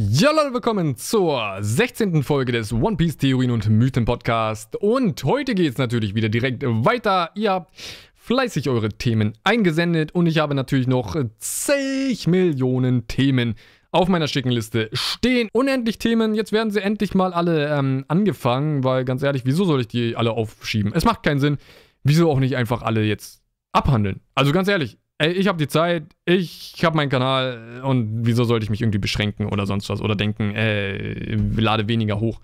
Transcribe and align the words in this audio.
Ja, 0.00 0.30
Leute, 0.30 0.54
willkommen 0.54 0.96
zur 0.96 1.56
16. 1.58 2.22
Folge 2.22 2.52
des 2.52 2.72
One 2.72 2.96
Piece 2.96 3.16
Theorien 3.16 3.50
und 3.50 3.68
Mythen 3.68 4.04
Podcast. 4.04 4.76
Und 4.76 5.24
heute 5.24 5.56
geht 5.56 5.72
es 5.72 5.76
natürlich 5.76 6.14
wieder 6.14 6.28
direkt 6.28 6.62
weiter. 6.64 7.32
Ihr 7.34 7.50
habt 7.50 7.74
fleißig 8.14 8.68
eure 8.68 8.90
Themen 8.90 9.32
eingesendet 9.42 10.12
und 10.12 10.26
ich 10.26 10.38
habe 10.38 10.54
natürlich 10.54 10.86
noch 10.86 11.16
zig 11.38 12.28
Millionen 12.28 13.08
Themen 13.08 13.56
auf 13.90 14.06
meiner 14.06 14.28
schicken 14.28 14.50
Liste 14.50 14.88
stehen. 14.92 15.48
Unendlich 15.52 15.98
Themen, 15.98 16.36
jetzt 16.36 16.52
werden 16.52 16.70
sie 16.70 16.80
endlich 16.80 17.16
mal 17.16 17.32
alle 17.32 17.66
ähm, 17.76 18.04
angefangen, 18.06 18.84
weil 18.84 19.04
ganz 19.04 19.24
ehrlich, 19.24 19.46
wieso 19.46 19.64
soll 19.64 19.80
ich 19.80 19.88
die 19.88 20.14
alle 20.14 20.30
aufschieben? 20.30 20.92
Es 20.94 21.04
macht 21.04 21.24
keinen 21.24 21.40
Sinn. 21.40 21.58
Wieso 22.04 22.30
auch 22.30 22.38
nicht 22.38 22.54
einfach 22.54 22.82
alle 22.82 23.02
jetzt 23.02 23.42
abhandeln? 23.72 24.20
Also 24.36 24.52
ganz 24.52 24.68
ehrlich, 24.68 24.96
ey, 25.18 25.32
ich 25.32 25.48
habe 25.48 25.58
die 25.58 25.68
Zeit, 25.68 26.04
ich 26.24 26.84
habe 26.84 26.96
meinen 26.96 27.10
Kanal 27.10 27.82
und 27.84 28.26
wieso 28.26 28.44
sollte 28.44 28.64
ich 28.64 28.70
mich 28.70 28.80
irgendwie 28.80 28.98
beschränken 28.98 29.46
oder 29.46 29.66
sonst 29.66 29.88
was 29.90 30.00
oder 30.00 30.14
denken, 30.14 30.54
äh, 30.54 31.34
lade 31.56 31.88
weniger 31.88 32.20
hoch, 32.20 32.40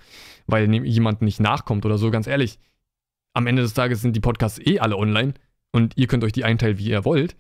weil 0.47 0.73
jemand 0.85 1.23
nicht 1.23 1.41
nachkommt 1.41 1.87
oder 1.87 1.99
so, 1.99 2.11
ganz 2.11 2.27
ehrlich. 2.27 2.59
Am 3.33 3.47
Ende 3.47 3.63
des 3.63 3.75
Tages 3.75 4.01
sind 4.01 4.15
die 4.15 4.21
Podcasts 4.21 4.61
eh 4.65 4.79
alle 4.79 4.97
online 4.97 5.35
und 5.73 5.97
ihr 5.97 6.07
könnt 6.07 6.25
euch 6.25 6.33
die 6.33 6.45
einteilen, 6.45 6.79
wie 6.79 6.91
ihr 6.91 7.05
wollt. 7.05 7.37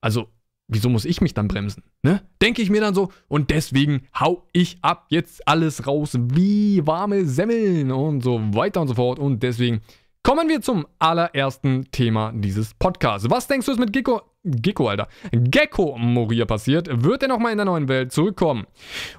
Also, 0.00 0.28
wieso 0.68 0.88
muss 0.88 1.04
ich 1.04 1.20
mich 1.20 1.34
dann 1.34 1.48
bremsen? 1.48 1.82
Ne? 2.02 2.22
Denke 2.40 2.62
ich 2.62 2.70
mir 2.70 2.80
dann 2.80 2.94
so 2.94 3.10
und 3.28 3.50
deswegen 3.50 4.06
hau 4.18 4.48
ich 4.52 4.78
ab 4.82 5.06
jetzt 5.08 5.46
alles 5.48 5.86
raus 5.86 6.16
wie 6.18 6.86
warme 6.86 7.26
Semmeln 7.26 7.90
und 7.90 8.22
so 8.22 8.38
weiter 8.54 8.80
und 8.80 8.88
so 8.88 8.94
fort 8.94 9.18
und 9.18 9.42
deswegen 9.42 9.80
kommen 10.22 10.48
wir 10.48 10.62
zum 10.62 10.86
allerersten 10.98 11.90
Thema 11.90 12.32
dieses 12.34 12.72
Podcasts. 12.74 13.28
Was 13.30 13.46
denkst 13.46 13.66
du, 13.66 13.72
ist 13.72 13.78
mit 13.78 13.92
Gecko 13.92 14.22
Gecko, 14.44 14.88
Alter. 14.88 15.08
Gecko 15.32 15.96
Moria 15.96 16.44
passiert, 16.44 16.88
wird 17.02 17.22
er 17.22 17.28
nochmal 17.28 17.52
in 17.52 17.58
der 17.58 17.64
neuen 17.64 17.88
Welt 17.88 18.12
zurückkommen. 18.12 18.66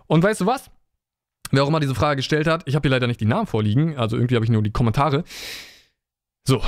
Und 0.07 0.23
weißt 0.23 0.41
du 0.41 0.45
was? 0.45 0.69
Wer 1.51 1.63
auch 1.63 1.67
immer 1.67 1.79
diese 1.79 1.95
Frage 1.95 2.17
gestellt 2.17 2.47
hat, 2.47 2.63
ich 2.65 2.75
habe 2.75 2.87
hier 2.87 2.91
leider 2.91 3.07
nicht 3.07 3.21
die 3.21 3.25
Namen 3.25 3.47
vorliegen, 3.47 3.97
also 3.97 4.17
irgendwie 4.17 4.35
habe 4.35 4.45
ich 4.45 4.51
nur 4.51 4.61
die 4.61 4.71
Kommentare. 4.71 5.23
So. 6.47 6.61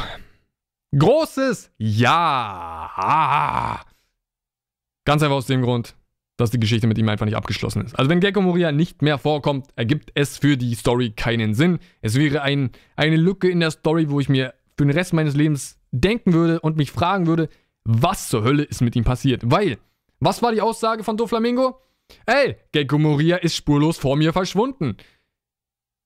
Großes 0.97 1.71
Ja. 1.77 2.95
Ganz 5.05 5.21
einfach 5.21 5.35
aus 5.37 5.45
dem 5.45 5.61
Grund, 5.61 5.95
dass 6.37 6.49
die 6.51 6.59
Geschichte 6.59 6.87
mit 6.87 6.97
ihm 6.97 7.09
einfach 7.09 7.25
nicht 7.25 7.35
abgeschlossen 7.35 7.85
ist. 7.85 7.97
Also 7.97 8.09
wenn 8.09 8.19
Gecko 8.19 8.41
Moria 8.41 8.71
nicht 8.71 9.01
mehr 9.01 9.17
vorkommt, 9.17 9.67
ergibt 9.75 10.11
es 10.15 10.37
für 10.37 10.57
die 10.57 10.73
Story 10.75 11.11
keinen 11.11 11.53
Sinn. 11.53 11.79
Es 12.01 12.15
wäre 12.15 12.41
ein, 12.41 12.71
eine 12.95 13.17
Lücke 13.17 13.49
in 13.49 13.59
der 13.59 13.71
Story, 13.71 14.09
wo 14.09 14.19
ich 14.19 14.29
mir 14.29 14.53
für 14.77 14.85
den 14.85 14.91
Rest 14.91 15.13
meines 15.13 15.35
Lebens 15.35 15.79
denken 15.91 16.33
würde 16.33 16.59
und 16.59 16.77
mich 16.77 16.91
fragen 16.91 17.27
würde, 17.27 17.49
was 17.87 18.27
zur 18.27 18.43
Hölle 18.43 18.63
ist 18.63 18.81
mit 18.81 18.95
ihm 18.95 19.03
passiert? 19.03 19.41
Weil, 19.45 19.77
was 20.19 20.41
war 20.41 20.51
die 20.51 20.61
Aussage 20.61 21.03
von 21.03 21.15
Doflamingo? 21.15 21.79
Ey, 22.25 22.57
Gecko 22.73 22.97
Moria 22.97 23.37
ist 23.37 23.55
spurlos 23.55 23.97
vor 23.97 24.17
mir 24.17 24.33
verschwunden. 24.33 24.97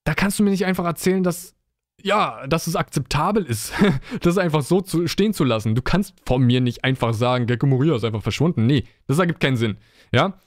Da 0.03 0.13
kannst 0.13 0.39
du 0.39 0.43
mir 0.43 0.51
nicht 0.51 0.65
einfach 0.65 0.85
erzählen, 0.85 1.23
dass, 1.23 1.55
ja, 2.01 2.45
dass 2.47 2.67
es 2.67 2.75
akzeptabel 2.75 3.45
ist, 3.45 3.73
das 4.21 4.37
einfach 4.37 4.61
so 4.61 4.81
zu, 4.81 5.07
stehen 5.07 5.33
zu 5.33 5.43
lassen. 5.43 5.75
Du 5.75 5.81
kannst 5.81 6.13
von 6.25 6.43
mir 6.43 6.61
nicht 6.61 6.83
einfach 6.83 7.13
sagen, 7.13 7.47
Gecko 7.47 7.65
Moria 7.65 7.95
ist 7.95 8.03
einfach 8.03 8.23
verschwunden. 8.23 8.67
Nee, 8.67 8.85
das 9.07 9.19
ergibt 9.19 9.39
keinen 9.39 9.57
Sinn. 9.57 9.77
Ja? 10.11 10.39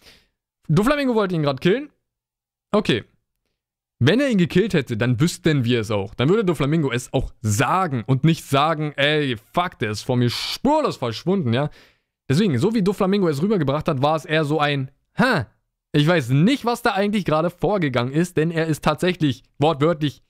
Doflamingo 0.68 1.14
wollte 1.14 1.34
ihn 1.34 1.42
gerade 1.42 1.60
killen. 1.60 1.90
Okay, 2.70 3.04
wenn 4.06 4.20
er 4.20 4.28
ihn 4.28 4.38
gekillt 4.38 4.74
hätte, 4.74 4.96
dann 4.96 5.18
wüssten 5.18 5.64
wir 5.64 5.80
es 5.80 5.90
auch. 5.90 6.14
Dann 6.14 6.28
würde 6.28 6.44
Doflamingo 6.44 6.92
es 6.92 7.12
auch 7.14 7.32
sagen 7.40 8.04
und 8.06 8.22
nicht 8.22 8.44
sagen, 8.44 8.92
ey, 8.96 9.36
fuck, 9.52 9.78
der 9.78 9.90
ist 9.92 10.02
vor 10.02 10.16
mir 10.16 10.28
spurlos 10.28 10.98
verschwunden, 10.98 11.54
ja. 11.54 11.70
Deswegen, 12.28 12.58
so 12.58 12.74
wie 12.74 12.82
Doflamingo 12.82 13.28
es 13.28 13.42
rübergebracht 13.42 13.88
hat, 13.88 14.02
war 14.02 14.16
es 14.16 14.24
eher 14.24 14.44
so 14.44 14.60
ein, 14.60 14.90
ha, 15.18 15.46
ich 15.92 16.06
weiß 16.06 16.30
nicht, 16.30 16.64
was 16.64 16.82
da 16.82 16.92
eigentlich 16.92 17.24
gerade 17.24 17.48
vorgegangen 17.48 18.12
ist, 18.12 18.36
denn 18.36 18.50
er 18.50 18.66
ist 18.66 18.84
tatsächlich 18.84 19.42
wortwörtlich 19.58 20.22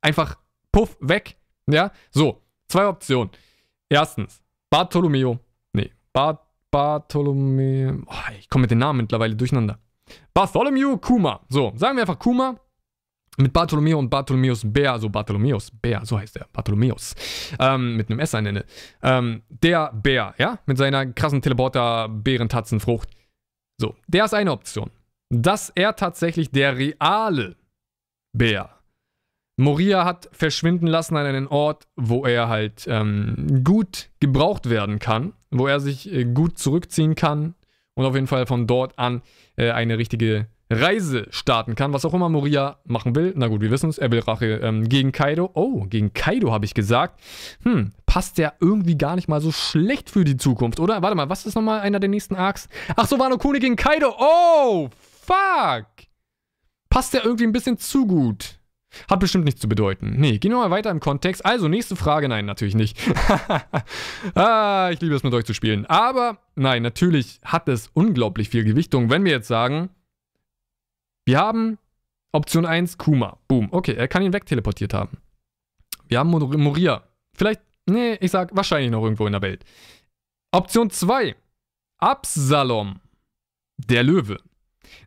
einfach 0.00 0.38
puff 0.72 0.96
weg, 1.00 1.36
ja. 1.70 1.92
So, 2.10 2.42
zwei 2.68 2.86
Optionen. 2.86 3.30
Erstens, 3.90 4.42
Bartolomeo, 4.70 5.40
nee, 5.72 5.90
Bart, 6.12 6.40
Bartolomeo, 6.70 8.02
oh, 8.06 8.32
ich 8.38 8.48
komme 8.48 8.62
mit 8.62 8.70
den 8.70 8.78
Namen 8.78 9.02
mittlerweile 9.02 9.36
durcheinander. 9.36 9.78
Bartholomew 10.32 10.96
Kuma, 10.96 11.40
so, 11.48 11.72
sagen 11.76 11.96
wir 11.96 12.02
einfach 12.02 12.18
Kuma, 12.18 12.56
mit 13.38 13.52
Bartolomeo 13.52 13.98
und 13.98 14.10
Bartholomeus 14.10 14.62
Bär, 14.64 14.92
also 14.92 15.08
Bartholomeus 15.08 15.70
Bär, 15.70 16.04
so 16.04 16.18
heißt 16.18 16.36
er, 16.36 16.46
Bartholomeus, 16.52 17.14
ähm, 17.58 17.96
mit 17.96 18.10
einem 18.10 18.20
S 18.20 18.34
am 18.34 18.46
Ende. 18.46 18.64
Ähm, 19.02 19.42
der 19.48 19.92
Bär, 19.92 20.34
ja, 20.38 20.58
mit 20.66 20.78
seiner 20.78 21.06
krassen 21.06 21.40
Teleporter-Bärentatzenfrucht. 21.42 23.08
So, 23.80 23.96
der 24.08 24.24
ist 24.26 24.34
eine 24.34 24.52
Option. 24.52 24.90
Dass 25.32 25.70
er 25.70 25.96
tatsächlich 25.96 26.50
der 26.50 26.76
reale 26.76 27.56
Bär. 28.36 28.70
Moria 29.56 30.04
hat 30.04 30.28
verschwinden 30.32 30.86
lassen 30.86 31.16
an 31.16 31.26
einen 31.26 31.46
Ort, 31.46 31.86
wo 31.94 32.24
er 32.24 32.48
halt 32.48 32.86
ähm, 32.88 33.62
gut 33.62 34.08
gebraucht 34.18 34.70
werden 34.70 34.98
kann, 34.98 35.34
wo 35.50 35.66
er 35.66 35.80
sich 35.80 36.10
äh, 36.10 36.24
gut 36.24 36.58
zurückziehen 36.58 37.14
kann 37.14 37.54
und 37.94 38.06
auf 38.06 38.14
jeden 38.14 38.26
Fall 38.26 38.46
von 38.46 38.66
dort 38.66 38.98
an 38.98 39.22
äh, 39.56 39.70
eine 39.70 39.98
richtige 39.98 40.46
Reise 40.70 41.26
starten 41.30 41.74
kann, 41.74 41.92
was 41.92 42.04
auch 42.04 42.14
immer 42.14 42.28
Moria 42.28 42.78
machen 42.84 43.16
will. 43.16 43.34
Na 43.36 43.48
gut, 43.48 43.60
wir 43.60 43.70
wissen 43.70 43.90
es, 43.90 43.98
er 43.98 44.12
will 44.12 44.20
Rache 44.20 44.60
ähm, 44.62 44.88
gegen 44.88 45.10
Kaido. 45.10 45.50
Oh, 45.54 45.84
gegen 45.86 46.12
Kaido 46.12 46.52
habe 46.52 46.64
ich 46.64 46.74
gesagt. 46.74 47.20
Hm, 47.64 47.92
passt 48.06 48.38
der 48.38 48.54
irgendwie 48.60 48.96
gar 48.96 49.16
nicht 49.16 49.28
mal 49.28 49.40
so 49.40 49.50
schlecht 49.50 50.10
für 50.10 50.24
die 50.24 50.36
Zukunft, 50.36 50.78
oder? 50.78 51.02
Warte 51.02 51.16
mal, 51.16 51.28
was 51.28 51.44
ist 51.44 51.56
nochmal 51.56 51.80
einer 51.80 51.98
der 51.98 52.08
nächsten 52.08 52.36
Arcs? 52.36 52.68
Ach 52.94 53.06
so, 53.06 53.18
Wano 53.18 53.36
Kuni 53.36 53.58
gegen 53.58 53.76
Kaido. 53.76 54.14
Oh, 54.18 54.88
fuck. 55.22 55.86
Passt 56.88 57.14
der 57.14 57.24
irgendwie 57.24 57.44
ein 57.44 57.52
bisschen 57.52 57.78
zu 57.78 58.06
gut. 58.06 58.60
Hat 59.08 59.20
bestimmt 59.20 59.44
nichts 59.44 59.60
zu 59.60 59.68
bedeuten. 59.68 60.14
Nee, 60.18 60.38
gehen 60.38 60.50
wir 60.50 60.58
mal 60.58 60.70
weiter 60.70 60.90
im 60.90 60.98
Kontext. 61.00 61.44
Also, 61.44 61.68
nächste 61.68 61.94
Frage. 61.94 62.28
Nein, 62.28 62.44
natürlich 62.46 62.74
nicht. 62.74 62.98
ah, 64.34 64.90
ich 64.92 65.00
liebe 65.00 65.14
es 65.14 65.22
mit 65.22 65.32
euch 65.32 65.44
zu 65.44 65.54
spielen. 65.54 65.86
Aber, 65.86 66.38
nein, 66.56 66.82
natürlich 66.82 67.40
hat 67.44 67.68
es 67.68 67.88
unglaublich 67.94 68.48
viel 68.48 68.64
Gewichtung, 68.64 69.10
wenn 69.10 69.24
wir 69.24 69.30
jetzt 69.30 69.48
sagen, 69.48 69.90
wir 71.30 71.38
haben 71.38 71.78
Option 72.32 72.66
1 72.66 72.98
Kuma. 72.98 73.38
Boom. 73.46 73.68
Okay, 73.70 73.94
er 73.94 74.08
kann 74.08 74.22
ihn 74.22 74.32
wegteleportiert 74.32 74.92
haben. 74.92 75.18
Wir 76.08 76.18
haben 76.18 76.28
Moria. 76.28 77.04
Vielleicht, 77.36 77.60
nee, 77.86 78.14
ich 78.14 78.32
sag 78.32 78.50
wahrscheinlich 78.56 78.90
noch 78.90 79.04
irgendwo 79.04 79.26
in 79.26 79.32
der 79.32 79.42
Welt. 79.42 79.64
Option 80.50 80.90
2 80.90 81.36
Absalom. 81.98 82.98
Der 83.76 84.02
Löwe. 84.02 84.38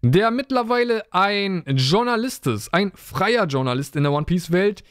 Der 0.01 0.31
mittlerweile 0.31 1.03
ein 1.11 1.66
Journalist 1.67 2.47
ist, 2.47 2.73
ein 2.73 2.94
freier 2.95 3.45
Journalist 3.45 3.97
in 3.97 4.03
der 4.03 4.13
One 4.13 4.25
Piece 4.25 4.53
Welt, 4.53 4.81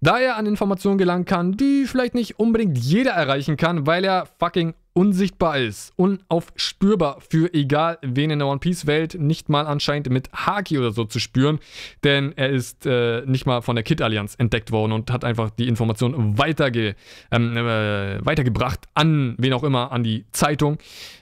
da 0.00 0.18
er 0.18 0.36
an 0.36 0.46
Informationen 0.46 0.96
gelangen 0.96 1.26
kann, 1.26 1.58
die 1.58 1.84
vielleicht 1.84 2.14
nicht 2.14 2.38
unbedingt 2.38 2.78
jeder 2.78 3.10
erreichen 3.10 3.58
kann, 3.58 3.86
weil 3.86 4.04
er 4.04 4.26
fucking 4.38 4.72
unsichtbar 4.98 5.58
ist, 5.58 5.92
unaufspürbar 5.94 7.20
für 7.20 7.54
egal 7.54 7.98
wen 8.02 8.30
in 8.30 8.40
der 8.40 8.48
One 8.48 8.58
Piece 8.58 8.88
Welt, 8.88 9.14
nicht 9.14 9.48
mal 9.48 9.64
anscheinend 9.64 10.10
mit 10.10 10.28
Haki 10.32 10.76
oder 10.76 10.90
so 10.90 11.04
zu 11.04 11.20
spüren, 11.20 11.60
denn 12.02 12.36
er 12.36 12.48
ist 12.48 12.84
äh, 12.84 13.22
nicht 13.24 13.46
mal 13.46 13.62
von 13.62 13.76
der 13.76 13.84
Kid 13.84 14.02
Allianz 14.02 14.34
entdeckt 14.34 14.72
worden 14.72 14.90
und 14.90 15.12
hat 15.12 15.24
einfach 15.24 15.50
die 15.50 15.68
Information 15.68 16.36
weiterge 16.36 16.96
ähm, 17.30 17.56
äh, 17.56 18.26
weitergebracht 18.26 18.88
an 18.94 19.36
wen 19.38 19.52
auch 19.52 19.62
immer, 19.62 19.92
an 19.92 20.02
die 20.02 20.26
Zeitung. 20.32 20.78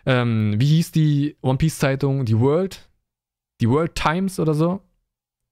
Ähm, 0.07 0.55
wie 0.57 0.69
hieß 0.69 0.93
die 0.93 1.37
One 1.43 1.59
Piece 1.59 1.79
Zeitung? 1.79 2.25
Die 2.25 2.41
World? 2.41 2.89
Die 3.61 3.69
World 3.69 3.95
Times 3.95 4.41
oder 4.41 4.55
so? 4.55 4.81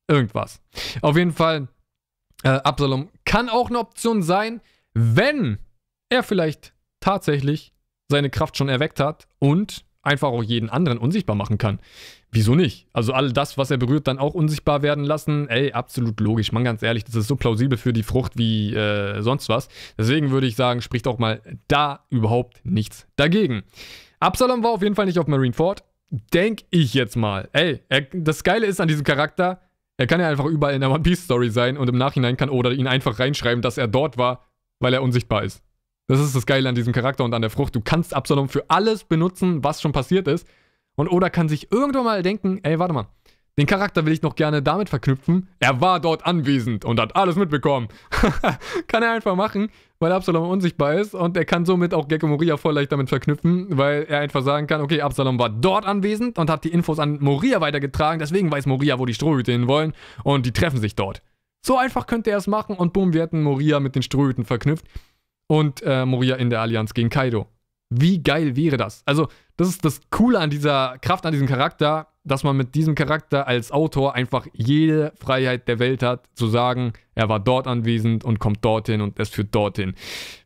Irgendwas. 0.09 0.63
Auf 1.03 1.19
jeden 1.19 1.33
Fall, 1.33 1.69
äh, 2.43 2.49
Absalom 2.49 3.11
kann 3.27 3.51
auch 3.51 3.69
eine 3.69 3.81
Option 3.81 4.23
sein, 4.23 4.63
wenn 4.95 5.59
er 6.09 6.23
vielleicht 6.23 6.73
tatsächlich 7.01 7.74
seine 8.09 8.31
Kraft 8.31 8.57
schon 8.57 8.69
erweckt 8.69 9.01
hat 9.01 9.27
und 9.39 9.85
einfach 10.03 10.29
auch 10.29 10.43
jeden 10.43 10.69
anderen 10.69 10.99
unsichtbar 10.99 11.37
machen 11.37 11.59
kann. 11.59 11.81
Wieso 12.31 12.55
nicht? 12.55 12.89
Also 12.93 13.13
all 13.13 13.33
das, 13.33 13.57
was 13.57 13.71
er 13.71 13.77
berührt, 13.77 14.07
dann 14.07 14.19
auch 14.19 14.35
unsichtbar 14.35 14.83
werden 14.83 15.05
lassen. 15.05 15.49
Ey, 15.49 15.73
absolut 15.73 16.21
logisch. 16.21 16.53
Man, 16.53 16.65
ganz 16.65 16.83
ehrlich, 16.83 17.05
das 17.05 17.15
ist 17.15 17.29
so 17.29 17.37
plausibel 17.37 17.79
für 17.79 17.93
die 17.93 18.03
Frucht 18.03 18.37
wie 18.37 18.75
äh, 18.75 19.23
sonst 19.23 19.49
was. 19.49 19.69
Deswegen 19.97 20.31
würde 20.31 20.47
ich 20.47 20.57
sagen, 20.57 20.83
spricht 20.83 21.07
auch 21.07 21.19
mal 21.19 21.41
da 21.69 22.05
überhaupt 22.11 22.61
nichts 22.65 23.07
dagegen. 23.17 23.63
Absalom 24.21 24.63
war 24.63 24.71
auf 24.71 24.83
jeden 24.83 24.95
Fall 24.95 25.07
nicht 25.07 25.19
auf 25.19 25.27
Marineford. 25.27 25.85
Denk 26.33 26.63
ich 26.71 26.93
jetzt 26.95 27.17
mal. 27.17 27.49
Ey, 27.53 27.81
er, 27.89 28.03
das 28.13 28.45
Geile 28.45 28.67
ist 28.67 28.81
an 28.81 28.89
diesem 28.89 29.05
Charakter, 29.05 29.61
er 29.97 30.07
kann 30.07 30.21
ja 30.21 30.29
einfach 30.29 30.45
überall 30.45 30.75
in 30.75 30.81
der 30.81 30.91
One 30.91 31.03
Piece 31.03 31.25
Story 31.25 31.51
sein 31.51 31.77
und 31.77 31.89
im 31.89 31.97
Nachhinein 31.97 32.37
kann 32.37 32.51
Oda 32.51 32.71
ihn 32.71 32.87
einfach 32.87 33.19
reinschreiben, 33.19 33.63
dass 33.63 33.79
er 33.79 33.87
dort 33.87 34.19
war, 34.19 34.45
weil 34.81 34.93
er 34.93 35.03
unsichtbar 35.03 35.45
ist. 35.45 35.63
Das 36.07 36.21
ist 36.21 36.37
das 36.37 36.45
Geile 36.45 36.69
an 36.69 36.75
diesem 36.75 36.93
Charakter 36.93 37.25
und 37.25 37.33
an 37.33 37.41
der 37.41 37.51
Frucht. 37.51 37.75
Du 37.75 37.81
kannst 37.81 38.15
Absalom 38.15 38.49
für 38.49 38.69
alles 38.69 39.05
benutzen, 39.05 39.65
was 39.65 39.81
schon 39.81 39.93
passiert 39.93 40.29
ist. 40.29 40.47
Und 40.97 41.09
Oda 41.09 41.31
kann 41.31 41.49
sich 41.49 41.73
irgendwann 41.73 42.05
mal 42.05 42.23
denken, 42.23 42.61
ey, 42.63 42.79
warte 42.79 42.95
mal, 42.95 43.07
Den 43.57 43.67
Charakter 43.67 44.05
will 44.05 44.13
ich 44.13 44.21
noch 44.21 44.35
gerne 44.35 44.63
damit 44.63 44.89
verknüpfen. 44.89 45.49
Er 45.61 45.81
war 45.81 46.01
dort 46.01 46.27
anwesend 46.27 46.85
und 46.85 47.01
hat 47.01 47.17
alles 47.17 47.37
mitbekommen. 47.37 47.89
kann 48.89 49.03
er 49.03 49.13
einfach 49.13 49.35
machen, 49.37 49.71
weil 50.01 50.13
Absalom 50.13 50.49
unsichtbar 50.51 50.95
ist 50.95 51.15
und 51.15 51.37
er 51.37 51.45
kann 51.45 51.65
somit 51.65 51.95
auch 51.95 52.09
Gecko 52.09 52.27
Moria 52.27 52.57
voll 52.57 52.75
leicht 52.75 52.91
damit 52.91 53.09
verknüpfen, 53.09 53.79
weil 53.79 54.07
er 54.09 54.21
einfach 54.21 54.43
sagen 54.43 54.67
kann, 54.67 54.81
okay, 54.81 55.01
Absalom 55.01 55.39
war 55.39 55.51
dort 55.51 55.87
anwesend 55.87 56.37
und 56.37 56.51
hat 56.51 56.65
die 56.65 56.71
Infos 56.71 56.99
an 56.99 57.19
Moria 57.21 57.61
weitergetragen, 57.61 58.19
deswegen 58.19 58.51
weiß 58.51 58.67
Moria, 58.67 58.99
wo 58.99 59.07
die 59.07 59.15
Strohhüte 59.15 59.53
hin 59.53 59.69
wollen 59.69 59.95
und 60.25 60.47
die 60.47 60.53
treffen 60.53 60.81
sich 60.81 60.97
dort. 60.97 61.23
So 61.65 61.79
einfach 61.79 62.07
könnte 62.07 62.31
er 62.31 62.39
es 62.39 62.49
machen 62.49 62.77
und 62.77 62.93
boom, 62.93 63.13
wir 63.13 63.23
hätten 63.23 63.43
Moria 63.43 63.79
mit 63.79 63.95
den 63.95 64.03
Strohhüten 64.03 64.45
verknüpft 64.45 64.85
und 65.59 65.83
äh, 65.83 66.05
Moria 66.05 66.37
in 66.37 66.51
der 66.51 66.61
Allianz 66.61 66.95
gegen 66.95 67.11
Kaido. 67.11 67.47
Wie 67.91 68.23
geil 68.23 68.57
wäre 68.57 68.77
das? 68.77 69.03
Also, 69.07 69.29
das 69.57 69.69
ist 69.69 69.85
das 69.85 70.01
Coole 70.11 70.41
an 70.41 70.51
dieser 70.51 70.99
Kraft, 71.01 71.27
an 71.27 71.33
diesem 71.33 71.47
Charakter, 71.47 72.09
dass 72.25 72.43
man 72.43 72.57
mit 72.57 72.75
diesem 72.75 72.95
Charakter 72.95 73.47
als 73.47 73.71
Autor 73.71 74.15
einfach 74.15 74.47
jede 74.55 75.13
Freiheit 75.21 75.69
der 75.69 75.79
Welt 75.79 76.03
hat, 76.03 76.25
zu 76.35 76.47
sagen, 76.47 76.95
er 77.15 77.29
war 77.29 77.39
dort 77.39 77.67
anwesend 77.67 78.25
und 78.25 78.39
kommt 78.39 78.65
dorthin 78.65 79.01
und 79.01 79.21
es 79.21 79.29
führt 79.29 79.55
dorthin. 79.55 79.95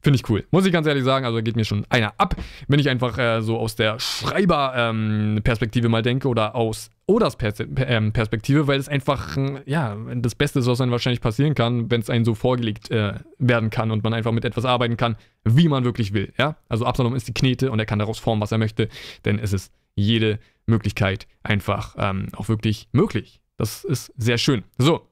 Finde 0.03 0.17
ich 0.17 0.29
cool. 0.29 0.45
Muss 0.51 0.67
ich 0.67 0.73
ganz 0.73 0.87
ehrlich 0.87 1.05
sagen, 1.05 1.25
also 1.25 1.41
geht 1.41 1.57
mir 1.57 1.65
schon 1.65 1.87
einer 1.89 2.13
ab, 2.19 2.37
wenn 2.67 2.81
ich 2.81 2.89
einfach 2.89 3.17
äh, 3.17 3.41
so 3.41 3.59
aus 3.59 3.77
der 3.77 3.99
Schreiber-Perspektive 4.01 5.87
ähm, 5.87 5.93
mal 5.93 6.03
denke 6.03 6.29
oder 6.29 6.55
aus 6.55 6.91
Odas 7.07 7.37
Pers 7.37 7.61
ähm, 7.61 8.13
Perspektive, 8.13 8.67
weil 8.67 8.79
es 8.79 8.89
einfach, 8.89 9.37
äh, 9.37 9.63
ja, 9.65 9.97
das 10.17 10.35
Beste 10.35 10.59
ist, 10.59 10.67
was 10.67 10.81
einem 10.81 10.93
wahrscheinlich 10.93 11.23
passieren 11.23 11.55
kann, 11.55 11.91
wenn 11.91 12.03
es 12.03 12.11
einem 12.11 12.25
so 12.25 12.35
vorgelegt 12.35 12.91
äh, 12.91 13.15
werden 13.39 13.71
kann 13.71 13.91
und 13.91 14.05
man 14.05 14.13
einfach 14.13 14.33
mit 14.33 14.45
etwas 14.45 14.67
arbeiten 14.67 14.97
kann, 14.97 15.17
wie 15.45 15.69
man 15.69 15.85
wirklich 15.85 16.13
will. 16.13 16.33
Ja? 16.39 16.57
Also 16.69 16.85
Absalom 16.85 17.15
ist 17.15 17.29
die 17.29 17.35
Knete 17.35 17.71
und 17.71 17.79
er 17.79 17.87
kann 17.87 17.99
daraus 17.99 18.19
formen, 18.19 18.43
was 18.43 18.53
er 18.53 18.59
möchte, 18.59 18.89
denn 19.25 19.39
es 19.39 19.53
ist 19.53 19.73
jede 19.99 20.39
Möglichkeit 20.67 21.27
einfach 21.43 21.95
ähm, 21.99 22.29
auch 22.37 22.49
wirklich 22.49 22.89
möglich. 22.93 23.41
Das 23.57 23.85
ist 23.85 24.13
sehr 24.17 24.39
schön. 24.39 24.65
So. 24.79 25.07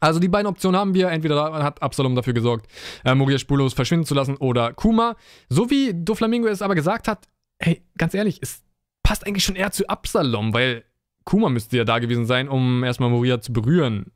Also 0.00 0.20
die 0.20 0.28
beiden 0.28 0.46
Optionen 0.46 0.78
haben 0.78 0.94
wir. 0.94 1.08
Entweder 1.08 1.52
hat 1.54 1.80
Absalom 1.80 2.14
dafür 2.14 2.34
gesorgt, 2.34 2.70
äh, 3.04 3.14
Moria 3.14 3.38
spurlos 3.38 3.72
verschwinden 3.72 4.04
zu 4.04 4.14
lassen 4.14 4.36
oder 4.36 4.72
Kuma. 4.74 5.16
So 5.48 5.70
wie 5.70 5.92
Doflamingo 5.94 6.48
es 6.48 6.60
aber 6.62 6.74
gesagt 6.74 7.08
hat, 7.08 7.28
hey, 7.58 7.82
ganz 7.96 8.12
ehrlich, 8.12 8.38
es 8.42 8.62
passt 9.02 9.26
eigentlich 9.26 9.44
schon 9.44 9.56
eher 9.56 9.70
zu 9.70 9.88
Absalom, 9.88 10.52
weil 10.52 10.84
Kuma 11.24 11.48
müsste 11.48 11.76
ja 11.78 11.84
da 11.84 11.98
gewesen 11.98 12.26
sein, 12.26 12.48
um 12.48 12.84
erstmal 12.84 13.10
Moria 13.10 13.40
zu 13.40 13.52
berühren. 13.52 14.12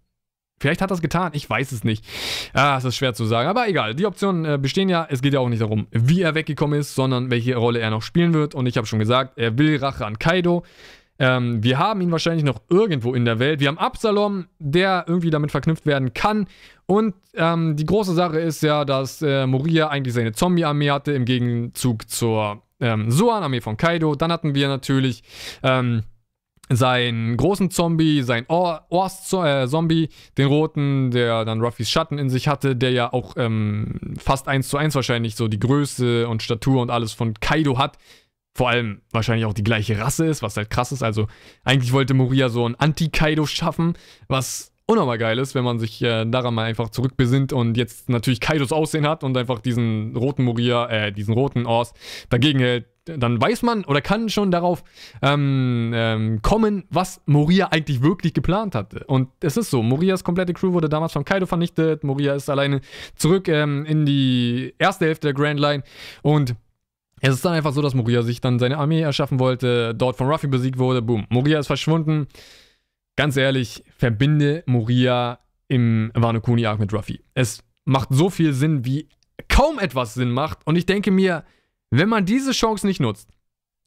Vielleicht 0.61 0.83
hat 0.83 0.91
es 0.91 1.01
getan, 1.01 1.33
ich 1.35 1.49
weiß 1.49 1.73
es 1.73 1.85
nicht. 1.85 2.05
Ah, 2.53 2.77
es 2.77 2.85
ist 2.85 2.97
schwer 2.97 3.15
zu 3.15 3.25
sagen, 3.25 3.49
aber 3.49 3.67
egal. 3.67 3.95
Die 3.95 4.05
Optionen 4.05 4.45
äh, 4.45 4.59
bestehen 4.59 4.91
ja. 4.91 5.07
Es 5.09 5.23
geht 5.23 5.33
ja 5.33 5.41
auch 5.41 5.49
nicht 5.49 5.63
darum, 5.63 5.87
wie 5.91 6.21
er 6.21 6.35
weggekommen 6.35 6.79
ist, 6.79 6.95
sondern 6.95 7.31
welche 7.31 7.57
Rolle 7.57 7.81
er 7.81 7.91
noch 7.91 8.03
spielen 8.03 8.35
wird. 8.35 8.55
Und 8.55 8.67
ich 8.67 8.77
habe 8.77 8.87
schon 8.87 8.99
gesagt, 8.99 9.39
er 9.39 9.57
will 9.57 9.79
Rache 9.79 10.05
an 10.05 10.19
Kaido. 10.19 10.65
Ähm, 11.19 11.63
wir 11.63 11.79
haben 11.79 12.03
ihn 12.03 12.11
wahrscheinlich 12.11 12.45
noch 12.45 12.61
irgendwo 12.69 13.15
in 13.15 13.25
der 13.25 13.39
Welt. 13.39 13.61
Wir 13.61 13.69
haben 13.69 13.79
Absalom, 13.79 14.49
der 14.59 15.05
irgendwie 15.07 15.31
damit 15.31 15.51
verknüpft 15.51 15.87
werden 15.87 16.13
kann. 16.13 16.47
Und 16.85 17.15
ähm, 17.35 17.77
die 17.77 17.87
große 17.87 18.13
Sache 18.13 18.39
ist 18.39 18.63
ja, 18.63 18.85
dass 18.85 19.23
äh, 19.23 19.47
Moria 19.47 19.89
eigentlich 19.89 20.15
seine 20.15 20.33
Zombie-Armee 20.33 20.91
hatte 20.91 21.13
im 21.13 21.25
Gegenzug 21.25 22.11
zur 22.11 22.63
ähm, 22.81 23.11
Soan-Armee 23.11 23.63
von 23.63 23.79
Kaido. 23.79 24.15
Dann 24.15 24.31
hatten 24.31 24.55
wir 24.55 24.69
natürlich 24.69 25.23
ähm, 25.63 26.03
seinen 26.71 27.37
großen 27.37 27.71
Zombie, 27.71 28.23
sein 28.23 28.47
Ors-Zombie, 28.49 30.09
den 30.39 30.47
roten, 30.47 31.11
der 31.11 31.45
dann 31.45 31.61
Ruffys 31.61 31.91
Schatten 31.91 32.19
in 32.19 32.31
sich 32.31 32.47
hatte, 32.49 32.77
der 32.77 32.93
ja 32.93 33.13
auch 33.13 33.35
ähm, 33.37 34.15
fast 34.19 34.47
eins 34.47 34.69
zu 34.69 34.77
eins 34.77 34.95
wahrscheinlich 34.95 35.35
so 35.35 35.49
die 35.49 35.59
Größe 35.59 36.29
und 36.29 36.43
Statur 36.43 36.81
und 36.81 36.91
alles 36.91 37.13
von 37.13 37.35
Kaido 37.35 37.77
hat. 37.77 37.99
Vor 38.55 38.69
allem 38.69 39.03
wahrscheinlich 39.13 39.47
auch 39.47 39.55
die 39.55 39.65
gleiche 39.65 39.99
Rasse 39.99 40.27
ist, 40.27 40.43
was 40.43 40.57
halt 40.57 40.71
krass 40.71 40.93
ist. 40.93 41.03
Also 41.03 41.27
eigentlich 41.65 41.93
wollte 41.93 42.15
Moria 42.15 42.49
so 42.49 42.69
ein 42.69 42.75
Anti-Kaido 42.77 43.47
schaffen, 43.47 43.95
was 44.29 44.73
unnormal 44.87 45.19
geil 45.19 45.39
ist, 45.39 45.55
wenn 45.55 45.65
man 45.65 45.79
sich 45.79 46.03
äh, 46.03 46.25
daran 46.25 46.55
mal 46.55 46.65
einfach 46.65 46.91
zurückbesinnt 46.91 47.53
und 47.53 47.77
jetzt 47.77 48.09
natürlich 48.09 48.41
Kaidos 48.41 48.73
Aussehen 48.73 49.07
hat 49.07 49.23
und 49.23 49.37
einfach 49.37 49.61
diesen 49.61 50.17
roten 50.17 50.43
Moria, 50.45 50.89
äh, 50.89 51.13
diesen 51.13 51.33
roten 51.35 51.65
Ors 51.65 51.95
dagegen 52.29 52.59
hält, 52.59 52.87
dann 53.19 53.41
weiß 53.41 53.63
man 53.63 53.85
oder 53.85 54.01
kann 54.01 54.29
schon 54.29 54.51
darauf 54.51 54.83
ähm, 55.23 55.93
ähm, 55.95 56.43
kommen, 56.43 56.85
was 56.91 57.21
Moria 57.27 57.69
eigentlich 57.69 58.03
wirklich 58.03 58.35
geplant 58.35 58.75
hatte. 58.75 59.05
Und 59.07 59.29
es 59.41 59.57
ist 59.57 59.71
so, 59.71 59.83
Morias 59.83 60.25
komplette 60.25 60.53
Crew 60.53 60.73
wurde 60.73 60.89
damals 60.89 61.13
von 61.13 61.25
Kaido 61.25 61.47
vernichtet, 61.47 62.05
Moria 62.05 62.35
ist 62.35 62.51
alleine 62.51 62.81
zurück 63.17 63.49
ähm, 63.49 63.85
in 63.85 64.07
die 64.07 64.75
erste 64.79 65.07
Hälfte 65.07 65.29
der 65.29 65.35
Grand 65.35 65.61
Line 65.61 65.83
und 66.23 66.55
es 67.23 67.35
ist 67.35 67.45
dann 67.45 67.53
einfach 67.53 67.73
so, 67.73 67.83
dass 67.83 67.95
Moria 67.95 68.23
sich 68.23 68.41
dann 68.41 68.59
seine 68.59 68.79
Armee 68.79 69.03
erschaffen 69.03 69.39
wollte, 69.39 69.95
dort 69.95 70.17
von 70.17 70.27
Ruffy 70.27 70.47
besiegt 70.47 70.79
wurde, 70.79 71.03
boom, 71.03 71.27
Moria 71.29 71.59
ist 71.59 71.67
verschwunden 71.67 72.29
ganz 73.21 73.37
ehrlich, 73.37 73.85
verbinde 73.99 74.63
Moria 74.65 75.41
im 75.69 76.11
Wano 76.15 76.41
Kuni 76.41 76.65
Arc 76.65 76.81
mit 76.81 76.91
Ruffy. 76.95 77.23
Es 77.35 77.63
macht 77.85 78.09
so 78.13 78.31
viel 78.31 78.55
Sinn, 78.55 78.87
wie 78.87 79.11
kaum 79.47 79.79
etwas 79.79 80.15
Sinn 80.15 80.31
macht. 80.31 80.67
Und 80.67 80.77
ich 80.77 80.87
denke 80.87 81.11
mir, 81.11 81.45
wenn 81.91 82.09
man 82.09 82.25
diese 82.25 82.53
Chance 82.53 82.87
nicht 82.87 83.01
nutzt, 83.01 83.29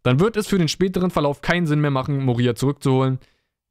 dann 0.04 0.20
wird 0.20 0.38
es 0.38 0.48
für 0.48 0.58
den 0.58 0.68
späteren 0.68 1.12
Verlauf 1.12 1.42
keinen 1.42 1.66
Sinn 1.66 1.82
mehr 1.82 1.92
machen, 1.92 2.24
Moria 2.24 2.56
zurückzuholen. 2.56 3.20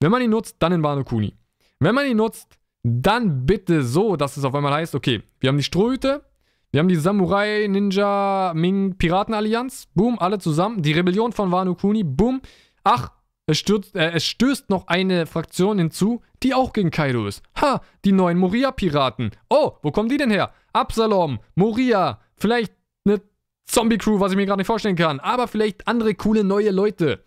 Wenn 0.01 0.11
man 0.11 0.23
ihn 0.23 0.31
nutzt, 0.31 0.57
dann 0.59 0.73
in 0.73 0.83
Wano 0.83 1.05
Kuni. 1.05 1.37
Wenn 1.79 1.95
man 1.95 2.07
ihn 2.07 2.17
nutzt, 2.17 2.59
dann 2.83 3.47
bitte 3.47 3.83
so, 3.83 4.17
dass 4.17 4.37
es 4.37 4.45
auf 4.45 4.55
einmal 4.55 4.73
heißt, 4.73 4.95
okay, 4.95 5.23
wir 5.41 5.49
haben 5.49 5.59
die 5.59 5.63
Strohhüte, 5.63 6.25
wir 6.71 6.81
haben 6.81 6.89
die 6.89 6.97
Samurai, 6.97 7.67
Ninja, 7.69 8.53
Ming, 8.55 8.97
Piratenallianz, 8.97 9.89
boom, 9.95 10.19
alle 10.19 10.39
zusammen. 10.39 10.81
Die 10.81 10.93
Rebellion 10.93 11.33
von 11.33 11.53
Wano 11.53 11.75
Kuni, 11.75 12.03
boom. 12.03 12.41
Ach, 12.83 13.13
es, 13.47 13.59
stürzt, 13.59 13.95
äh, 13.95 14.13
es 14.13 14.25
stößt 14.25 14.71
noch 14.71 14.87
eine 14.87 15.27
Fraktion 15.27 15.79
hinzu, 15.79 16.23
die 16.43 16.55
auch 16.55 16.73
gegen 16.73 16.91
Kaido 16.91 17.27
ist. 17.27 17.43
Ha, 17.61 17.83
die 18.07 18.13
neuen 18.13 18.39
Moria-Piraten. 18.39 19.33
Oh, 19.51 19.73
wo 19.83 19.91
kommen 19.91 20.09
die 20.09 20.17
denn 20.17 20.31
her? 20.31 20.53
Absalom, 20.73 21.41
Moria, 21.55 22.21
vielleicht 22.37 22.73
Zombie-Crew, 23.67 24.21
was 24.21 24.33
ich 24.33 24.37
mir 24.37 24.47
gerade 24.47 24.59
nicht 24.59 24.67
vorstellen 24.67 24.97
kann. 24.97 25.21
Aber 25.21 25.49
vielleicht 25.49 25.89
andere 25.89 26.15
coole 26.15 26.45
neue 26.45 26.71
Leute, 26.71 27.25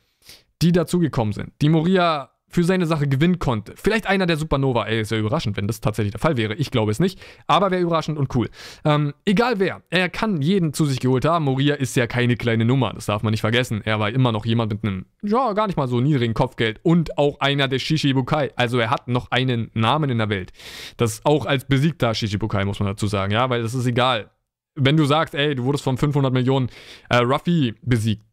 die 0.61 0.71
dazugekommen 0.71 1.33
sind. 1.33 1.53
Die 1.61 1.69
Moria 1.69 2.31
für 2.55 2.63
seine 2.63 2.85
Sache 2.85 3.07
gewinnen 3.07 3.37
konnte. 3.37 3.73
Vielleicht 3.75 4.07
einer 4.07 4.25
der 4.25 4.37
Supernova. 4.37 4.85
Ey, 4.85 5.01
ist 5.01 5.11
ja 5.11 5.17
überraschend, 5.17 5.57
wenn 5.57 5.67
das 5.67 5.81
tatsächlich 5.81 6.13
der 6.13 6.21
Fall 6.21 6.37
wäre. 6.37 6.55
Ich 6.55 6.71
glaube 6.71 6.89
es 6.89 6.99
nicht. 6.99 7.19
Aber 7.47 7.69
wäre 7.69 7.81
überraschend 7.81 8.17
und 8.17 8.33
cool. 8.33 8.49
Ähm, 8.85 9.13
egal 9.25 9.59
wer. 9.59 9.81
Er 9.89 10.07
kann 10.07 10.41
jeden 10.41 10.71
zu 10.71 10.85
sich 10.85 11.01
geholt 11.01 11.25
haben. 11.25 11.43
Moria 11.45 11.75
ist 11.75 11.97
ja 11.97 12.07
keine 12.07 12.37
kleine 12.37 12.63
Nummer. 12.63 12.93
Das 12.93 13.07
darf 13.07 13.23
man 13.23 13.31
nicht 13.31 13.41
vergessen. 13.41 13.81
Er 13.83 13.99
war 13.99 14.09
immer 14.09 14.31
noch 14.31 14.45
jemand 14.45 14.71
mit 14.71 14.83
einem, 14.85 15.05
ja, 15.21 15.51
gar 15.51 15.67
nicht 15.67 15.75
mal 15.75 15.89
so 15.89 15.99
niedrigen 15.99 16.33
Kopfgeld. 16.33 16.79
Und 16.81 17.17
auch 17.17 17.41
einer 17.41 17.67
der 17.67 17.79
Shishibukai. 17.79 18.51
Also 18.55 18.79
er 18.79 18.89
hat 18.89 19.09
noch 19.09 19.31
einen 19.31 19.69
Namen 19.73 20.09
in 20.09 20.17
der 20.17 20.29
Welt. 20.29 20.53
Das 20.95 21.25
auch 21.25 21.45
als 21.45 21.65
besiegter 21.65 22.13
Shishibukai, 22.13 22.63
muss 22.63 22.79
man 22.79 22.87
dazu 22.87 23.07
sagen. 23.07 23.33
Ja, 23.33 23.49
weil 23.49 23.63
das 23.63 23.73
ist 23.73 23.85
egal. 23.85 24.31
Wenn 24.75 24.97
du 24.97 25.05
sagst, 25.05 25.33
ey, 25.35 25.55
du 25.55 25.63
wurdest 25.63 25.83
von 25.83 25.97
500 25.97 26.33
Millionen 26.33 26.69
äh, 27.09 27.17
Ruffy 27.17 27.75
besiegt, 27.81 28.25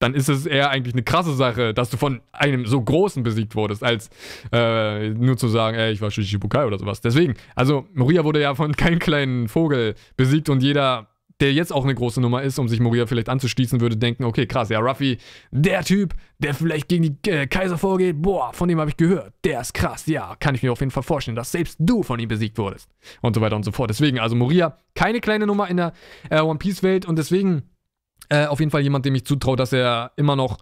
dann 0.00 0.14
ist 0.14 0.28
es 0.28 0.46
eher 0.46 0.70
eigentlich 0.70 0.94
eine 0.94 1.02
krasse 1.02 1.34
Sache, 1.34 1.74
dass 1.74 1.90
du 1.90 1.96
von 1.96 2.20
einem 2.32 2.66
so 2.66 2.80
großen 2.80 3.22
besiegt 3.22 3.56
wurdest, 3.56 3.82
als 3.82 4.10
äh, 4.52 5.10
nur 5.10 5.36
zu 5.36 5.48
sagen, 5.48 5.76
ey, 5.76 5.92
ich 5.92 6.00
war 6.00 6.10
Shishibukai 6.10 6.66
oder 6.66 6.78
sowas. 6.78 7.00
Deswegen, 7.00 7.34
also 7.56 7.86
Moria 7.94 8.24
wurde 8.24 8.40
ja 8.40 8.54
von 8.54 8.72
keinem 8.76 9.00
kleinen 9.00 9.48
Vogel 9.48 9.94
besiegt 10.16 10.48
und 10.48 10.62
jeder, 10.62 11.08
der 11.40 11.52
jetzt 11.52 11.72
auch 11.72 11.84
eine 11.84 11.94
große 11.94 12.20
Nummer 12.20 12.42
ist, 12.42 12.58
um 12.58 12.68
sich 12.68 12.80
Moria 12.80 13.06
vielleicht 13.06 13.28
anzuschließen, 13.28 13.80
würde 13.80 13.96
denken, 13.96 14.24
okay, 14.24 14.46
krass, 14.46 14.68
ja, 14.70 14.80
Ruffy, 14.80 15.18
der 15.50 15.84
Typ, 15.84 16.14
der 16.38 16.54
vielleicht 16.54 16.88
gegen 16.88 17.04
die 17.04 17.30
äh, 17.30 17.46
Kaiser 17.46 17.78
vorgeht, 17.78 18.20
boah, 18.20 18.52
von 18.52 18.68
dem 18.68 18.80
habe 18.80 18.90
ich 18.90 18.96
gehört, 18.96 19.32
der 19.44 19.60
ist 19.60 19.74
krass, 19.74 20.06
ja, 20.06 20.36
kann 20.40 20.54
ich 20.54 20.62
mir 20.62 20.72
auf 20.72 20.80
jeden 20.80 20.90
Fall 20.90 21.02
vorstellen, 21.02 21.36
dass 21.36 21.52
selbst 21.52 21.76
du 21.78 22.02
von 22.02 22.18
ihm 22.18 22.28
besiegt 22.28 22.58
wurdest. 22.58 22.90
Und 23.22 23.34
so 23.34 23.40
weiter 23.40 23.56
und 23.56 23.64
so 23.64 23.72
fort. 23.72 23.90
Deswegen, 23.90 24.18
also 24.18 24.34
Moria, 24.34 24.76
keine 24.94 25.20
kleine 25.20 25.46
Nummer 25.46 25.68
in 25.68 25.76
der 25.76 25.92
äh, 26.30 26.40
One 26.40 26.58
Piece 26.58 26.82
Welt 26.82 27.06
und 27.06 27.16
deswegen 27.16 27.62
äh, 28.28 28.46
auf 28.46 28.58
jeden 28.58 28.70
Fall 28.70 28.82
jemand, 28.82 29.04
dem 29.04 29.14
ich 29.14 29.24
zutraue, 29.24 29.56
dass 29.56 29.72
er 29.72 30.12
immer 30.16 30.36
noch, 30.36 30.58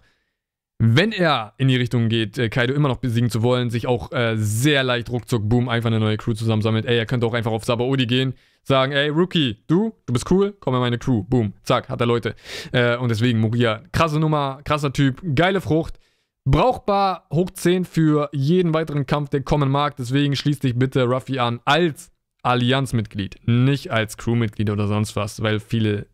wenn 0.79 1.11
er 1.11 1.53
in 1.57 1.67
die 1.67 1.75
Richtung 1.75 2.07
geht, 2.07 2.37
äh, 2.37 2.49
Kaido 2.49 2.73
immer 2.73 2.87
noch 2.87 2.97
besiegen 2.97 3.29
zu 3.29 3.41
wollen, 3.41 3.69
sich 3.69 3.87
auch 3.87 4.11
äh, 4.11 4.35
sehr 4.37 4.83
leicht 4.83 5.09
ruckzuck, 5.09 5.47
boom, 5.49 5.69
einfach 5.69 5.87
eine 5.87 5.99
neue 5.99 6.17
Crew 6.17 6.33
zusammensammelt. 6.33 6.85
Ey, 6.85 6.97
er 6.97 7.05
könnte 7.05 7.25
auch 7.25 7.33
einfach 7.33 7.51
auf 7.51 7.65
Sabaody 7.65 8.05
gehen, 8.05 8.35
sagen, 8.63 8.91
ey, 8.91 9.09
Rookie, 9.09 9.57
du, 9.67 9.93
du 10.05 10.13
bist 10.13 10.29
cool, 10.29 10.55
komm 10.59 10.75
in 10.75 10.79
meine 10.79 10.99
Crew, 10.99 11.23
boom, 11.23 11.53
zack, 11.63 11.89
hat 11.89 11.99
er 11.99 12.05
Leute. 12.07 12.35
Äh, 12.71 12.97
und 12.97 13.09
deswegen, 13.09 13.39
Moria, 13.39 13.81
krasse 13.91 14.19
Nummer, 14.19 14.61
krasser 14.65 14.93
Typ, 14.93 15.21
geile 15.35 15.61
Frucht. 15.61 15.99
Brauchbar 16.45 17.27
hoch 17.33 17.49
10 17.49 17.83
für 17.83 18.29
jeden 18.31 18.73
weiteren 18.73 19.05
Kampf, 19.05 19.29
der 19.29 19.41
kommen 19.41 19.69
mag. 19.69 19.97
Deswegen 19.97 20.33
schließ 20.33 20.59
dich 20.59 20.79
bitte 20.79 21.03
Ruffy 21.03 21.39
an 21.39 21.59
als 21.65 22.11
Allianzmitglied, 22.43 23.39
nicht 23.45 23.91
als 23.91 24.15
Crewmitglied 24.15 24.69
oder 24.69 24.87
sonst 24.87 25.17
was, 25.17 25.41
weil 25.41 25.59
viele 25.59 26.07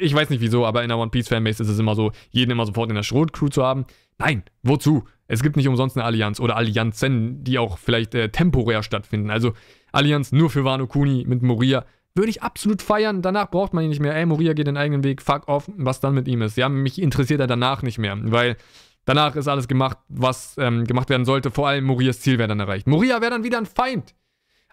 ich 0.00 0.14
weiß 0.14 0.30
nicht 0.30 0.40
wieso, 0.40 0.66
aber 0.66 0.82
in 0.82 0.88
der 0.88 0.98
One 0.98 1.10
Piece 1.10 1.28
Fanbase 1.28 1.62
ist 1.62 1.68
es 1.68 1.78
immer 1.78 1.94
so, 1.94 2.12
jeden 2.30 2.50
immer 2.50 2.66
sofort 2.66 2.90
in 2.90 2.96
der 2.96 3.02
Schrotcrew 3.02 3.48
zu 3.48 3.64
haben. 3.64 3.86
Nein, 4.18 4.42
wozu? 4.62 5.04
Es 5.28 5.42
gibt 5.42 5.56
nicht 5.56 5.68
umsonst 5.68 5.96
eine 5.96 6.04
Allianz 6.04 6.40
oder 6.40 6.56
Allianzen, 6.56 7.42
die 7.42 7.58
auch 7.58 7.78
vielleicht 7.78 8.14
äh, 8.14 8.28
temporär 8.28 8.82
stattfinden. 8.82 9.30
Also 9.30 9.52
Allianz 9.92 10.32
nur 10.32 10.50
für 10.50 10.64
Wano 10.64 10.86
Kuni 10.86 11.24
mit 11.26 11.42
Moria. 11.42 11.84
Würde 12.14 12.30
ich 12.30 12.42
absolut 12.42 12.80
feiern. 12.80 13.22
Danach 13.22 13.50
braucht 13.50 13.74
man 13.74 13.84
ihn 13.84 13.90
nicht 13.90 14.00
mehr. 14.00 14.14
Ey, 14.14 14.24
Moria 14.24 14.54
geht 14.54 14.68
den 14.68 14.76
eigenen 14.76 15.04
Weg. 15.04 15.20
Fuck 15.20 15.48
off. 15.48 15.70
Was 15.76 16.00
dann 16.00 16.14
mit 16.14 16.28
ihm 16.28 16.40
ist. 16.42 16.56
Ja, 16.56 16.68
mich 16.68 17.00
interessiert 17.00 17.40
er 17.40 17.46
danach 17.46 17.82
nicht 17.82 17.98
mehr. 17.98 18.16
Weil 18.18 18.56
Danach 19.06 19.36
ist 19.36 19.46
alles 19.46 19.68
gemacht, 19.68 19.98
was 20.08 20.56
ähm, 20.58 20.84
gemacht 20.84 21.08
werden 21.10 21.24
sollte. 21.24 21.52
Vor 21.52 21.68
allem 21.68 21.84
Morias 21.84 22.20
Ziel 22.20 22.38
wäre 22.38 22.48
dann 22.48 22.58
erreicht. 22.58 22.88
Moria 22.88 23.20
wäre 23.20 23.30
dann 23.30 23.44
wieder 23.44 23.56
ein 23.56 23.66
Feind. 23.66 24.14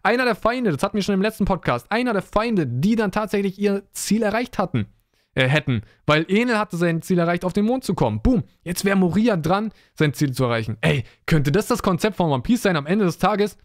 Einer 0.02 0.26
der 0.26 0.36
Feinde, 0.36 0.72
das 0.72 0.84
hatten 0.84 0.98
wir 0.98 1.04
schon 1.04 1.14
im 1.14 1.22
letzten 1.22 1.46
Podcast, 1.46 1.90
einer 1.90 2.12
der 2.12 2.24
Feinde, 2.24 2.68
die 2.68 2.96
dann 2.96 3.12
tatsächlich 3.12 3.58
ihr 3.58 3.84
Ziel 3.94 4.24
erreicht 4.24 4.58
hatten, 4.58 4.88
äh, 5.36 5.48
hätten. 5.48 5.82
Weil 6.06 6.26
Enel 6.30 6.58
hatte 6.58 6.78
sein 6.78 7.02
Ziel 7.02 7.20
erreicht, 7.20 7.46
auf 7.46 7.54
den 7.54 7.66
Mond 7.66 7.84
zu 7.84 7.94
kommen. 7.94 8.22
Boom. 8.22 8.44
Jetzt 8.64 8.86
wäre 8.86 8.96
Moria 8.96 9.38
dran, 9.38 9.72
sein 9.96 10.14
Ziel 10.14 10.32
zu 10.32 10.44
erreichen. 10.46 10.78
Ey, 10.82 11.04
könnte 11.26 11.52
das 11.52 11.68
das 11.68 11.84
Konzept 11.84 12.18
von 12.18 12.32
One 12.32 12.44
Piece 12.44 12.62
sein 12.62 12.76
am 12.76 12.86
Ende 12.86 13.06
des 13.06 13.18
Tages? 13.18 13.58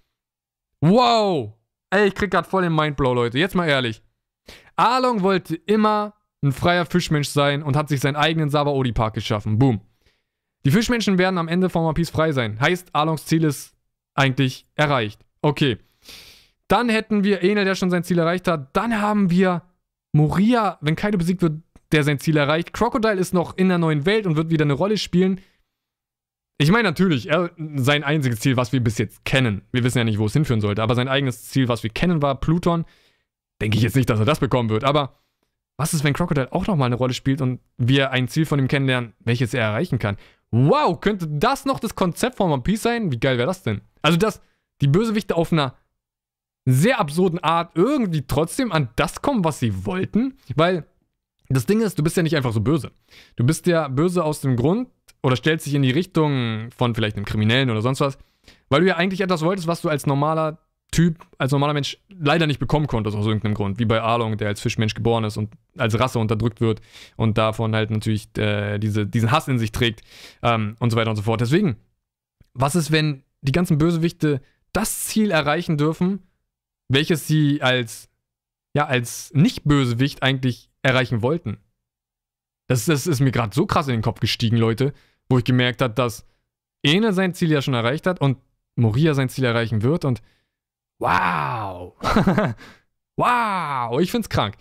Wow. 0.80 1.54
Ey, 1.90 2.08
ich 2.08 2.14
krieg 2.14 2.30
grad 2.30 2.46
voll 2.46 2.62
den 2.62 2.74
Mindblow, 2.74 3.14
Leute. 3.14 3.38
Jetzt 3.38 3.54
mal 3.54 3.68
ehrlich. 3.68 4.02
Arlong 4.76 5.22
wollte 5.22 5.56
immer 5.56 6.14
ein 6.42 6.52
freier 6.52 6.86
Fischmensch 6.86 7.28
sein 7.28 7.62
und 7.62 7.76
hat 7.76 7.88
sich 7.88 8.00
seinen 8.00 8.16
eigenen 8.16 8.50
Sabaody-Park 8.50 9.14
geschaffen. 9.14 9.58
Boom. 9.58 9.80
Die 10.64 10.70
Fischmenschen 10.70 11.18
werden 11.18 11.38
am 11.38 11.48
Ende 11.48 11.68
von 11.68 11.82
One 11.84 11.94
Piece 11.94 12.10
frei 12.10 12.32
sein. 12.32 12.60
Heißt, 12.60 12.94
Arlongs 12.94 13.26
Ziel 13.26 13.44
ist 13.44 13.74
eigentlich 14.14 14.66
erreicht. 14.74 15.24
Okay. 15.42 15.78
Dann 16.68 16.88
hätten 16.88 17.24
wir 17.24 17.42
Enel, 17.42 17.64
der 17.64 17.74
schon 17.74 17.90
sein 17.90 18.04
Ziel 18.04 18.18
erreicht 18.18 18.46
hat. 18.48 18.76
Dann 18.76 19.00
haben 19.00 19.30
wir 19.30 19.62
Moria, 20.12 20.78
wenn 20.80 20.96
Kaido 20.96 21.18
besiegt 21.18 21.42
wird, 21.42 21.62
der 21.92 22.04
sein 22.04 22.18
Ziel 22.18 22.36
erreicht. 22.36 22.72
Crocodile 22.72 23.14
ist 23.14 23.34
noch 23.34 23.56
in 23.56 23.68
der 23.68 23.78
neuen 23.78 24.06
Welt 24.06 24.26
und 24.26 24.36
wird 24.36 24.50
wieder 24.50 24.64
eine 24.64 24.74
Rolle 24.74 24.98
spielen. 24.98 25.40
Ich 26.58 26.70
meine 26.70 26.84
natürlich, 26.84 27.28
er, 27.28 27.50
sein 27.76 28.02
einziges 28.02 28.40
Ziel, 28.40 28.56
was 28.56 28.72
wir 28.72 28.80
bis 28.80 28.98
jetzt 28.98 29.24
kennen, 29.24 29.62
wir 29.70 29.84
wissen 29.84 29.98
ja 29.98 30.04
nicht, 30.04 30.18
wo 30.18 30.26
es 30.26 30.32
hinführen 30.32 30.60
sollte, 30.60 30.82
aber 30.82 30.96
sein 30.96 31.08
eigenes 31.08 31.44
Ziel, 31.44 31.68
was 31.68 31.82
wir 31.82 31.90
kennen, 31.90 32.20
war 32.20 32.40
Pluton. 32.40 32.84
Denke 33.60 33.76
ich 33.76 33.82
jetzt 33.82 33.96
nicht, 33.96 34.10
dass 34.10 34.18
er 34.18 34.26
das 34.26 34.40
bekommen 34.40 34.68
wird, 34.68 34.84
aber 34.84 35.20
was 35.76 35.94
ist, 35.94 36.02
wenn 36.02 36.14
Crocodile 36.14 36.52
auch 36.52 36.66
nochmal 36.66 36.86
eine 36.86 36.96
Rolle 36.96 37.14
spielt 37.14 37.40
und 37.40 37.60
wir 37.76 38.10
ein 38.10 38.26
Ziel 38.26 38.44
von 38.44 38.58
ihm 38.58 38.66
kennenlernen, 38.66 39.14
welches 39.20 39.54
er 39.54 39.62
erreichen 39.62 40.00
kann? 40.00 40.16
Wow, 40.50 41.00
könnte 41.00 41.28
das 41.28 41.64
noch 41.64 41.78
das 41.78 41.94
Konzept 41.94 42.36
von 42.36 42.50
One 42.50 42.62
Piece 42.62 42.82
sein? 42.82 43.12
Wie 43.12 43.20
geil 43.20 43.38
wäre 43.38 43.46
das 43.46 43.62
denn? 43.62 43.82
Also, 44.02 44.18
dass 44.18 44.40
die 44.80 44.88
Bösewichte 44.88 45.36
auf 45.36 45.52
einer 45.52 45.76
sehr 46.72 47.00
absurden 47.00 47.38
Art 47.38 47.72
irgendwie 47.74 48.24
trotzdem 48.26 48.72
an 48.72 48.88
das 48.96 49.22
kommen, 49.22 49.44
was 49.44 49.58
sie 49.58 49.86
wollten, 49.86 50.36
weil 50.54 50.86
das 51.48 51.66
Ding 51.66 51.80
ist, 51.80 51.98
du 51.98 52.02
bist 52.02 52.16
ja 52.16 52.22
nicht 52.22 52.36
einfach 52.36 52.52
so 52.52 52.60
böse. 52.60 52.90
Du 53.36 53.44
bist 53.44 53.66
ja 53.66 53.88
böse 53.88 54.22
aus 54.22 54.40
dem 54.40 54.56
Grund 54.56 54.88
oder 55.22 55.36
stellst 55.36 55.66
dich 55.66 55.74
in 55.74 55.82
die 55.82 55.90
Richtung 55.90 56.70
von 56.76 56.94
vielleicht 56.94 57.16
einem 57.16 57.24
Kriminellen 57.24 57.70
oder 57.70 57.80
sonst 57.80 58.00
was, 58.00 58.18
weil 58.68 58.82
du 58.82 58.86
ja 58.86 58.96
eigentlich 58.96 59.22
etwas 59.22 59.42
wolltest, 59.42 59.66
was 59.66 59.80
du 59.80 59.88
als 59.88 60.06
normaler 60.06 60.58
Typ, 60.90 61.26
als 61.36 61.52
normaler 61.52 61.74
Mensch 61.74 61.98
leider 62.08 62.46
nicht 62.46 62.58
bekommen 62.58 62.86
konntest 62.86 63.16
aus 63.16 63.26
irgendeinem 63.26 63.54
Grund. 63.54 63.78
Wie 63.78 63.84
bei 63.84 64.00
Arlong, 64.00 64.38
der 64.38 64.48
als 64.48 64.60
Fischmensch 64.60 64.94
geboren 64.94 65.24
ist 65.24 65.36
und 65.36 65.50
als 65.76 65.98
Rasse 65.98 66.18
unterdrückt 66.18 66.60
wird 66.60 66.80
und 67.16 67.36
davon 67.36 67.74
halt 67.74 67.90
natürlich 67.90 68.28
äh, 68.38 68.78
diese, 68.78 69.06
diesen 69.06 69.30
Hass 69.30 69.48
in 69.48 69.58
sich 69.58 69.72
trägt 69.72 70.02
ähm, 70.42 70.76
und 70.80 70.90
so 70.90 70.96
weiter 70.96 71.10
und 71.10 71.16
so 71.16 71.22
fort. 71.22 71.40
Deswegen, 71.40 71.76
was 72.54 72.74
ist, 72.74 72.90
wenn 72.90 73.22
die 73.42 73.52
ganzen 73.52 73.78
Bösewichte 73.78 74.40
das 74.72 75.04
Ziel 75.04 75.30
erreichen 75.30 75.76
dürfen, 75.76 76.27
welches 76.88 77.26
sie 77.26 77.62
als, 77.62 78.08
ja, 78.74 78.86
als 78.86 79.32
Nicht-Bösewicht 79.34 80.22
eigentlich 80.22 80.70
erreichen 80.82 81.22
wollten? 81.22 81.58
Das, 82.66 82.84
das 82.84 83.06
ist 83.06 83.20
mir 83.20 83.32
gerade 83.32 83.54
so 83.54 83.66
krass 83.66 83.88
in 83.88 83.94
den 83.94 84.02
Kopf 84.02 84.20
gestiegen, 84.20 84.56
Leute, 84.56 84.92
wo 85.28 85.38
ich 85.38 85.44
gemerkt 85.44 85.82
habe, 85.82 85.94
dass 85.94 86.26
Ene 86.82 87.12
sein 87.12 87.34
Ziel 87.34 87.50
ja 87.50 87.62
schon 87.62 87.74
erreicht 87.74 88.06
hat 88.06 88.20
und 88.20 88.38
Moria 88.76 89.14
sein 89.14 89.28
Ziel 89.28 89.44
erreichen 89.44 89.82
wird 89.82 90.04
und 90.04 90.22
Wow. 91.00 91.94
wow. 93.16 94.00
Ich 94.00 94.10
find's 94.10 94.28
krank. 94.28 94.56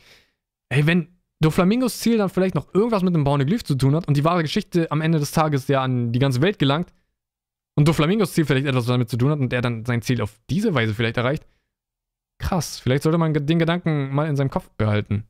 Ey, 0.70 0.86
wenn 0.86 1.08
Doflamingos 1.40 2.00
Ziel 2.00 2.18
dann 2.18 2.30
vielleicht 2.30 2.56
noch 2.56 2.74
irgendwas 2.74 3.04
mit 3.04 3.14
dem 3.16 3.24
Pornoglyph 3.24 3.64
zu 3.64 3.76
tun 3.76 3.96
hat 3.96 4.08
und 4.08 4.18
die 4.18 4.24
wahre 4.24 4.44
Geschichte 4.44 4.92
am 4.92 5.02
Ende 5.02 5.20
des 5.20 5.32
Tages 5.32 5.68
ja 5.68 5.82
an 5.82 6.12
die 6.12 6.20
ganze 6.20 6.42
Welt 6.42 6.60
gelangt 6.60 6.94
und 7.76 7.88
Doflamingos 7.88 8.34
Ziel 8.34 8.46
vielleicht 8.46 8.66
etwas 8.68 8.86
damit 8.86 9.10
zu 9.10 9.18
tun 9.18 9.32
hat 9.32 9.40
und 9.40 9.54
er 9.54 9.62
dann 9.62 9.86
sein 9.86 10.02
Ziel 10.02 10.22
auf 10.22 10.40
diese 10.50 10.74
Weise 10.74 10.94
vielleicht 10.94 11.18
erreicht, 11.18 11.46
krass. 12.40 12.80
Vielleicht 12.80 13.04
sollte 13.04 13.18
man 13.18 13.34
den 13.34 13.60
Gedanken 13.60 14.14
mal 14.14 14.28
in 14.28 14.36
seinem 14.36 14.50
Kopf 14.50 14.70
behalten. 14.78 15.28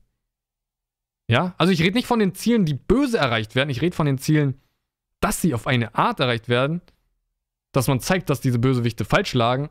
Ja? 1.28 1.54
Also 1.58 1.72
ich 1.72 1.82
rede 1.82 1.96
nicht 1.96 2.06
von 2.06 2.18
den 2.18 2.34
Zielen, 2.34 2.64
die 2.64 2.74
böse 2.74 3.18
erreicht 3.18 3.54
werden. 3.54 3.70
Ich 3.70 3.82
rede 3.82 3.94
von 3.94 4.06
den 4.06 4.18
Zielen, 4.18 4.60
dass 5.20 5.40
sie 5.40 5.54
auf 5.54 5.66
eine 5.66 5.94
Art 5.94 6.20
erreicht 6.20 6.48
werden, 6.48 6.80
dass 7.72 7.88
man 7.88 8.00
zeigt, 8.00 8.30
dass 8.30 8.40
diese 8.40 8.58
Bösewichte 8.58 9.04
falsch 9.04 9.34
lagen 9.34 9.68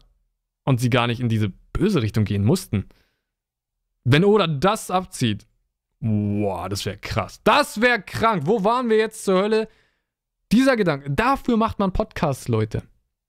und 0.65 0.79
sie 0.79 0.89
gar 0.89 1.07
nicht 1.07 1.19
in 1.19 1.29
diese 1.29 1.49
böse 1.73 2.01
Richtung 2.01 2.25
gehen 2.25 2.43
mussten. 2.43 2.87
Wenn 4.03 4.23
Oda 4.23 4.47
das 4.47 4.91
abzieht, 4.91 5.47
boah, 5.99 6.69
das 6.69 6.85
wäre 6.85 6.97
krass. 6.97 7.41
Das 7.43 7.81
wäre 7.81 8.01
krank. 8.01 8.43
Wo 8.45 8.63
waren 8.63 8.89
wir 8.89 8.97
jetzt 8.97 9.25
zur 9.25 9.41
Hölle? 9.41 9.67
Dieser 10.51 10.77
Gedanke, 10.77 11.11
dafür 11.11 11.57
macht 11.57 11.79
man 11.79 11.91
Podcasts, 11.91 12.47
Leute. 12.47 12.83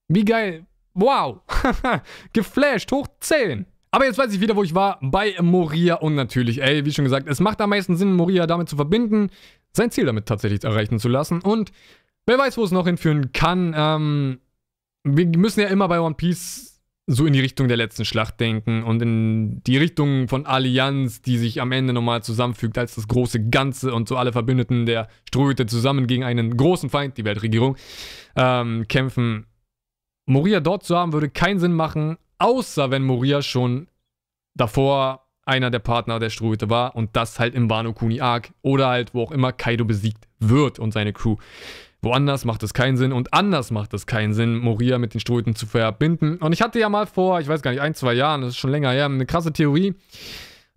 Wie 0.08 0.24
geil. 0.24 0.66
Wow. 0.94 1.40
Geflasht, 2.32 2.92
hoch 2.92 3.08
10. 3.20 3.66
Aber 3.90 4.04
jetzt 4.04 4.18
weiß 4.18 4.32
ich 4.32 4.40
wieder, 4.40 4.56
wo 4.56 4.62
ich 4.62 4.74
war. 4.74 4.98
Bei 5.00 5.34
Moria 5.40 5.96
und 5.96 6.14
natürlich, 6.14 6.62
ey, 6.62 6.84
wie 6.84 6.92
schon 6.92 7.04
gesagt, 7.04 7.28
es 7.28 7.40
macht 7.40 7.60
am 7.60 7.70
meisten 7.70 7.96
Sinn, 7.96 8.14
Moria 8.14 8.46
damit 8.46 8.68
zu 8.68 8.76
verbinden, 8.76 9.30
sein 9.72 9.90
Ziel 9.90 10.04
damit 10.04 10.26
tatsächlich 10.26 10.64
erreichen 10.64 10.98
zu 10.98 11.08
lassen. 11.08 11.40
Und 11.40 11.72
wer 12.26 12.38
weiß, 12.38 12.56
wo 12.58 12.64
es 12.64 12.70
noch 12.70 12.86
hinführen 12.86 13.32
kann. 13.32 13.74
Ähm, 13.76 14.40
wir 15.04 15.26
müssen 15.26 15.60
ja 15.60 15.68
immer 15.68 15.88
bei 15.88 16.00
One 16.00 16.14
Piece 16.14 16.68
so 17.10 17.24
in 17.24 17.32
die 17.32 17.40
Richtung 17.40 17.68
der 17.68 17.78
letzten 17.78 18.04
Schlacht 18.04 18.38
denken 18.38 18.82
und 18.82 19.00
in 19.00 19.62
die 19.64 19.78
Richtung 19.78 20.28
von 20.28 20.44
Allianz, 20.44 21.22
die 21.22 21.38
sich 21.38 21.62
am 21.62 21.72
Ende 21.72 21.94
nochmal 21.94 22.22
zusammenfügt 22.22 22.76
als 22.76 22.96
das 22.96 23.08
große 23.08 23.48
Ganze 23.48 23.94
und 23.94 24.08
so 24.08 24.18
alle 24.18 24.32
Verbündeten 24.32 24.84
der 24.84 25.08
Strohhüte 25.26 25.64
zusammen 25.64 26.06
gegen 26.06 26.22
einen 26.22 26.54
großen 26.54 26.90
Feind, 26.90 27.16
die 27.16 27.24
Weltregierung, 27.24 27.76
ähm, 28.36 28.86
kämpfen. 28.88 29.46
Moria 30.26 30.60
dort 30.60 30.84
zu 30.84 30.94
haben, 30.96 31.14
würde 31.14 31.30
keinen 31.30 31.60
Sinn 31.60 31.72
machen, 31.72 32.18
außer 32.38 32.90
wenn 32.90 33.02
Moria 33.02 33.42
schon 33.42 33.88
davor 34.54 35.26
einer 35.44 35.70
der 35.70 35.78
Partner 35.78 36.18
der 36.18 36.30
Strohhüte 36.30 36.68
war 36.68 36.94
und 36.94 37.16
das 37.16 37.40
halt 37.40 37.54
im 37.54 37.70
Wano 37.70 37.94
Kuni 37.94 38.20
Arc 38.20 38.50
oder 38.62 38.88
halt 38.88 39.14
wo 39.14 39.22
auch 39.22 39.32
immer 39.32 39.52
Kaido 39.52 39.84
besiegt 39.84 40.28
wird 40.38 40.78
und 40.78 40.92
seine 40.92 41.12
Crew. 41.12 41.36
Woanders 42.02 42.44
macht 42.44 42.62
es 42.62 42.74
keinen 42.74 42.96
Sinn 42.96 43.12
und 43.12 43.32
anders 43.34 43.70
macht 43.70 43.92
es 43.92 44.06
keinen 44.06 44.32
Sinn, 44.32 44.56
Moria 44.58 44.98
mit 44.98 45.14
den 45.14 45.20
Strohhüten 45.20 45.56
zu 45.56 45.66
verbinden. 45.66 46.36
Und 46.36 46.52
ich 46.52 46.62
hatte 46.62 46.78
ja 46.78 46.88
mal 46.88 47.06
vor, 47.06 47.40
ich 47.40 47.48
weiß 47.48 47.62
gar 47.62 47.72
nicht, 47.72 47.80
ein, 47.80 47.94
zwei 47.94 48.12
Jahren, 48.12 48.42
das 48.42 48.50
ist 48.50 48.58
schon 48.58 48.70
länger 48.70 48.90
her, 48.90 49.06
eine 49.06 49.26
krasse 49.26 49.52
Theorie, 49.52 49.94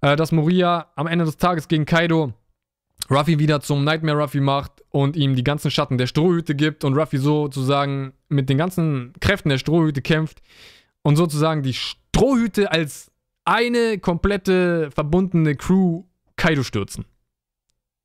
äh, 0.02 0.16
dass 0.16 0.32
Moria 0.32 0.88
am 0.96 1.06
Ende 1.06 1.26
des 1.26 1.38
Tages 1.38 1.68
gegen 1.68 1.86
Kaido 1.86 2.34
Ruffy 3.10 3.40
wieder 3.40 3.60
zum 3.62 3.84
Nightmare 3.84 4.20
Ruffy 4.20 4.40
macht 4.40 4.72
und 4.90 5.16
ihm 5.16 5.36
die 5.36 5.44
ganzen 5.44 5.70
Schatten 5.70 5.98
der 5.98 6.08
Strohhüte 6.08 6.56
gibt 6.56 6.84
und 6.84 6.98
Ruffy 6.98 7.18
sozusagen 7.18 8.14
mit 8.30 8.50
den 8.50 8.58
ganzen 8.58 9.14
Kräften 9.20 9.50
der 9.50 9.58
Strohhüte 9.58 10.02
kämpft 10.02 10.42
und 11.04 11.16
sozusagen 11.16 11.64
die 11.64 11.74
Strohhüte 11.74 12.72
als 12.72 13.12
eine 13.46 14.00
komplette 14.00 14.92
verbundene 14.92 15.56
Crew 15.56 16.04
Kaido 16.36 16.64
stürzen 16.64 17.06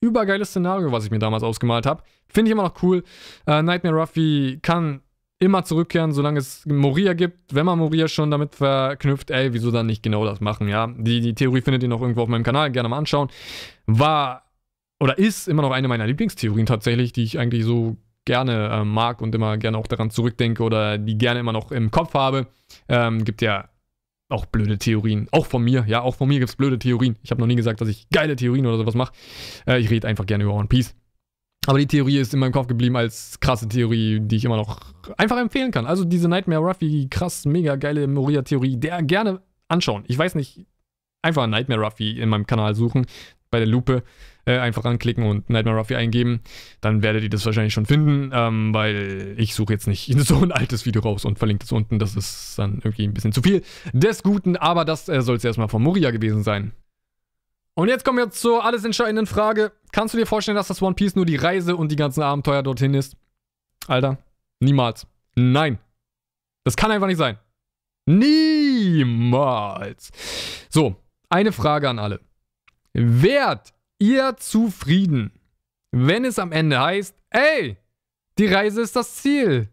übergeiles 0.00 0.50
Szenario, 0.50 0.92
was 0.92 1.04
ich 1.04 1.10
mir 1.10 1.18
damals 1.18 1.42
ausgemalt 1.42 1.86
habe. 1.86 2.02
Finde 2.28 2.50
ich 2.50 2.52
immer 2.52 2.64
noch 2.64 2.82
cool. 2.82 3.02
Äh, 3.46 3.62
Nightmare 3.62 3.96
Ruffy 3.96 4.58
kann 4.62 5.00
immer 5.38 5.64
zurückkehren, 5.64 6.12
solange 6.12 6.38
es 6.38 6.64
Moria 6.66 7.12
gibt. 7.12 7.54
Wenn 7.54 7.66
man 7.66 7.78
Moria 7.78 8.08
schon 8.08 8.30
damit 8.30 8.54
verknüpft, 8.54 9.30
ey, 9.30 9.52
wieso 9.52 9.70
dann 9.70 9.86
nicht 9.86 10.02
genau 10.02 10.24
das 10.24 10.40
machen, 10.40 10.68
ja? 10.68 10.86
Die, 10.86 11.20
die 11.20 11.34
Theorie 11.34 11.60
findet 11.60 11.82
ihr 11.82 11.88
noch 11.88 12.00
irgendwo 12.00 12.22
auf 12.22 12.28
meinem 12.28 12.44
Kanal, 12.44 12.70
gerne 12.70 12.88
mal 12.88 12.98
anschauen. 12.98 13.28
War 13.86 14.44
oder 14.98 15.18
ist 15.18 15.46
immer 15.46 15.60
noch 15.62 15.72
eine 15.72 15.88
meiner 15.88 16.06
Lieblingstheorien 16.06 16.64
tatsächlich, 16.64 17.12
die 17.12 17.22
ich 17.22 17.38
eigentlich 17.38 17.64
so 17.64 17.98
gerne 18.26 18.68
äh, 18.68 18.84
mag 18.84 19.22
und 19.22 19.34
immer 19.34 19.56
gerne 19.56 19.78
auch 19.78 19.86
daran 19.86 20.10
zurückdenke 20.10 20.62
oder 20.62 20.98
die 20.98 21.16
gerne 21.16 21.40
immer 21.40 21.52
noch 21.52 21.72
im 21.72 21.90
Kopf 21.90 22.12
habe. 22.12 22.48
Ähm, 22.88 23.24
gibt 23.24 23.40
ja 23.40 23.70
auch 24.28 24.44
blöde 24.44 24.76
Theorien. 24.78 25.28
Auch 25.30 25.46
von 25.46 25.62
mir, 25.62 25.84
ja, 25.86 26.02
auch 26.02 26.16
von 26.16 26.28
mir 26.28 26.38
gibt 26.38 26.50
es 26.50 26.56
blöde 26.56 26.78
Theorien. 26.78 27.16
Ich 27.22 27.30
habe 27.30 27.40
noch 27.40 27.46
nie 27.46 27.56
gesagt, 27.56 27.80
dass 27.80 27.88
ich 27.88 28.08
geile 28.10 28.36
Theorien 28.36 28.66
oder 28.66 28.76
sowas 28.76 28.94
mache. 28.94 29.12
Äh, 29.66 29.78
ich 29.78 29.88
rede 29.88 30.06
einfach 30.06 30.26
gerne 30.26 30.44
über 30.44 30.54
One 30.54 30.68
Piece. 30.68 30.94
Aber 31.66 31.78
die 31.78 31.86
Theorie 31.86 32.18
ist 32.18 32.32
in 32.32 32.40
meinem 32.40 32.52
Kopf 32.52 32.68
geblieben 32.68 32.96
als 32.96 33.40
krasse 33.40 33.68
Theorie, 33.68 34.20
die 34.20 34.36
ich 34.36 34.44
immer 34.44 34.56
noch 34.56 34.94
einfach 35.16 35.38
empfehlen 35.38 35.72
kann. 35.72 35.86
Also 35.86 36.04
diese 36.04 36.28
Nightmare 36.28 36.60
Ruffy, 36.60 37.08
krass, 37.10 37.44
mega 37.44 37.74
geile 37.76 38.06
Moria-Theorie, 38.06 38.76
der 38.76 39.02
gerne 39.02 39.42
anschauen. 39.68 40.04
Ich 40.06 40.16
weiß 40.16 40.36
nicht, 40.36 40.64
einfach 41.22 41.46
Nightmare 41.48 41.80
Ruffy 41.80 42.20
in 42.20 42.28
meinem 42.28 42.46
Kanal 42.46 42.74
suchen 42.76 43.06
bei 43.50 43.58
der 43.58 43.68
Lupe 43.68 44.02
äh, 44.46 44.58
einfach 44.58 44.84
anklicken 44.84 45.24
und 45.24 45.50
Nightmare 45.50 45.78
Ruffy 45.78 45.96
eingeben. 45.96 46.40
Dann 46.80 47.02
werdet 47.02 47.22
ihr 47.22 47.28
das 47.28 47.44
wahrscheinlich 47.44 47.74
schon 47.74 47.86
finden, 47.86 48.30
ähm, 48.32 48.72
weil 48.72 49.34
ich 49.36 49.54
suche 49.54 49.72
jetzt 49.72 49.86
nicht 49.86 50.12
so 50.20 50.40
ein 50.40 50.52
altes 50.52 50.86
Video 50.86 51.02
raus 51.02 51.24
und 51.24 51.38
verlinke 51.38 51.64
es 51.64 51.72
unten. 51.72 51.98
Das 51.98 52.16
ist 52.16 52.58
dann 52.58 52.76
irgendwie 52.76 53.04
ein 53.04 53.14
bisschen 53.14 53.32
zu 53.32 53.42
viel 53.42 53.62
des 53.92 54.22
Guten, 54.22 54.56
aber 54.56 54.84
das 54.84 55.08
äh, 55.08 55.20
soll 55.22 55.36
es 55.36 55.44
erstmal 55.44 55.68
von 55.68 55.82
Moria 55.82 56.10
gewesen 56.10 56.42
sein. 56.42 56.72
Und 57.74 57.88
jetzt 57.88 58.04
kommen 58.04 58.18
wir 58.18 58.30
zur 58.30 58.64
alles 58.64 58.84
entscheidenden 58.84 59.26
Frage. 59.26 59.72
Kannst 59.92 60.14
du 60.14 60.18
dir 60.18 60.26
vorstellen, 60.26 60.56
dass 60.56 60.68
das 60.68 60.80
One 60.80 60.94
Piece 60.94 61.14
nur 61.14 61.26
die 61.26 61.36
Reise 61.36 61.76
und 61.76 61.92
die 61.92 61.96
ganzen 61.96 62.22
Abenteuer 62.22 62.62
dorthin 62.62 62.94
ist? 62.94 63.16
Alter, 63.86 64.18
niemals. 64.60 65.06
Nein. 65.34 65.78
Das 66.64 66.76
kann 66.76 66.90
einfach 66.90 67.06
nicht 67.06 67.18
sein. 67.18 67.38
Niemals. 68.06 70.10
So, 70.70 70.96
eine 71.28 71.52
Frage 71.52 71.90
an 71.90 71.98
alle. 71.98 72.20
Wärt 72.98 73.74
ihr 73.98 74.36
zufrieden, 74.38 75.38
wenn 75.92 76.24
es 76.24 76.38
am 76.38 76.50
Ende 76.50 76.80
heißt, 76.80 77.14
ey, 77.30 77.76
Die 78.38 78.46
Reise 78.46 78.82
ist 78.82 78.94
das 78.94 79.16
Ziel. 79.16 79.70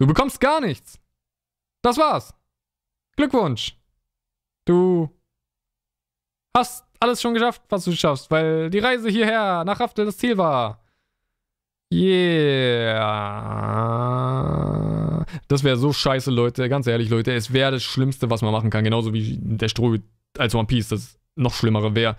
Du 0.00 0.06
bekommst 0.06 0.40
gar 0.40 0.60
nichts. 0.60 1.00
Das 1.82 1.96
war's. 1.98 2.34
Glückwunsch. 3.16 3.76
Du 4.64 5.10
hast 6.56 6.84
alles 7.00 7.20
schon 7.20 7.34
geschafft, 7.34 7.62
was 7.68 7.84
du 7.84 7.92
schaffst, 7.92 8.30
weil 8.30 8.70
die 8.70 8.78
Reise 8.78 9.08
hierher 9.08 9.64
nach 9.64 9.80
Raftel 9.80 10.04
das 10.04 10.18
Ziel 10.18 10.38
war. 10.38 10.84
Yeah. 11.92 13.48
Das 15.48 15.64
wäre 15.64 15.76
so 15.76 15.92
scheiße, 15.92 16.30
Leute. 16.30 16.68
Ganz 16.68 16.86
ehrlich, 16.86 17.08
Leute. 17.08 17.32
Es 17.32 17.52
wäre 17.52 17.72
das 17.72 17.82
Schlimmste, 17.82 18.30
was 18.30 18.42
man 18.42 18.52
machen 18.52 18.70
kann. 18.70 18.84
Genauso 18.84 19.12
wie 19.12 19.38
der 19.40 19.68
Stroh 19.68 19.96
als 20.36 20.54
One 20.54 20.66
Piece. 20.66 20.88
Das 20.88 21.18
noch 21.36 21.54
schlimmere 21.54 21.94
wäre. 21.94 22.16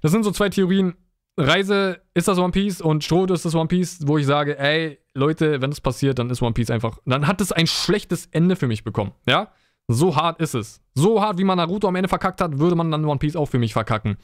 Das 0.00 0.12
sind 0.12 0.24
so 0.24 0.30
zwei 0.30 0.48
Theorien. 0.48 0.94
Reise 1.36 2.00
ist 2.14 2.28
das 2.28 2.38
One 2.38 2.52
Piece 2.52 2.80
und 2.80 3.04
Stroh 3.04 3.24
ist 3.26 3.44
das 3.44 3.54
One 3.54 3.68
Piece, 3.68 4.06
wo 4.06 4.18
ich 4.18 4.26
sage, 4.26 4.58
ey, 4.58 4.98
Leute, 5.14 5.60
wenn 5.60 5.70
das 5.70 5.80
passiert, 5.80 6.18
dann 6.18 6.28
ist 6.30 6.42
One 6.42 6.52
Piece 6.52 6.70
einfach. 6.70 6.98
Dann 7.06 7.26
hat 7.26 7.40
es 7.40 7.52
ein 7.52 7.66
schlechtes 7.66 8.26
Ende 8.26 8.56
für 8.56 8.66
mich 8.66 8.84
bekommen. 8.84 9.12
Ja? 9.26 9.52
So 9.88 10.16
hart 10.16 10.40
ist 10.40 10.54
es. 10.54 10.82
So 10.94 11.20
hart, 11.20 11.38
wie 11.38 11.44
man 11.44 11.56
Naruto 11.56 11.88
am 11.88 11.96
Ende 11.96 12.08
verkackt 12.08 12.40
hat, 12.40 12.58
würde 12.58 12.76
man 12.76 12.90
dann 12.90 13.04
One 13.04 13.18
Piece 13.18 13.36
auch 13.36 13.46
für 13.46 13.58
mich 13.58 13.72
verkacken. 13.72 14.16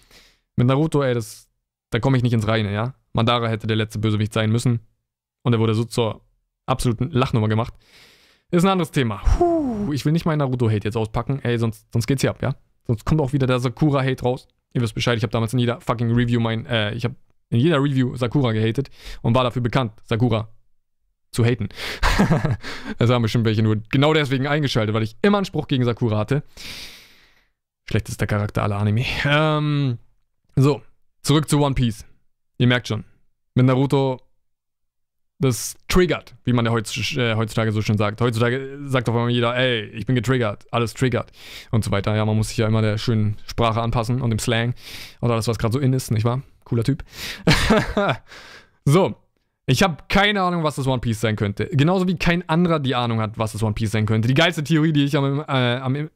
Mit 0.57 0.67
Naruto, 0.67 1.03
ey, 1.03 1.15
das. 1.15 1.49
Da 1.91 2.01
komme 2.01 2.17
ich 2.17 2.23
nicht 2.23 2.33
ins 2.33 2.49
Reine, 2.49 2.73
ja? 2.73 2.95
Mandara 3.17 3.49
hätte 3.49 3.67
der 3.67 3.77
letzte 3.77 3.99
Bösewicht 3.99 4.33
sein 4.33 4.53
müssen. 4.53 4.81
Und 5.43 5.53
er 5.53 5.59
wurde 5.59 5.75
so 5.75 5.85
zur 5.85 6.21
absoluten 6.67 7.11
Lachnummer 7.11 7.49
gemacht. 7.49 7.75
Ist 8.51 8.65
ein 8.65 8.71
anderes 8.71 8.91
Thema. 8.91 9.23
Puh, 9.39 9.93
ich 9.93 10.05
will 10.05 10.13
nicht 10.13 10.27
meinen 10.27 10.39
Naruto-Hate 10.39 10.85
jetzt 10.85 10.97
auspacken. 10.97 11.41
Ey, 11.43 11.59
sonst, 11.59 11.87
sonst 11.93 12.07
geht's 12.07 12.21
hier 12.21 12.31
ab, 12.31 12.43
ja? 12.43 12.55
Sonst 12.87 13.05
kommt 13.05 13.21
auch 13.21 13.33
wieder 13.33 13.47
der 13.47 13.59
Sakura-Hate 13.59 14.23
raus. 14.23 14.47
Ihr 14.75 14.83
wisst 14.83 14.95
Bescheid, 14.95 15.17
ich 15.17 15.23
habe 15.23 15.33
damals 15.33 15.53
in 15.53 15.59
jeder 15.59 15.81
fucking 15.81 16.13
Review 16.13 16.41
mein, 16.41 16.67
äh, 16.67 16.93
ich 16.93 17.05
habe 17.05 17.17
in 17.49 17.59
jeder 17.59 17.83
Review 17.83 18.15
Sakura 18.17 18.53
gehatet 18.53 18.91
und 19.23 19.35
war 19.35 19.45
dafür 19.45 19.63
bekannt, 19.63 19.93
Sakura 20.05 20.49
zu 21.33 21.45
haten. 21.45 21.69
das 22.99 23.11
haben 23.11 23.23
bestimmt 23.23 23.47
welche 23.47 23.63
nur 23.63 23.77
genau 23.91 24.13
deswegen 24.13 24.47
eingeschaltet, 24.47 24.95
weil 24.95 25.03
ich 25.03 25.17
immer 25.23 25.39
einen 25.39 25.45
Spruch 25.45 25.69
gegen 25.69 25.85
Sakura 25.85 26.19
hatte. 26.19 26.43
Schlechtester 27.89 28.27
Charakter 28.27 28.63
aller 28.63 28.77
Anime. 28.77 29.05
Ähm, 29.25 29.99
so, 30.57 30.83
zurück 31.23 31.49
zu 31.49 31.61
One 31.61 31.75
Piece. 31.75 32.05
Ihr 32.59 32.67
merkt 32.67 32.89
schon, 32.89 33.05
mit 33.55 33.67
Naruto 33.67 34.21
das 35.39 35.75
triggert, 35.89 36.35
wie 36.45 36.53
man 36.53 36.65
ja 36.65 36.73
äh, 36.73 37.35
heutzutage 37.35 37.73
so 37.73 37.83
schön 37.83 37.99
sagt. 37.99 38.21
Heutzutage 38.21 38.79
sagt 38.87 39.09
auf 39.09 39.15
einmal 39.15 39.31
jeder, 39.31 39.55
ey, 39.55 39.85
ich 39.91 40.07
bin 40.07 40.15
getriggert, 40.15 40.67
alles 40.71 40.95
triggert 40.95 41.31
und 41.71 41.85
so 41.85 41.91
weiter. 41.91 42.17
Ja, 42.17 42.25
man 42.25 42.37
muss 42.37 42.49
sich 42.49 42.57
ja 42.57 42.67
immer 42.67 42.81
der 42.81 42.97
schönen 42.97 43.37
Sprache 43.47 43.83
anpassen 43.83 44.23
und 44.23 44.31
dem 44.31 44.39
Slang 44.39 44.75
oder 45.21 45.35
alles, 45.35 45.47
was 45.47 45.59
gerade 45.59 45.75
so 45.75 45.79
in 45.79 45.93
ist, 45.93 46.11
nicht 46.11 46.25
wahr? 46.25 46.43
Cooler 46.65 46.85
Typ. 46.85 47.05
so, 48.87 49.15
ich 49.67 49.83
habe 49.83 49.97
keine 50.09 50.43
Ahnung, 50.43 50.65
was 50.65 50.77
das 50.77 50.87
One 50.87 51.01
Piece 51.01 51.21
sein 51.21 51.37
könnte. 51.37 51.69
Genauso 51.71 52.09
wie 52.09 52.17
kein 52.17 52.49
anderer 52.49 52.81
die 52.81 52.95
Ahnung 52.95 53.21
hat, 53.21 53.39
was 53.39 53.53
das 53.53 53.63
One 53.63 53.75
Piece 53.75 53.93
sein 53.93 54.07
könnte. 54.07 54.29
Die 54.29 54.35
geilste 54.35 54.65
Theorie, 54.65 54.93
die 54.93 55.05
ich 55.05 55.17
am, 55.17 55.41
äh, 55.41 55.77
am 55.77 56.09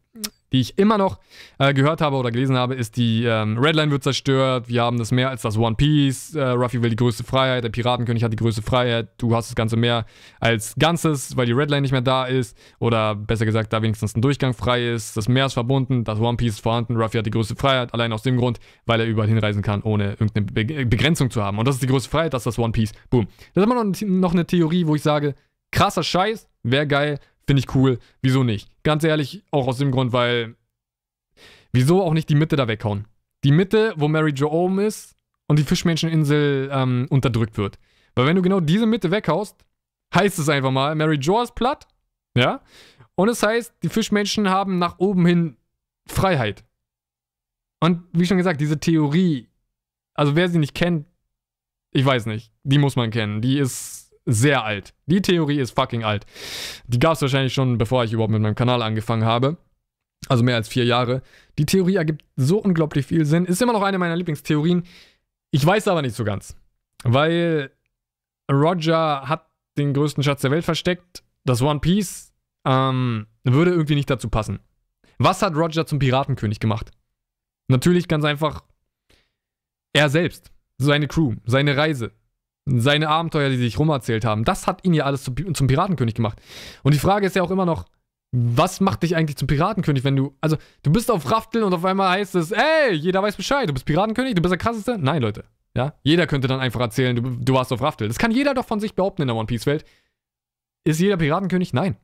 die 0.53 0.61
ich 0.61 0.79
immer 0.79 0.99
noch 0.99 1.19
äh, 1.59 1.73
gehört 1.73 2.01
habe 2.01 2.17
oder 2.17 2.31
gelesen 2.31 2.57
habe, 2.57 2.75
ist 2.75 2.97
die 2.97 3.25
ähm, 3.25 3.59
Redline 3.59 3.91
wird 3.91 4.03
zerstört, 4.03 4.69
wir 4.69 4.83
haben 4.83 4.99
das 4.99 5.13
mehr 5.13 5.31
als 5.31 5.43
das 5.43 5.57
One 5.57 5.77
Piece, 5.77 6.35
äh, 6.35 6.43
Ruffy 6.43 6.83
will 6.83 6.91
die 6.91 6.97
größte 6.97 7.25
Freiheit, 7.25 7.65
der 7.65 7.71
Piratenkönig 7.71 8.25
hat 8.25 8.33
die 8.33 8.37
größte 8.37 8.63
Freiheit, 8.63 9.09
du 9.19 9.35
hast 9.35 9.51
das 9.51 9.55
Ganze 9.55 9.77
mehr 9.77 10.07
als 10.41 10.75
Ganzes, 10.79 11.37
weil 11.37 11.47
die 11.47 11.53
Redline 11.53 11.83
nicht 11.83 11.93
mehr 11.93 12.01
da 12.01 12.25
ist. 12.25 12.57
Oder 12.79 13.15
besser 13.15 13.47
gesagt, 13.47 13.73
da 13.73 13.83
wenigstens 13.83 14.17
ein 14.17 14.23
Durchgang 14.23 14.55
frei 14.55 14.89
ist, 14.89 15.17
das 15.17 15.29
Meer 15.29 15.47
ist 15.47 15.55
verbunden, 15.55 16.05
das 16.05 16.19
One 16.19 16.37
Piece 16.37 16.55
ist 16.55 16.61
vorhanden, 16.61 16.97
Ruffy 16.97 17.19
hat 17.19 17.27
die 17.27 17.31
größte 17.31 17.57
Freiheit, 17.57 17.95
allein 17.95 18.13
aus 18.13 18.23
dem 18.23 18.37
Grund, 18.37 18.59
weil 18.87 19.01
er 19.01 19.07
überall 19.07 19.29
hinreisen 19.29 19.63
kann, 19.63 19.83
ohne 19.83 20.17
irgendeine 20.19 20.47
Be 20.47 20.87
Begrenzung 20.87 21.31
zu 21.31 21.43
haben. 21.43 21.59
Und 21.59 21.69
das 21.69 21.77
ist 21.77 21.83
die 21.83 21.87
größte 21.87 22.11
Freiheit, 22.11 22.35
das 22.35 22.43
ist 22.43 22.47
das 22.47 22.59
One 22.59 22.73
Piece, 22.73 22.93
boom. 23.11 23.27
Das 23.55 23.65
ist 23.65 24.03
immer 24.03 24.19
noch 24.19 24.33
eine 24.33 24.47
Theorie, 24.47 24.87
wo 24.87 24.95
ich 24.95 25.03
sage, 25.03 25.35
krasser 25.73 26.03
Scheiß, 26.03 26.49
wäre 26.63 26.87
geil, 26.87 27.19
Finde 27.51 27.65
ich 27.65 27.75
cool. 27.75 27.99
Wieso 28.23 28.45
nicht? 28.45 28.71
Ganz 28.85 29.03
ehrlich, 29.03 29.43
auch 29.51 29.67
aus 29.67 29.79
dem 29.79 29.91
Grund, 29.91 30.13
weil. 30.13 30.55
Wieso 31.73 32.01
auch 32.01 32.13
nicht 32.13 32.29
die 32.29 32.37
Mitte 32.37 32.55
da 32.55 32.69
weghauen? 32.69 33.09
Die 33.43 33.51
Mitte, 33.51 33.93
wo 33.97 34.07
Mary 34.07 34.31
Jo 34.31 34.49
oben 34.53 34.79
ist 34.79 35.17
und 35.49 35.59
die 35.59 35.65
Fischmenscheninsel 35.65 36.71
ähm, 36.73 37.09
unterdrückt 37.11 37.59
wird. 37.59 37.81
Weil 38.15 38.27
wenn 38.27 38.37
du 38.37 38.43
genau 38.43 38.61
diese 38.61 38.87
Mitte 38.87 39.11
weghaust, 39.11 39.65
heißt 40.15 40.39
es 40.39 40.49
einfach 40.49 40.71
mal, 40.71 40.95
Mary 40.95 41.17
Jo 41.17 41.43
ist 41.43 41.57
platt. 41.57 41.89
Ja? 42.37 42.61
Und 43.17 43.29
es 43.29 43.43
heißt, 43.43 43.75
die 43.83 43.89
Fischmenschen 43.89 44.49
haben 44.49 44.79
nach 44.79 45.01
oben 45.01 45.27
hin 45.27 45.57
Freiheit. 46.07 46.63
Und 47.81 48.05
wie 48.13 48.27
schon 48.27 48.39
gesagt, 48.39 48.61
diese 48.61 48.79
Theorie, 48.79 49.49
also 50.15 50.37
wer 50.37 50.49
sie 50.49 50.61
nicht 50.61 50.77
kennt, 50.77 51.05
ich 51.91 52.05
weiß 52.05 52.27
nicht, 52.27 52.53
die 52.63 52.79
muss 52.79 52.95
man 52.95 53.11
kennen. 53.11 53.41
Die 53.43 53.59
ist 53.59 54.00
sehr 54.27 54.65
alt. 54.65 54.95
Die 55.07 55.23
Theorie 55.23 55.59
ist 55.59 55.73
fucking 55.73 56.05
alt. 56.05 56.27
Die 56.87 56.99
gab 56.99 57.15
es 57.15 57.23
wahrscheinlich 57.23 57.53
schon, 57.53 57.79
bevor 57.79 58.05
ich 58.05 58.13
überhaupt 58.13 58.33
mit 58.33 58.43
meinem 58.43 58.55
Kanal 58.55 58.83
angefangen 58.83 59.25
habe. 59.25 59.57
Also 60.29 60.45
mehr 60.45 60.57
als 60.57 60.69
vier 60.69 60.85
Jahre. 60.85 61.23
Die 61.59 61.67
Theorie 61.67 61.97
ergibt 61.97 62.25
so 62.37 62.59
unglaublich 62.59 63.07
viel 63.07 63.25
Sinn. 63.25 63.47
Ist 63.47 63.63
immer 63.63 63.73
noch 63.73 63.83
eine 63.83 63.99
meiner 63.99 64.17
Lieblingstheorien. 64.17 64.85
Ich 65.51 65.65
weiß 65.65 65.89
aber 65.89 66.03
nicht 66.03 66.15
so 66.15 66.25
ganz. 66.25 66.57
Weil 67.03 67.71
Roger 68.51 69.29
hat 69.29 69.47
den 69.79 69.95
größten 69.95 70.23
Schatz 70.23 70.43
der 70.43 70.51
Welt 70.51 70.65
versteckt. 70.65 71.23
Das 71.45 71.63
One 71.63 71.81
Piece 71.81 72.33
ähm, 72.67 73.27
würde 73.45 73.71
irgendwie 73.71 73.95
nicht 73.95 74.11
dazu 74.11 74.29
passen. 74.29 74.61
Was 75.19 75.43
hat 75.43 75.55
Roger 75.55 75.87
zum 75.87 75.99
Piratenkönig 75.99 76.61
gemacht? 76.61 76.91
Natürlich 77.69 78.09
ganz 78.09 78.25
einfach 78.25 78.63
er 79.93 80.09
selbst, 80.09 80.53
seine 80.79 81.09
Crew, 81.09 81.35
seine 81.45 81.77
Reise, 81.77 82.13
seine 82.79 83.09
Abenteuer, 83.09 83.51
die 83.51 83.57
sich 83.57 83.79
rumerzählt 83.79 84.25
haben, 84.25 84.45
das 84.45 84.67
hat 84.67 84.85
ihn 84.85 84.95
ja 84.95 85.05
alles 85.05 85.25
zum, 85.25 85.55
zum 85.55 85.67
Piratenkönig 85.67 86.15
gemacht. 86.15 86.41
Und 86.83 86.95
die 86.95 87.01
Frage 87.01 87.27
ist 87.27 87.37
ja 87.37 87.43
auch 87.43 87.51
immer 87.51 87.67
noch, 87.67 87.87
was 88.33 88.81
macht 88.81 89.03
dich 89.03 89.17
eigentlich 89.17 89.37
zum 89.37 89.49
Piratenkönig, 89.49 90.05
wenn 90.05 90.15
du, 90.15 90.37
also, 90.41 90.57
du 90.83 90.93
bist 90.93 91.11
auf 91.11 91.31
Rafteln 91.31 91.65
und 91.65 91.75
auf 91.75 91.85
einmal 91.85 92.11
heißt 92.11 92.37
es, 92.37 92.53
ey, 92.53 92.93
jeder 92.93 93.23
weiß 93.23 93.37
Bescheid, 93.37 93.69
du 93.69 93.73
bist 93.73 93.87
Piratenkönig, 93.87 94.35
du 94.35 94.43
bist 94.43 94.53
der 94.53 94.59
krasseste? 94.59 94.99
Nein, 94.99 95.23
Leute. 95.23 95.45
Ja, 95.77 95.95
jeder 96.03 96.27
könnte 96.27 96.49
dann 96.49 96.61
einfach 96.61 96.81
erzählen, 96.81 97.17
du, 97.17 97.23
du 97.23 97.55
warst 97.55 97.73
auf 97.73 97.81
Raftel. 97.81 98.09
Das 98.09 98.19
kann 98.19 98.31
jeder 98.31 98.55
doch 98.55 98.67
von 98.67 98.81
sich 98.81 98.95
behaupten 98.95 99.23
in 99.23 99.29
der 99.29 99.37
One 99.37 99.47
Piece 99.47 99.67
Welt. 99.67 99.85
Ist 100.85 101.01
jeder 101.01 101.17
Piratenkönig? 101.17 101.73
Nein. 101.73 101.97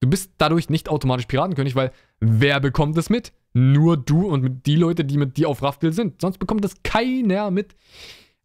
Du 0.00 0.10
bist 0.10 0.32
dadurch 0.38 0.68
nicht 0.68 0.88
automatisch 0.90 1.26
Piratenkönig, 1.26 1.74
weil 1.74 1.92
wer 2.20 2.60
bekommt 2.60 2.98
es 2.98 3.08
mit? 3.08 3.32
Nur 3.54 3.96
du 3.96 4.26
und 4.26 4.66
die 4.66 4.76
Leute, 4.76 5.04
die 5.04 5.16
mit 5.16 5.38
dir 5.38 5.48
auf 5.48 5.62
Raftel 5.62 5.92
sind. 5.92 6.20
Sonst 6.20 6.38
bekommt 6.38 6.64
das 6.64 6.82
keiner 6.82 7.50
mit. 7.50 7.74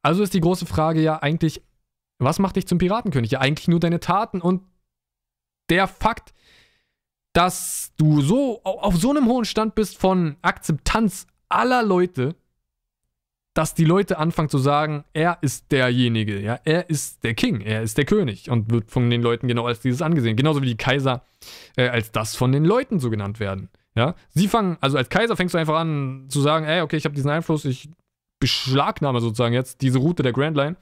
Also 0.01 0.23
ist 0.23 0.33
die 0.33 0.41
große 0.41 0.65
Frage 0.65 1.01
ja 1.01 1.21
eigentlich, 1.21 1.61
was 2.19 2.39
macht 2.39 2.55
dich 2.55 2.67
zum 2.67 2.77
Piratenkönig? 2.77 3.31
Ja, 3.31 3.39
eigentlich 3.39 3.67
nur 3.67 3.79
deine 3.79 3.99
Taten 3.99 4.41
und 4.41 4.61
der 5.69 5.87
Fakt, 5.87 6.33
dass 7.33 7.93
du 7.97 8.21
so 8.21 8.61
auf 8.63 8.97
so 8.97 9.09
einem 9.09 9.25
hohen 9.25 9.45
Stand 9.45 9.75
bist 9.75 9.97
von 9.97 10.35
Akzeptanz 10.41 11.27
aller 11.49 11.83
Leute, 11.83 12.35
dass 13.53 13.73
die 13.73 13.85
Leute 13.85 14.17
anfangen 14.17 14.49
zu 14.49 14.57
sagen, 14.57 15.03
er 15.13 15.37
ist 15.41 15.71
derjenige, 15.71 16.39
ja, 16.39 16.59
er 16.63 16.89
ist 16.89 17.23
der 17.23 17.33
King, 17.33 17.61
er 17.61 17.81
ist 17.81 17.97
der 17.97 18.05
König 18.05 18.49
und 18.49 18.71
wird 18.71 18.91
von 18.91 19.09
den 19.09 19.21
Leuten 19.21 19.47
genau 19.47 19.65
als 19.65 19.81
dieses 19.81 20.01
angesehen. 20.01 20.37
Genauso 20.37 20.61
wie 20.61 20.67
die 20.67 20.77
Kaiser 20.77 21.23
äh, 21.75 21.89
als 21.89 22.11
das 22.11 22.35
von 22.35 22.51
den 22.51 22.63
Leuten 22.63 22.99
so 22.99 23.09
genannt 23.09 23.39
werden. 23.39 23.69
Ja, 23.93 24.15
sie 24.29 24.47
fangen, 24.47 24.77
also 24.79 24.97
als 24.97 25.09
Kaiser 25.09 25.35
fängst 25.35 25.53
du 25.53 25.57
einfach 25.57 25.77
an 25.77 26.27
zu 26.29 26.39
sagen, 26.39 26.65
ey, 26.65 26.81
okay, 26.81 26.95
ich 26.95 27.03
habe 27.03 27.15
diesen 27.15 27.29
Einfluss, 27.29 27.65
ich 27.65 27.89
beschlagnahme 28.41 29.21
sozusagen 29.21 29.53
jetzt 29.53 29.81
diese 29.81 29.99
Route 29.99 30.23
der 30.23 30.33
Grand 30.33 30.57
Line, 30.57 30.75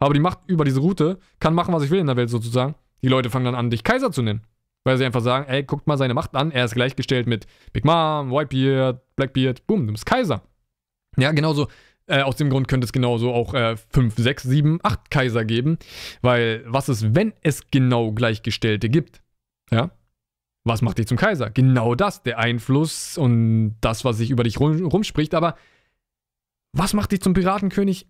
habe 0.00 0.14
die 0.14 0.20
Macht 0.20 0.38
über 0.46 0.64
diese 0.64 0.80
Route, 0.80 1.18
kann 1.38 1.52
machen, 1.52 1.74
was 1.74 1.82
ich 1.82 1.90
will 1.90 1.98
in 1.98 2.06
der 2.06 2.16
Welt 2.16 2.30
sozusagen. 2.30 2.74
Die 3.02 3.08
Leute 3.08 3.28
fangen 3.28 3.44
dann 3.44 3.54
an, 3.54 3.68
dich 3.68 3.84
Kaiser 3.84 4.10
zu 4.10 4.22
nennen. 4.22 4.42
Weil 4.84 4.96
sie 4.96 5.04
einfach 5.04 5.20
sagen, 5.20 5.46
ey, 5.48 5.62
guckt 5.62 5.86
mal 5.86 5.98
seine 5.98 6.14
Macht 6.14 6.34
an, 6.34 6.50
er 6.50 6.64
ist 6.64 6.74
gleichgestellt 6.74 7.28
mit 7.28 7.46
Big 7.72 7.84
Mom, 7.84 8.32
Whitebeard, 8.32 9.00
Blackbeard, 9.14 9.66
boom, 9.66 9.86
du 9.86 9.92
bist 9.92 10.06
Kaiser. 10.06 10.42
Ja, 11.16 11.30
genauso, 11.30 11.68
äh, 12.06 12.22
aus 12.22 12.36
dem 12.36 12.50
Grund 12.50 12.66
könnte 12.66 12.84
es 12.86 12.92
genauso 12.92 13.32
auch 13.32 13.54
5, 13.90 14.14
6, 14.16 14.42
7, 14.42 14.80
8 14.82 15.10
Kaiser 15.10 15.44
geben. 15.44 15.78
Weil, 16.20 16.64
was 16.66 16.88
ist, 16.88 17.14
wenn 17.14 17.32
es 17.42 17.70
genau 17.70 18.12
Gleichgestellte 18.12 18.88
gibt? 18.88 19.22
Ja? 19.70 19.90
Was 20.64 20.82
macht 20.82 20.98
dich 20.98 21.06
zum 21.06 21.16
Kaiser? 21.16 21.50
Genau 21.50 21.94
das, 21.94 22.22
der 22.22 22.38
Einfluss 22.38 23.18
und 23.18 23.76
das, 23.80 24.04
was 24.04 24.18
sich 24.18 24.30
über 24.30 24.44
dich 24.44 24.58
rum, 24.58 24.84
rumspricht, 24.84 25.34
aber 25.34 25.56
was 26.72 26.94
macht 26.94 27.12
dich 27.12 27.20
zum 27.20 27.34
Piratenkönig? 27.34 28.06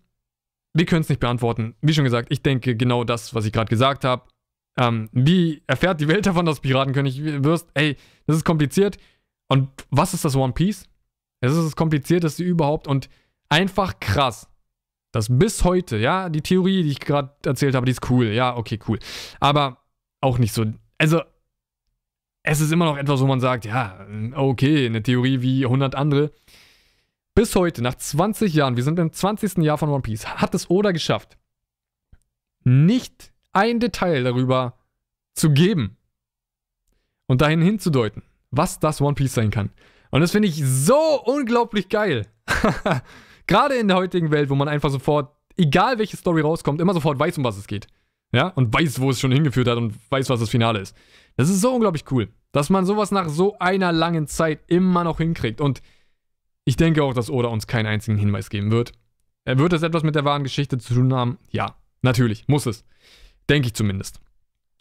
Wir 0.73 0.85
können 0.85 1.01
es 1.01 1.09
nicht 1.09 1.19
beantworten. 1.19 1.75
Wie 1.81 1.93
schon 1.93 2.03
gesagt, 2.03 2.29
ich 2.31 2.41
denke 2.41 2.75
genau 2.75 3.03
das, 3.03 3.35
was 3.35 3.45
ich 3.45 3.53
gerade 3.53 3.69
gesagt 3.69 4.05
habe. 4.05 4.23
Ähm, 4.79 5.09
wie 5.11 5.61
erfährt 5.67 6.01
die 6.01 6.07
Welt 6.07 6.25
davon, 6.25 6.45
dass 6.45 6.55
du 6.57 6.61
Piratenkönig 6.63 7.23
wirst? 7.43 7.69
Ey, 7.75 7.95
das 8.25 8.37
ist 8.37 8.43
kompliziert. 8.45 8.97
Und 9.47 9.69
was 9.91 10.13
ist 10.15 10.25
das 10.25 10.35
One 10.35 10.53
Piece? 10.53 10.85
Es 11.41 11.51
ist 11.51 11.63
das 11.63 11.75
komplizierteste 11.75 12.43
überhaupt 12.43 12.87
und 12.87 13.09
einfach 13.49 13.99
krass. 13.99 14.49
dass 15.11 15.27
bis 15.29 15.63
heute, 15.63 15.97
ja, 15.97 16.27
die 16.29 16.41
Theorie, 16.41 16.81
die 16.83 16.89
ich 16.89 16.99
gerade 16.99 17.35
erzählt 17.45 17.75
habe, 17.75 17.85
die 17.85 17.91
ist 17.91 18.09
cool. 18.09 18.27
Ja, 18.27 18.57
okay, 18.57 18.79
cool. 18.87 18.97
Aber 19.39 19.77
auch 20.21 20.39
nicht 20.39 20.53
so. 20.53 20.65
Also, 20.97 21.21
es 22.43 22.59
ist 22.59 22.71
immer 22.71 22.85
noch 22.85 22.97
etwas, 22.97 23.21
wo 23.21 23.27
man 23.27 23.39
sagt, 23.39 23.65
ja, 23.65 24.07
okay, 24.33 24.87
eine 24.87 25.03
Theorie 25.03 25.41
wie 25.41 25.65
100 25.65 25.93
andere. 25.95 26.31
Bis 27.35 27.55
heute, 27.55 27.81
nach 27.81 27.95
20 27.95 28.53
Jahren, 28.53 28.75
wir 28.75 28.83
sind 28.83 28.99
im 28.99 29.11
20. 29.11 29.57
Jahr 29.57 29.79
von 29.79 29.89
One 29.89 30.03
Piece, 30.03 30.27
hat 30.27 30.53
es 30.53 30.69
Oda 30.69 30.91
geschafft, 30.91 31.37
nicht 32.63 33.33
ein 33.53 33.79
Detail 33.79 34.23
darüber 34.23 34.77
zu 35.33 35.49
geben 35.49 35.97
und 37.25 37.41
dahin 37.41 37.61
hinzudeuten, 37.61 38.21
was 38.51 38.79
das 38.79 39.01
One 39.01 39.15
Piece 39.15 39.33
sein 39.33 39.49
kann. 39.49 39.71
Und 40.11 40.21
das 40.21 40.31
finde 40.31 40.47
ich 40.47 40.63
so 40.63 41.23
unglaublich 41.25 41.89
geil. 41.89 42.27
Gerade 43.47 43.75
in 43.75 43.87
der 43.87 43.97
heutigen 43.97 44.29
Welt, 44.29 44.51
wo 44.51 44.55
man 44.55 44.67
einfach 44.67 44.91
sofort, 44.91 45.35
egal 45.57 45.97
welche 45.97 46.17
Story 46.17 46.41
rauskommt, 46.41 46.79
immer 46.81 46.93
sofort 46.93 47.17
weiß, 47.17 47.39
um 47.39 47.43
was 47.43 47.57
es 47.57 47.65
geht. 47.65 47.87
Ja, 48.31 48.49
und 48.49 48.71
weiß, 48.71 48.99
wo 48.99 49.09
es 49.09 49.19
schon 49.19 49.31
hingeführt 49.31 49.67
hat 49.67 49.77
und 49.77 49.95
weiß, 50.11 50.29
was 50.29 50.39
das 50.39 50.49
Finale 50.49 50.79
ist. 50.79 50.95
Das 51.35 51.49
ist 51.49 51.61
so 51.61 51.73
unglaublich 51.73 52.03
cool, 52.11 52.29
dass 52.51 52.69
man 52.69 52.85
sowas 52.85 53.09
nach 53.09 53.27
so 53.29 53.57
einer 53.57 53.91
langen 53.91 54.27
Zeit 54.27 54.61
immer 54.67 55.03
noch 55.03 55.17
hinkriegt. 55.17 55.61
Und 55.61 55.81
ich 56.65 56.77
denke 56.77 57.03
auch, 57.03 57.13
dass 57.13 57.29
Oda 57.29 57.49
uns 57.49 57.67
keinen 57.67 57.87
einzigen 57.87 58.17
Hinweis 58.17 58.49
geben 58.49 58.71
wird. 58.71 58.93
Er 59.45 59.57
wird 59.59 59.73
es 59.73 59.83
etwas 59.83 60.03
mit 60.03 60.15
der 60.15 60.25
wahren 60.25 60.43
Geschichte 60.43 60.77
zu 60.77 60.93
tun 60.93 61.13
haben? 61.13 61.37
Ja, 61.51 61.75
natürlich, 62.01 62.47
muss 62.47 62.65
es. 62.65 62.85
Denke 63.49 63.67
ich 63.67 63.73
zumindest. 63.73 64.21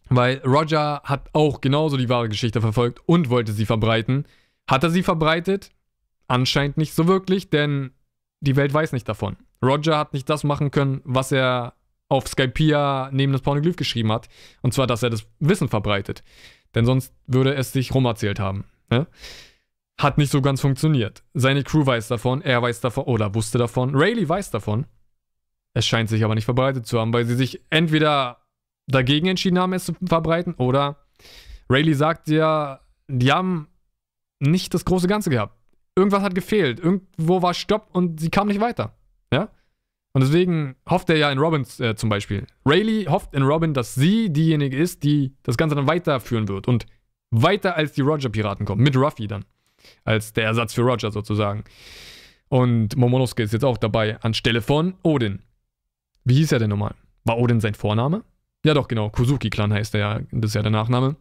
Weil 0.09 0.39
Roger 0.45 1.03
hat 1.05 1.31
auch 1.33 1.61
genauso 1.61 1.97
die 1.97 2.09
wahre 2.09 2.29
Geschichte 2.29 2.61
verfolgt 2.61 3.01
und 3.07 3.31
wollte 3.31 3.53
sie 3.53 3.67
verbreiten. 3.67 4.27
Hat 4.69 4.85
er 4.85 4.91
sie 4.91 5.03
verbreitet? 5.03 5.71
Anscheinend 6.29 6.77
nicht 6.77 6.95
so 6.95 7.09
wirklich, 7.09 7.51
denn 7.51 7.93
die 8.41 8.57
Welt 8.57 8.73
weiß 8.73 8.93
nicht 8.93 9.09
davon. 9.09 9.37
Roger 9.65 9.99
hat 9.99 10.13
nicht 10.13 10.29
das 10.29 10.45
machen 10.45 10.71
können, 10.71 11.01
was 11.05 11.33
er 11.33 11.75
auf 12.09 12.29
Skypia 12.29 13.11
neben 13.13 13.33
das 13.33 13.43
Pornoglyph 13.43 13.77
geschrieben 13.77 14.13
hat. 14.13 14.29
Und 14.61 14.75
zwar, 14.75 14.87
dass 14.87 15.03
er 15.03 15.11
das 15.11 15.27
Wissen 15.41 15.69
verbreitet. 15.69 16.23
Denn 16.75 16.85
sonst 16.85 17.15
würde 17.27 17.55
es 17.55 17.73
sich 17.73 17.95
rumerzählt 17.95 18.39
haben. 18.39 18.65
Ne? 18.91 19.07
Hat 20.01 20.19
nicht 20.19 20.31
so 20.31 20.43
ganz 20.43 20.61
funktioniert. 20.61 21.23
Seine 21.35 21.63
Crew 21.63 21.87
weiß 21.87 22.09
davon, 22.09 22.43
er 22.43 22.63
weiß 22.63 22.81
davon 22.81 23.05
oder 23.05 23.35
wusste 23.35 23.59
davon. 23.59 23.95
Rayleigh 23.95 24.29
weiß 24.29 24.51
davon. 24.51 24.87
Es 25.75 25.87
scheint 25.87 26.09
sich 26.09 26.25
aber 26.25 26.35
nicht 26.35 26.45
verbreitet 26.45 26.87
zu 26.87 26.99
haben, 27.01 27.13
weil 27.13 27.25
sie 27.25 27.35
sich 27.35 27.63
entweder 27.71 28.39
dagegen 28.89 29.27
entschieden 29.27 29.59
haben, 29.59 29.73
es 29.73 29.85
zu 29.85 29.95
verbreiten, 30.05 30.55
oder 30.55 30.99
Rayleigh 31.71 31.95
sagt 31.95 32.29
ja, 32.29 32.81
die 33.09 33.33
haben 33.33 33.69
nicht 34.41 34.75
das 34.75 34.85
große 34.85 35.09
Ganze 35.09 35.31
gehabt. 35.31 35.57
Irgendwas 35.97 36.23
hat 36.23 36.35
gefehlt. 36.35 36.81
Irgendwo 36.81 37.43
war 37.43 37.55
Stopp 37.55 37.89
und 37.93 38.21
sie 38.21 38.31
kam 38.31 38.49
nicht 38.49 38.61
weiter. 38.61 38.95
Ja? 39.33 39.51
Und 40.15 40.23
deswegen 40.23 40.77
hofft 40.89 41.09
er 41.11 41.17
ja 41.17 41.31
in 41.31 41.39
Robin 41.39 41.67
äh, 41.79 41.95
zum 41.95 42.09
Beispiel. 42.09 42.47
Rayleigh 42.67 43.11
hofft 43.11 43.35
in 43.35 43.43
Robin, 43.43 43.73
dass 43.73 43.95
sie 43.95 44.31
diejenige 44.31 44.77
ist, 44.77 45.05
die 45.05 45.35
das 45.43 45.57
Ganze 45.57 45.75
dann 45.77 45.87
weiterführen 45.87 46.49
wird. 46.49 46.69
Und 46.69 46.87
weiter 47.31 47.77
als 47.77 47.93
die 47.93 48.03
Roger-Piraten 48.03 48.67
kommt. 48.67 48.83
Mit 48.83 48.97
Ruffy 48.97 49.27
dann. 49.27 49.45
Als 50.05 50.33
der 50.33 50.45
Ersatz 50.45 50.75
für 50.75 50.83
Roger 50.83 51.11
sozusagen. 51.11 51.65
Und 52.49 52.97
Momonosuke 52.97 53.43
ist 53.43 53.53
jetzt 53.53 53.65
auch 53.65 53.79
dabei, 53.79 54.21
anstelle 54.21 54.61
von 54.61 54.95
Odin. 55.03 55.41
Wie 56.25 56.35
hieß 56.35 56.53
er 56.53 56.59
denn 56.59 56.71
nochmal? 56.71 56.95
War 57.25 57.39
Odin 57.39 57.61
sein 57.61 57.75
Vorname? 57.75 58.25
Ja, 58.65 58.75
doch, 58.75 58.89
genau. 58.89 59.11
Kuzuki-Clan 59.11 59.73
heißt 59.73 59.95
er 59.95 60.01
ja. 60.01 60.21
Das 60.31 60.51
ist 60.51 60.55
ja 60.55 60.63
der 60.63 60.71
Nachname. 60.71 61.17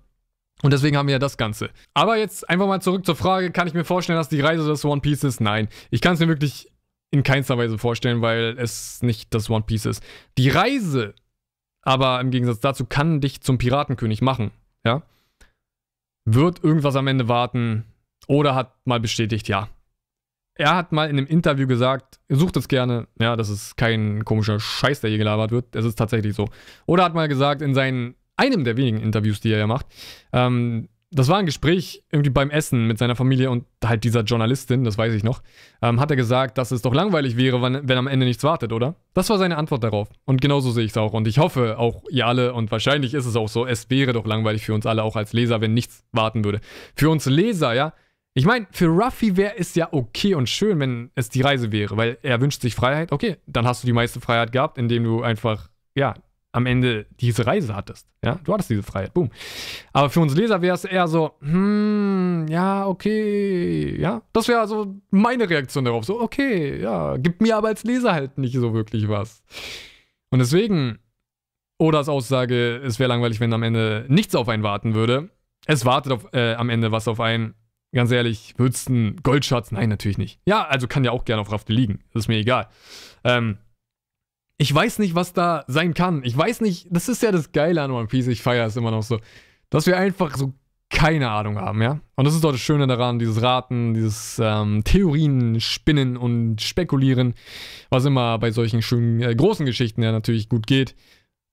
Und 0.62 0.74
deswegen 0.74 0.98
haben 0.98 1.08
wir 1.08 1.14
ja 1.14 1.20
das 1.20 1.38
Ganze. 1.38 1.70
Aber 1.94 2.18
jetzt 2.18 2.48
einfach 2.50 2.68
mal 2.68 2.82
zurück 2.82 3.06
zur 3.06 3.16
Frage: 3.16 3.52
Kann 3.52 3.68
ich 3.68 3.74
mir 3.74 3.86
vorstellen, 3.86 4.18
dass 4.18 4.30
die 4.30 4.42
Reise 4.42 4.68
des 4.68 4.86
One 4.86 5.02
Piece 5.02 5.24
ist? 5.24 5.42
Nein. 5.42 5.70
Ich 5.90 6.02
kann 6.02 6.14
es 6.14 6.20
mir 6.20 6.28
wirklich 6.28 6.72
in 7.12 7.24
keinster 7.24 7.58
Weise 7.58 7.78
vorstellen, 7.78 8.22
weil 8.22 8.56
es 8.58 9.02
nicht 9.02 9.34
das 9.34 9.50
One 9.50 9.64
Piece 9.66 9.86
ist. 9.86 10.04
Die 10.38 10.50
Reise, 10.50 11.14
aber 11.82 12.22
im 12.22 12.32
Gegensatz 12.32 12.60
dazu, 12.60 12.86
kann 12.86 13.22
dich 13.22 13.42
zum 13.42 13.58
Piratenkönig 13.58 14.22
machen. 14.22 14.52
Ja? 14.86 15.04
Wird 16.26 16.64
irgendwas 16.64 16.96
am 16.96 17.08
Ende 17.08 17.28
warten 17.28 17.86
oder 18.32 18.56
hat 18.56 18.74
mal 18.86 19.02
bestätigt, 19.02 19.50
ja, 19.50 19.68
er 20.56 20.76
hat 20.76 20.94
mal 20.94 21.10
in 21.10 21.18
einem 21.18 21.28
Interview 21.28 21.68
gesagt, 21.68 22.22
sucht 22.30 22.56
es 22.56 22.70
gerne, 22.70 23.08
ja, 23.20 23.36
das 23.36 23.50
ist 23.50 23.76
kein 23.76 24.24
komischer 24.24 24.58
Scheiß, 24.58 25.02
der 25.02 25.10
hier 25.10 25.20
gelabert 25.20 25.52
wird, 25.52 25.76
es 25.76 25.84
ist 25.84 25.96
tatsächlich 25.96 26.34
so. 26.34 26.48
Oder 26.86 27.04
hat 27.04 27.14
mal 27.14 27.28
gesagt 27.28 27.62
in 27.62 27.74
seinen, 27.74 28.16
einem 28.38 28.64
der 28.64 28.78
wenigen 28.78 29.02
Interviews, 29.02 29.42
die 29.42 29.52
er 29.52 29.60
ja 29.60 29.68
macht, 29.68 29.86
ähm, 30.32 30.88
das 31.14 31.28
war 31.28 31.40
ein 31.40 31.46
Gespräch 31.46 32.06
irgendwie 32.10 32.30
beim 32.30 32.50
Essen 32.50 32.88
mit 32.88 32.98
seiner 32.98 33.18
Familie 33.18 33.52
und 33.52 33.66
halt 33.84 34.06
dieser 34.06 34.22
Journalistin, 34.22 34.86
das 34.86 34.98
weiß 34.98 35.14
ich 35.14 35.26
noch, 35.26 35.42
ähm, 35.82 36.00
hat 36.00 36.10
er 36.10 36.16
gesagt, 36.16 36.58
dass 36.58 36.72
es 36.72 36.82
doch 36.82 36.94
langweilig 36.94 37.36
wäre, 37.36 37.62
wenn, 37.62 37.86
wenn 37.86 37.98
am 37.98 38.08
Ende 38.08 38.26
nichts 38.26 38.46
wartet, 38.46 38.72
oder? 38.72 38.96
Das 39.14 39.30
war 39.30 39.38
seine 39.38 39.58
Antwort 39.58 39.84
darauf. 39.84 40.08
Und 40.24 40.40
genauso 40.40 40.72
sehe 40.72 40.86
ich 40.86 40.92
es 40.92 40.98
auch. 40.98 41.12
Und 41.12 41.28
ich 41.28 41.38
hoffe 41.38 41.78
auch 41.78 42.04
ihr 42.10 42.28
alle, 42.28 42.54
und 42.54 42.72
wahrscheinlich 42.72 43.14
ist 43.14 43.26
es 43.26 43.36
auch 43.36 43.50
so, 43.50 43.66
es 43.66 43.90
wäre 43.90 44.14
doch 44.14 44.26
langweilig 44.26 44.66
für 44.66 44.74
uns 44.74 44.86
alle, 44.86 45.04
auch 45.04 45.18
als 45.18 45.34
Leser, 45.34 45.60
wenn 45.60 45.74
nichts 45.74 46.06
warten 46.14 46.46
würde. 46.46 46.62
Für 46.96 47.10
uns 47.10 47.26
Leser, 47.26 47.74
ja, 47.74 47.92
ich 48.34 48.46
meine, 48.46 48.68
für 48.72 48.88
Ruffy 48.88 49.36
wäre 49.36 49.58
es 49.58 49.76
ja 49.76 49.90
okay 49.92 50.36
und 50.36 50.48
schön, 50.48 50.80
wenn 50.80 51.12
es 51.16 51.30
die 51.30 51.42
Reise 51.42 51.72
wäre, 51.72 51.98
weil 51.98 52.18
er 52.22 52.40
wünscht 52.40 52.62
sich 52.62 52.76
Freiheit. 52.76 53.12
Okay, 53.12 53.38
dann 53.46 53.68
hast 53.68 53.84
du 53.84 53.88
die 53.88 53.94
meiste 53.94 54.22
Freiheit 54.22 54.52
gehabt, 54.52 54.78
indem 54.78 55.04
du 55.04 55.22
einfach, 55.22 55.70
ja, 55.96 56.16
am 56.54 56.66
Ende 56.66 57.06
diese 57.20 57.46
Reise 57.46 57.76
hattest. 57.76 58.08
Ja, 58.24 58.40
du 58.44 58.54
hattest 58.54 58.70
diese 58.70 58.84
Freiheit. 58.84 59.14
Boom. 59.14 59.32
Aber 59.94 60.10
für 60.10 60.20
uns 60.20 60.36
Leser 60.36 60.62
wäre 60.62 60.76
es 60.76 60.84
eher 60.84 61.08
so, 61.08 61.32
hm, 61.40 62.46
ja, 62.50 62.88
okay, 62.88 64.00
ja. 64.00 64.22
Das 64.34 64.48
wäre 64.48 64.60
also 64.60 64.96
meine 65.12 65.50
Reaktion 65.50 65.86
darauf. 65.86 66.06
So, 66.06 66.20
okay, 66.20 66.82
ja, 66.82 67.18
gibt 67.18 67.42
mir 67.42 67.56
aber 67.56 67.70
als 67.70 67.84
Leser 67.84 68.14
halt 68.14 68.38
nicht 68.38 68.56
so 68.56 68.74
wirklich 68.74 69.08
was. 69.08 69.44
Und 70.30 70.40
deswegen, 70.40 71.00
Odas 71.78 72.10
Aussage, 72.10 72.78
es 72.78 73.00
wäre 73.00 73.10
langweilig, 73.10 73.40
wenn 73.40 73.54
am 73.54 73.64
Ende 73.64 74.06
nichts 74.08 74.36
auf 74.36 74.50
einen 74.50 74.64
warten 74.64 74.94
würde. 74.94 75.30
Es 75.66 75.86
wartet 75.86 76.12
auf, 76.12 76.34
äh, 76.34 76.54
am 76.56 76.70
Ende 76.70 76.92
was 76.92 77.08
auf 77.08 77.20
einen. 77.20 77.56
Ganz 77.94 78.12
ehrlich, 78.12 78.54
würdest 78.58 78.88
einen 78.88 79.18
Goldschatz? 79.18 79.72
Nein, 79.72 79.90
natürlich 79.90 80.18
nicht. 80.18 80.40
Ja, 80.46 80.66
also 80.66 80.88
kann 80.88 81.04
ja 81.04 81.12
auch 81.12 81.26
gerne 81.26 81.42
auf 81.42 81.52
Rafte 81.52 81.74
liegen. 81.74 82.00
Das 82.14 82.24
ist 82.24 82.28
mir 82.30 82.38
egal. 82.38 82.68
Ähm, 83.24 83.58
ich 84.58 84.74
weiß 84.74 85.00
nicht, 85.00 85.16
was 85.16 85.34
da 85.34 85.66
sein 85.68 85.94
kann. 85.94 86.24
Ich 86.24 86.38
weiß 86.38 86.62
nicht, 86.62 86.88
das 86.90 87.10
ist 87.10 87.22
ja 87.22 87.32
das 87.32 87.52
Geile 87.52 87.82
an 87.82 87.92
One 87.92 88.08
Piece. 88.08 88.28
Ich 88.28 88.42
feiere 88.42 88.68
es 88.68 88.78
immer 88.78 88.92
noch 88.92 89.04
so. 89.04 89.20
Dass 89.70 89.88
wir 89.88 89.98
einfach 89.98 90.38
so 90.38 90.54
keine 90.92 91.32
Ahnung 91.32 91.58
haben, 91.58 91.82
ja? 91.82 92.00
Und 92.16 92.26
das 92.26 92.36
ist 92.36 92.44
doch 92.44 92.52
das 92.52 92.62
Schöne 92.62 92.86
daran, 92.86 93.18
dieses 93.18 93.42
Raten, 93.42 93.94
dieses 93.94 94.40
ähm, 94.44 94.84
Theorien, 94.84 95.60
Spinnen 95.60 96.18
und 96.18 96.62
Spekulieren, 96.62 97.34
was 97.90 98.06
immer 98.06 98.38
bei 98.38 98.52
solchen 98.52 98.82
schönen, 98.82 99.22
äh, 99.22 99.34
großen 99.34 99.66
Geschichten 99.66 100.04
ja 100.04 100.12
natürlich 100.12 100.50
gut 100.50 100.68
geht. 100.68 100.96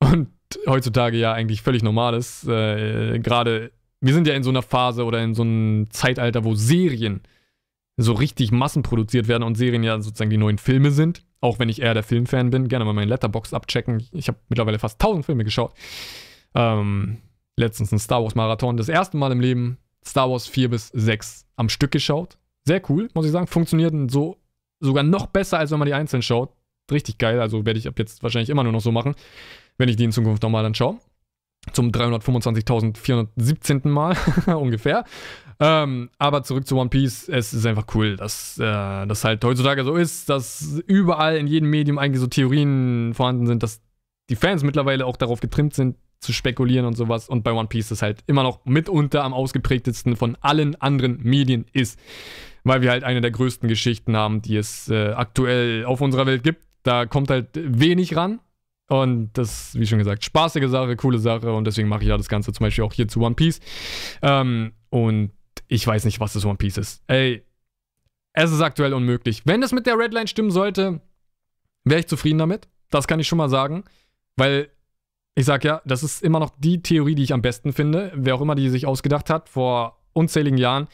Und 0.01 0.29
heutzutage 0.67 1.17
ja 1.17 1.33
eigentlich 1.33 1.63
völlig 1.63 1.83
normal 1.83 2.15
ist. 2.15 2.47
Äh, 2.47 3.19
Gerade 3.21 3.73
wir 4.01 4.15
sind 4.15 4.27
ja 4.27 4.35
in 4.35 4.43
so 4.43 4.51
einer 4.51 4.63
Phase 4.63 5.05
oder 5.05 5.23
in 5.23 5.35
so 5.35 5.43
einem 5.43 5.91
Zeitalter, 5.91 6.45
wo 6.45 6.55
Serien 6.55 7.23
so 7.97 8.13
richtig 8.13 8.53
massenproduziert 8.53 9.27
werden 9.27 9.43
und 9.43 9.57
Serien 9.57 9.83
ja 9.83 10.01
sozusagen 10.01 10.31
die 10.31 10.37
neuen 10.37 10.59
Filme 10.59 10.93
sind. 10.93 11.25
Auch 11.41 11.59
wenn 11.59 11.69
ich 11.69 11.83
eher 11.83 11.95
der 11.95 12.05
Filmfan 12.05 12.51
bin, 12.51 12.69
gerne 12.69 12.85
mal 12.85 12.93
meinen 12.93 13.09
Letterbox 13.09 13.53
abchecken. 13.53 14.07
Ich 14.13 14.29
habe 14.29 14.39
mittlerweile 14.49 14.79
fast 14.79 15.01
1000 15.03 15.27
Filme 15.27 15.45
geschaut. 15.45 15.73
Ähm, 16.55 17.19
letztens 17.57 17.93
ein 17.93 17.99
Star 17.99 18.23
Wars 18.23 18.35
Marathon. 18.35 18.77
Das 18.77 18.89
erste 18.89 19.17
Mal 19.17 19.33
im 19.33 19.41
Leben 19.41 19.79
Star 20.05 20.31
Wars 20.31 20.47
4 20.47 20.71
bis 20.71 20.89
6 20.89 21.47
am 21.57 21.69
Stück 21.69 21.91
geschaut. 21.91 22.39
Sehr 22.65 22.81
cool, 22.89 23.09
muss 23.15 23.27
ich 23.27 23.33
sagen. 23.33 23.47
Funktioniert 23.49 23.95
so 24.11 24.37
sogar 24.81 25.03
noch 25.03 25.27
besser, 25.27 25.59
als 25.59 25.73
wenn 25.73 25.79
man 25.81 25.87
die 25.87 25.95
einzeln 25.95 26.23
schaut. 26.23 26.53
Richtig 26.91 27.19
geil. 27.19 27.41
Also 27.41 27.67
werde 27.67 27.79
ich 27.79 27.89
ab 27.89 27.99
jetzt 27.99 28.23
wahrscheinlich 28.23 28.51
immer 28.51 28.63
nur 28.63 28.73
noch 28.73 28.81
so 28.81 28.93
machen, 28.93 29.17
wenn 29.77 29.89
ich 29.89 29.97
die 29.97 30.05
in 30.05 30.13
Zukunft 30.13 30.43
nochmal 30.43 30.63
dann 30.63 30.75
schaue 30.75 30.99
zum 31.73 31.91
325.417. 31.91 33.89
Mal 33.89 34.17
ungefähr. 34.47 35.05
Ähm, 35.61 36.11
aber 36.19 36.45
zurück 36.45 36.67
zu 36.67 36.77
One 36.77 36.91
Piece. 36.91 37.29
Es 37.29 37.53
ist 37.53 37.67
einfach 37.67 37.87
cool, 37.95 38.17
dass 38.17 38.59
äh, 38.59 39.07
das 39.07 39.25
halt 39.25 39.45
heutzutage 39.45 39.85
so 39.85 39.97
ist, 39.97 40.29
dass 40.29 40.81
überall 40.87 41.37
in 41.37 41.47
jedem 41.47 41.69
Medium 41.71 41.99
eigentlich 41.99 42.21
so 42.21 42.29
Theorien 42.29 43.13
vorhanden 43.15 43.47
sind, 43.47 43.63
dass 43.63 43.81
die 44.31 44.37
Fans 44.37 44.63
mittlerweile 44.63 45.07
auch 45.07 45.17
darauf 45.17 45.41
getrimmt 45.41 45.75
sind, 45.75 45.97
zu 46.21 46.33
spekulieren 46.33 46.85
und 46.87 46.97
sowas. 46.97 47.29
Und 47.29 47.43
bei 47.43 47.53
One 47.53 47.69
Piece 47.69 47.91
ist 47.91 48.03
halt 48.03 48.23
immer 48.27 48.43
noch 48.43 48.65
mitunter 48.65 49.25
am 49.25 49.33
ausgeprägtesten 49.33 50.17
von 50.17 50.37
allen 50.41 50.81
anderen 50.81 51.21
Medien 51.23 51.67
ist. 51.73 51.99
Weil 52.65 52.83
wir 52.83 52.91
halt 52.91 53.05
eine 53.05 53.21
der 53.21 53.31
größten 53.31 53.69
Geschichten 53.69 54.17
haben, 54.17 54.43
die 54.43 54.57
es 54.57 54.89
äh, 54.89 55.13
aktuell 55.13 55.85
auf 55.85 56.01
unserer 56.01 56.27
Welt 56.27 56.43
gibt. 56.43 56.65
Da 56.83 57.07
kommt 57.07 57.31
halt 57.31 57.49
wenig 57.55 58.17
ran. 58.17 58.41
Und 58.89 59.31
das, 59.35 59.75
wie 59.75 59.87
schon 59.87 59.99
gesagt, 59.99 60.25
spaßige 60.25 60.69
Sache, 60.69 60.97
coole 60.97 61.19
Sache 61.19 61.53
und 61.53 61.67
deswegen 61.67 61.89
mache 61.89 62.03
ich 62.03 62.09
ja 62.09 62.17
das 62.17 62.29
Ganze 62.29 62.53
zum 62.53 62.65
Beispiel 62.65 62.85
auch 62.85 62.93
hier 62.93 63.07
zu 63.07 63.21
One 63.21 63.35
Piece. 63.35 63.61
Ähm, 64.23 64.73
und 64.89 65.33
ich 65.69 65.87
weiß 65.87 66.05
nicht, 66.07 66.21
was 66.21 66.33
das 66.33 66.45
One 66.47 66.57
Piece 66.57 66.79
ist. 66.79 67.03
Ey, 67.07 67.45
es 68.33 68.51
ist 68.51 68.63
aktuell 68.63 68.95
unmöglich. 68.95 69.43
Wenn 69.45 69.63
es 69.63 69.73
mit 69.73 69.87
der 69.87 69.99
Redline 69.99 70.27
stimmen 70.27 70.51
sollte, 70.51 71.01
wäre 71.85 72.01
ich 72.01 72.07
zufrieden 72.07 72.39
damit. 72.39 72.69
Das 72.91 73.07
kann 73.07 73.21
ich 73.21 73.29
schon 73.29 73.39
mal 73.39 73.51
sagen. 73.51 73.85
Weil 74.37 74.71
ich 75.35 75.45
sag 75.45 75.65
ja, 75.65 75.83
das 75.85 76.03
ist 76.03 76.23
immer 76.23 76.41
noch 76.41 76.51
die 76.59 76.83
Theorie, 76.83 77.15
die 77.15 77.25
ich 77.25 77.33
am 77.33 77.43
besten 77.43 77.73
finde. 77.73 78.13
Wer 78.15 78.35
auch 78.35 78.41
immer 78.41 78.55
die 78.55 78.71
sich 78.71 78.87
ausgedacht 78.87 79.29
hat, 79.29 79.49
vor 79.49 79.99
unzähligen 80.13 80.59
Jahren. 80.59 80.89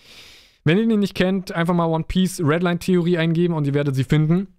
Wenn 0.65 0.79
ihr 0.79 0.87
die 0.89 0.97
nicht 0.97 1.15
kennt, 1.15 1.53
einfach 1.53 1.75
mal 1.75 1.87
One 1.87 2.05
Piece 2.05 2.41
Redline 2.43 2.79
Theorie 2.79 3.19
eingeben 3.19 3.55
und 3.55 3.67
ihr 3.67 3.75
werdet 3.75 3.95
sie 3.95 4.05
finden. 4.05 4.54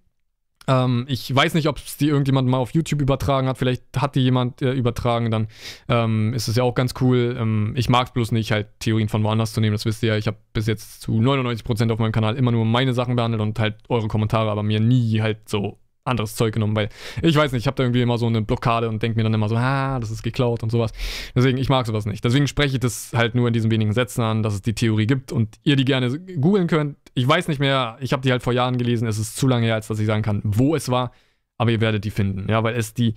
Ähm, 0.66 1.06
ich 1.08 1.34
weiß 1.34 1.54
nicht, 1.54 1.68
ob 1.68 1.78
es 1.78 1.96
die 1.96 2.08
irgendjemand 2.08 2.48
mal 2.48 2.58
auf 2.58 2.72
YouTube 2.72 3.00
übertragen 3.00 3.48
hat. 3.48 3.58
Vielleicht 3.58 3.82
hat 3.96 4.14
die 4.14 4.20
jemand 4.20 4.62
äh, 4.62 4.72
übertragen. 4.72 5.30
Dann 5.30 5.48
ähm, 5.88 6.34
ist 6.34 6.48
es 6.48 6.56
ja 6.56 6.64
auch 6.64 6.74
ganz 6.74 6.94
cool. 7.00 7.36
Ähm, 7.38 7.72
ich 7.76 7.88
mag 7.88 8.08
es 8.08 8.12
bloß 8.12 8.32
nicht, 8.32 8.52
halt 8.52 8.68
Theorien 8.80 9.08
von 9.08 9.22
woanders 9.22 9.52
zu 9.52 9.60
nehmen. 9.60 9.74
Das 9.74 9.84
wisst 9.84 10.02
ihr 10.02 10.10
ja. 10.10 10.16
Ich 10.16 10.26
habe 10.26 10.38
bis 10.52 10.66
jetzt 10.66 11.02
zu 11.02 11.12
99% 11.12 11.92
auf 11.92 11.98
meinem 11.98 12.12
Kanal 12.12 12.36
immer 12.36 12.52
nur 12.52 12.64
meine 12.64 12.94
Sachen 12.94 13.16
behandelt 13.16 13.42
und 13.42 13.58
halt 13.58 13.76
eure 13.88 14.08
Kommentare, 14.08 14.50
aber 14.50 14.62
mir 14.62 14.80
nie 14.80 15.20
halt 15.20 15.48
so 15.48 15.78
anderes 16.06 16.34
Zeug 16.36 16.54
genommen, 16.54 16.76
weil 16.76 16.88
ich 17.22 17.36
weiß 17.36 17.52
nicht, 17.52 17.62
ich 17.62 17.66
habe 17.66 17.76
da 17.76 17.82
irgendwie 17.82 18.02
immer 18.02 18.18
so 18.18 18.26
eine 18.26 18.42
Blockade 18.42 18.88
und 18.88 19.02
denke 19.02 19.16
mir 19.16 19.24
dann 19.24 19.34
immer 19.34 19.48
so, 19.48 19.56
ah, 19.56 19.98
das 19.98 20.10
ist 20.10 20.22
geklaut 20.22 20.62
und 20.62 20.70
sowas. 20.70 20.92
Deswegen, 21.34 21.58
ich 21.58 21.68
mag 21.68 21.86
sowas 21.86 22.06
nicht. 22.06 22.24
Deswegen 22.24 22.46
spreche 22.46 22.74
ich 22.74 22.80
das 22.80 23.12
halt 23.14 23.34
nur 23.34 23.48
in 23.48 23.52
diesen 23.52 23.70
wenigen 23.70 23.92
Sätzen 23.92 24.22
an, 24.22 24.42
dass 24.42 24.54
es 24.54 24.62
die 24.62 24.74
Theorie 24.74 25.06
gibt 25.06 25.32
und 25.32 25.56
ihr 25.62 25.76
die 25.76 25.84
gerne 25.84 26.18
googeln 26.18 26.66
könnt. 26.66 26.96
Ich 27.14 27.26
weiß 27.26 27.48
nicht 27.48 27.58
mehr, 27.58 27.96
ich 28.00 28.12
habe 28.12 28.22
die 28.22 28.30
halt 28.30 28.42
vor 28.42 28.52
Jahren 28.52 28.78
gelesen, 28.78 29.06
es 29.08 29.18
ist 29.18 29.36
zu 29.36 29.48
lange 29.48 29.66
her, 29.66 29.74
als 29.74 29.88
dass 29.88 29.98
ich 29.98 30.06
sagen 30.06 30.22
kann, 30.22 30.42
wo 30.44 30.74
es 30.74 30.90
war, 30.90 31.12
aber 31.58 31.70
ihr 31.70 31.80
werdet 31.80 32.04
die 32.04 32.10
finden, 32.10 32.48
ja, 32.48 32.62
weil 32.62 32.76
es 32.76 32.94
die 32.94 33.14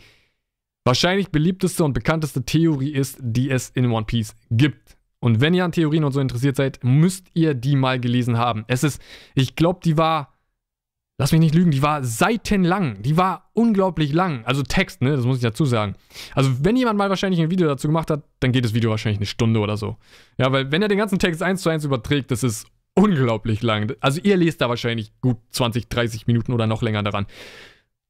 wahrscheinlich 0.86 1.30
beliebteste 1.30 1.84
und 1.84 1.94
bekannteste 1.94 2.44
Theorie 2.44 2.92
ist, 2.92 3.18
die 3.22 3.50
es 3.50 3.70
in 3.70 3.92
One 3.92 4.06
Piece 4.06 4.36
gibt. 4.50 4.98
Und 5.20 5.42
wenn 5.42 5.54
ihr 5.54 5.66
an 5.66 5.72
Theorien 5.72 6.04
und 6.04 6.14
so 6.14 6.22
interessiert 6.22 6.56
seid, 6.56 6.80
müsst 6.84 7.28
ihr 7.34 7.54
die 7.54 7.76
mal 7.76 8.00
gelesen 8.00 8.38
haben. 8.38 8.64
Es 8.68 8.84
ist, 8.84 9.02
ich 9.36 9.56
glaube, 9.56 9.82
die 9.84 9.98
war, 9.98 10.34
lass 11.20 11.34
mich 11.34 11.42
nicht 11.42 11.54
lügen, 11.54 11.70
die 11.70 11.84
war 11.84 12.04
seitenlang. 12.04 13.02
Die 13.04 13.18
war 13.18 13.52
unglaublich 13.54 14.14
lang. 14.14 14.44
Also 14.46 14.64
Text, 14.64 15.02
ne, 15.02 15.16
das 15.16 15.26
muss 15.26 15.38
ich 15.38 15.44
dazu 15.44 15.66
sagen. 15.66 15.96
Also 16.34 16.64
wenn 16.64 16.78
jemand 16.78 16.98
mal 16.98 17.10
wahrscheinlich 17.10 17.42
ein 17.42 17.52
Video 17.52 17.68
dazu 17.68 17.88
gemacht 17.88 18.10
hat, 18.10 18.24
dann 18.40 18.54
geht 18.54 18.64
das 18.66 18.74
Video 18.74 18.90
wahrscheinlich 18.90 19.20
eine 19.20 19.26
Stunde 19.26 19.60
oder 19.60 19.78
so. 19.78 19.98
Ja, 20.38 20.52
weil 20.52 20.72
wenn 20.72 20.82
er 20.82 20.88
den 20.88 20.98
ganzen 20.98 21.20
Text 21.20 21.44
eins 21.44 21.62
zu 21.62 21.70
eins 21.70 21.84
überträgt, 21.84 22.32
das 22.32 22.44
ist 22.44 22.66
unglaublich 22.96 23.62
lang. 23.62 23.94
Also 24.00 24.22
ihr 24.24 24.38
lest 24.38 24.62
da 24.62 24.70
wahrscheinlich 24.70 25.12
gut 25.20 25.38
20, 25.52 25.90
30 25.90 26.26
Minuten 26.26 26.54
oder 26.54 26.68
noch 26.68 26.82
länger 26.82 27.04
daran. 27.04 27.28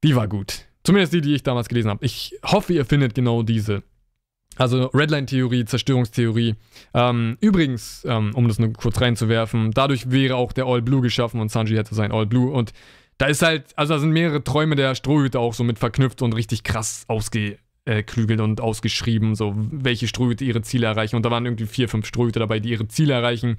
Die 0.04 0.16
war 0.16 0.28
gut. 0.28 0.66
Zumindest 0.84 1.12
die, 1.12 1.22
die 1.22 1.34
ich 1.34 1.44
damals 1.44 1.68
gelesen 1.68 1.90
habe. 1.90 2.06
Ich 2.06 2.40
hoffe, 2.46 2.74
ihr 2.74 2.86
findet 2.86 3.16
genau 3.16 3.42
diese. 3.42 3.84
Also 4.60 4.88
Redline-Theorie, 4.88 5.64
Zerstörungstheorie. 5.64 6.56
Ähm, 6.94 7.38
übrigens, 7.40 8.06
ähm, 8.06 8.32
um 8.36 8.48
das 8.48 8.60
nur 8.60 8.74
kurz 8.74 9.00
reinzuwerfen, 9.00 9.72
dadurch 9.72 10.12
wäre 10.12 10.36
auch 10.36 10.52
der 10.52 10.66
All 10.66 10.82
Blue 10.82 11.02
geschaffen 11.02 11.40
und 11.40 11.50
Sanji 11.50 11.78
hätte 11.78 11.96
sein 11.96 12.12
All 12.12 12.26
Blue. 12.26 12.52
Und 12.52 12.74
da 13.18 13.28
ist 13.28 13.42
halt, 13.42 13.72
also 13.78 13.94
da 13.94 14.00
sind 14.00 14.12
mehrere 14.12 14.44
Träume 14.44 14.76
der 14.76 14.96
Strohhüte 14.96 15.40
auch 15.40 15.54
so 15.54 15.64
mit 15.64 15.80
verknüpft 15.80 16.22
und 16.22 16.34
richtig 16.34 16.66
krass 16.66 17.06
ausgeklügelt 17.08 18.42
und 18.42 18.60
ausgeschrieben, 18.60 19.34
so 19.34 19.54
welche 19.56 20.10
Strohhüte 20.10 20.44
ihre 20.44 20.62
Ziele 20.62 20.88
erreichen. 20.88 21.16
Und 21.16 21.26
da 21.26 21.32
waren 21.32 21.46
irgendwie 21.46 21.66
vier, 21.66 21.88
fünf 21.88 22.06
Strohhüte 22.06 22.40
dabei, 22.40 22.60
die 22.60 22.72
ihre 22.72 22.90
Ziele 22.90 23.14
erreichen. 23.14 23.56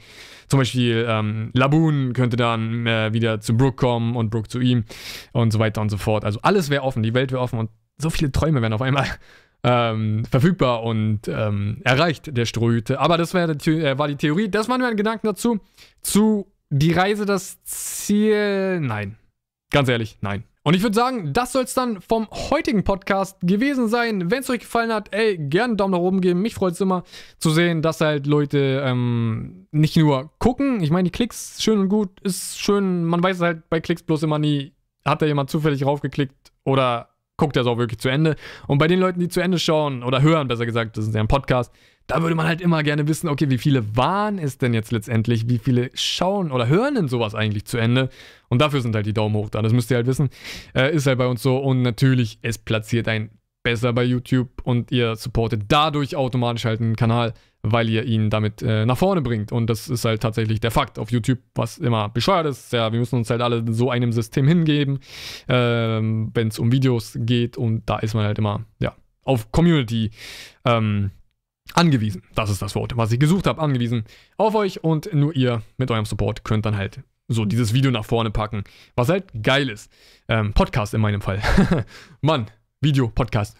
Zum 0.48 0.58
Beispiel 0.58 1.06
ähm, 1.08 1.48
Laboon 1.54 2.12
könnte 2.12 2.36
dann 2.36 2.86
äh, 2.86 3.14
wieder 3.14 3.40
zu 3.40 3.56
Brooke 3.56 3.76
kommen 3.76 4.16
und 4.16 4.28
Brooke 4.28 4.48
zu 4.48 4.60
ihm 4.60 4.84
und 5.32 5.50
so 5.50 5.58
weiter 5.58 5.80
und 5.80 5.88
so 5.88 5.96
fort. 5.96 6.26
Also 6.26 6.40
alles 6.42 6.68
wäre 6.68 6.82
offen, 6.82 7.02
die 7.02 7.14
Welt 7.14 7.32
wäre 7.32 7.40
offen 7.40 7.58
und 7.58 7.70
so 7.96 8.10
viele 8.10 8.32
Träume 8.32 8.60
wären 8.60 8.74
auf 8.74 8.82
einmal 8.82 9.06
ähm, 9.62 10.24
verfügbar 10.24 10.82
und 10.82 11.28
ähm, 11.28 11.80
erreicht, 11.84 12.36
der 12.36 12.46
Strohhüte. 12.46 12.98
Aber 13.00 13.18
das 13.18 13.34
war, 13.34 13.48
äh, 13.48 13.98
war 13.98 14.08
die 14.08 14.16
Theorie. 14.16 14.48
Das 14.48 14.68
waren 14.68 14.80
meine 14.80 14.96
Gedanken 14.96 15.26
dazu. 15.26 15.60
Zu 16.00 16.46
die 16.70 16.92
Reise, 16.92 17.26
das 17.26 17.62
Ziel. 17.64 18.80
Nein. 18.80 19.16
Ganz 19.70 19.88
ehrlich, 19.88 20.18
nein. 20.20 20.44
Und 20.62 20.74
ich 20.74 20.82
würde 20.82 20.94
sagen, 20.94 21.32
das 21.32 21.52
soll 21.52 21.64
es 21.64 21.74
dann 21.74 22.02
vom 22.02 22.28
heutigen 22.30 22.84
Podcast 22.84 23.38
gewesen 23.40 23.88
sein. 23.88 24.30
Wenn 24.30 24.40
es 24.40 24.50
euch 24.50 24.60
gefallen 24.60 24.92
hat, 24.92 25.14
ey, 25.14 25.38
gerne 25.38 25.70
einen 25.70 25.76
Daumen 25.78 25.92
nach 25.92 26.00
oben 26.00 26.20
geben. 26.20 26.42
Mich 26.42 26.54
freut 26.54 26.74
es 26.74 26.80
immer 26.80 27.04
zu 27.38 27.50
sehen, 27.50 27.80
dass 27.80 28.00
halt 28.00 28.26
Leute 28.26 28.82
ähm, 28.84 29.66
nicht 29.70 29.96
nur 29.96 30.30
gucken. 30.38 30.82
Ich 30.82 30.90
meine, 30.90 31.04
die 31.04 31.12
Klicks, 31.12 31.62
schön 31.62 31.78
und 31.78 31.88
gut, 31.88 32.20
ist 32.20 32.60
schön. 32.60 33.04
Man 33.04 33.22
weiß 33.22 33.40
halt 33.40 33.70
bei 33.70 33.80
Klicks 33.80 34.02
bloß 34.02 34.22
immer 34.22 34.38
nie, 34.38 34.72
hat 35.04 35.22
da 35.22 35.26
jemand 35.26 35.48
zufällig 35.50 35.86
raufgeklickt 35.86 36.52
oder 36.64 37.09
guckt 37.40 37.56
es 37.56 37.66
auch 37.66 37.78
wirklich 37.78 37.98
zu 37.98 38.08
Ende. 38.08 38.36
Und 38.66 38.78
bei 38.78 38.86
den 38.86 39.00
Leuten, 39.00 39.18
die 39.18 39.28
zu 39.28 39.40
Ende 39.40 39.58
schauen 39.58 40.02
oder 40.02 40.22
hören, 40.22 40.46
besser 40.46 40.66
gesagt, 40.66 40.96
das 40.96 41.06
ist 41.06 41.14
ja 41.14 41.20
ein 41.20 41.28
Podcast, 41.28 41.72
da 42.06 42.22
würde 42.22 42.34
man 42.34 42.46
halt 42.46 42.60
immer 42.60 42.82
gerne 42.82 43.06
wissen, 43.08 43.28
okay, 43.28 43.50
wie 43.50 43.58
viele 43.58 43.96
waren 43.96 44.38
es 44.38 44.58
denn 44.58 44.74
jetzt 44.74 44.90
letztendlich? 44.90 45.48
Wie 45.48 45.58
viele 45.58 45.90
schauen 45.94 46.50
oder 46.50 46.66
hören 46.66 46.96
denn 46.96 47.08
sowas 47.08 47.34
eigentlich 47.34 47.64
zu 47.64 47.78
Ende? 47.78 48.10
Und 48.48 48.60
dafür 48.60 48.80
sind 48.80 48.94
halt 48.94 49.06
die 49.06 49.12
Daumen 49.12 49.36
hoch 49.36 49.48
da. 49.48 49.62
Das 49.62 49.72
müsst 49.72 49.90
ihr 49.90 49.96
halt 49.96 50.06
wissen. 50.06 50.28
Äh, 50.74 50.94
ist 50.94 51.06
halt 51.06 51.18
bei 51.18 51.26
uns 51.26 51.42
so. 51.42 51.56
Und 51.58 51.82
natürlich, 51.82 52.38
es 52.42 52.58
platziert 52.58 53.06
ein 53.06 53.30
besser 53.62 53.92
bei 53.92 54.04
YouTube 54.04 54.48
und 54.64 54.90
ihr 54.90 55.16
supportet 55.16 55.64
dadurch 55.68 56.16
automatisch 56.16 56.64
halt 56.64 56.80
einen 56.80 56.96
Kanal, 56.96 57.34
weil 57.62 57.88
ihr 57.88 58.04
ihn 58.04 58.30
damit 58.30 58.62
äh, 58.62 58.86
nach 58.86 58.96
vorne 58.96 59.20
bringt. 59.20 59.52
Und 59.52 59.68
das 59.68 59.88
ist 59.88 60.04
halt 60.04 60.22
tatsächlich 60.22 60.60
der 60.60 60.70
Fakt 60.70 60.98
auf 60.98 61.10
YouTube, 61.10 61.38
was 61.54 61.78
immer 61.78 62.08
bescheuert 62.08 62.46
ist. 62.46 62.72
Ja, 62.72 62.92
wir 62.92 62.98
müssen 62.98 63.16
uns 63.16 63.30
halt 63.30 63.42
alle 63.42 63.64
so 63.72 63.90
einem 63.90 64.12
System 64.12 64.48
hingeben, 64.48 65.00
ähm, 65.48 66.30
wenn 66.34 66.48
es 66.48 66.58
um 66.58 66.72
Videos 66.72 67.18
geht. 67.20 67.56
Und 67.56 67.88
da 67.88 67.98
ist 67.98 68.14
man 68.14 68.24
halt 68.24 68.38
immer, 68.38 68.64
ja, 68.78 68.94
auf 69.24 69.52
Community 69.52 70.10
ähm, 70.64 71.10
angewiesen. 71.74 72.22
Das 72.34 72.50
ist 72.50 72.62
das 72.62 72.74
Wort, 72.74 72.96
was 72.96 73.12
ich 73.12 73.20
gesucht 73.20 73.46
habe, 73.46 73.60
angewiesen 73.60 74.04
auf 74.38 74.54
euch. 74.54 74.82
Und 74.82 75.12
nur 75.12 75.36
ihr 75.36 75.62
mit 75.76 75.90
eurem 75.90 76.06
Support 76.06 76.44
könnt 76.44 76.64
dann 76.64 76.76
halt 76.76 77.00
so 77.28 77.44
dieses 77.44 77.72
Video 77.72 77.90
nach 77.90 78.04
vorne 78.04 78.30
packen, 78.30 78.64
was 78.96 79.08
halt 79.08 79.26
geil 79.42 79.68
ist. 79.68 79.92
Ähm, 80.28 80.52
Podcast 80.52 80.94
in 80.94 81.00
meinem 81.00 81.20
Fall. 81.20 81.40
Mann, 82.22 82.46
Video, 82.82 83.08
Podcast. 83.08 83.58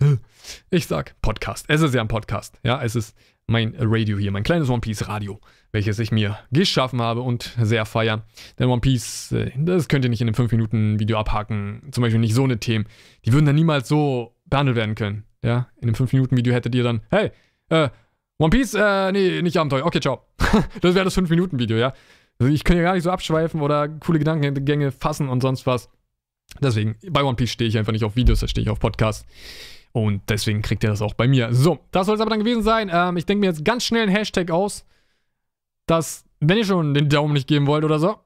Ich 0.71 0.87
sag 0.87 1.15
Podcast. 1.21 1.67
Es 1.69 1.83
ist 1.83 1.95
ja 1.95 2.01
ein 2.01 2.09
Podcast. 2.09 2.59
Ja, 2.63 2.83
es 2.83 2.97
ist 2.97 3.15
mein 3.47 3.75
Radio 3.79 4.17
hier, 4.17 4.31
mein 4.31 4.45
kleines 4.45 4.71
One 4.71 4.81
Piece 4.81 5.09
Radio, 5.09 5.41
welches 5.73 5.99
ich 5.99 6.11
mir 6.11 6.39
geschaffen 6.53 7.03
habe 7.03 7.21
und 7.21 7.55
sehr 7.61 7.85
feier. 7.85 8.25
Denn 8.59 8.69
One 8.69 8.81
Piece, 8.81 9.33
äh, 9.33 9.51
das 9.59 9.89
könnt 9.89 10.07
ihr 10.07 10.09
nicht 10.09 10.23
in 10.23 10.29
einem 10.29 10.37
5-Minuten-Video 10.37 11.19
abhaken. 11.19 11.83
Zum 11.91 12.01
Beispiel 12.01 12.19
nicht 12.19 12.33
so 12.33 12.45
eine 12.45 12.61
Themen. 12.61 12.87
Die 13.27 13.35
würden 13.35 13.45
dann 13.45 13.57
niemals 13.57 13.89
so 13.89 14.37
behandelt 14.47 14.79
werden 14.79 14.95
können. 14.95 15.25
Ja, 15.45 15.69
in 15.83 15.89
einem 15.89 15.97
5-Minuten-Video 15.97 16.55
hättet 16.55 16.75
ihr 16.75 16.83
dann, 16.83 17.03
hey, 17.11 17.31
äh, 17.69 17.91
One 18.39 18.49
Piece, 18.49 18.73
äh, 18.73 19.13
nee, 19.13 19.43
nicht 19.43 19.59
Abenteuer. 19.59 19.85
Okay, 19.85 20.01
ciao. 20.01 20.25
das 20.81 20.95
wäre 20.95 21.05
das 21.05 21.19
5-Minuten-Video, 21.19 21.77
ja. 21.77 21.93
Also 22.39 22.51
ich 22.51 22.65
könnte 22.65 22.81
ja 22.83 22.89
gar 22.89 22.95
nicht 22.95 23.05
so 23.05 23.11
abschweifen 23.11 23.61
oder 23.61 23.87
coole 23.87 24.19
Gedankengänge 24.19 24.93
fassen 24.93 25.29
und 25.29 25.43
sonst 25.43 25.67
was. 25.67 25.91
Deswegen, 26.61 26.97
bei 27.09 27.23
One 27.23 27.37
Piece 27.37 27.51
stehe 27.51 27.69
ich 27.69 27.79
einfach 27.79 27.93
nicht 27.93 28.05
auf 28.05 28.17
Videos, 28.17 28.41
da 28.41 28.49
stehe 28.49 28.65
ich 28.65 28.71
auf 28.71 28.81
Podcasts. 28.81 29.27
Und 29.93 30.23
deswegen 30.29 30.63
kriegt 30.63 30.85
ihr 30.85 30.91
das 30.91 31.03
auch 31.03 31.15
bei 31.15 31.27
mir. 31.27 31.53
So, 31.53 31.81
das 31.91 32.07
soll 32.07 32.15
es 32.15 32.21
aber 32.21 32.31
dann 32.31 32.41
gewesen 32.41 32.63
sein. 32.63 32.91
Ähm, 32.93 33.17
ich 33.17 33.27
denke 33.27 33.41
mir 33.41 33.47
jetzt 33.47 33.65
ganz 33.65 33.85
schnell 33.85 34.03
einen 34.03 34.15
Hashtag 34.15 34.51
aus, 34.51 34.85
dass, 35.87 36.25
wenn 36.39 36.59
ihr 36.59 36.65
schon 36.65 36.95
den 36.95 37.09
Daumen 37.09 37.35
nicht 37.35 37.49
geben 37.49 37.67
wollt 37.67 37.85
oder 37.85 37.99
so, 37.99 38.17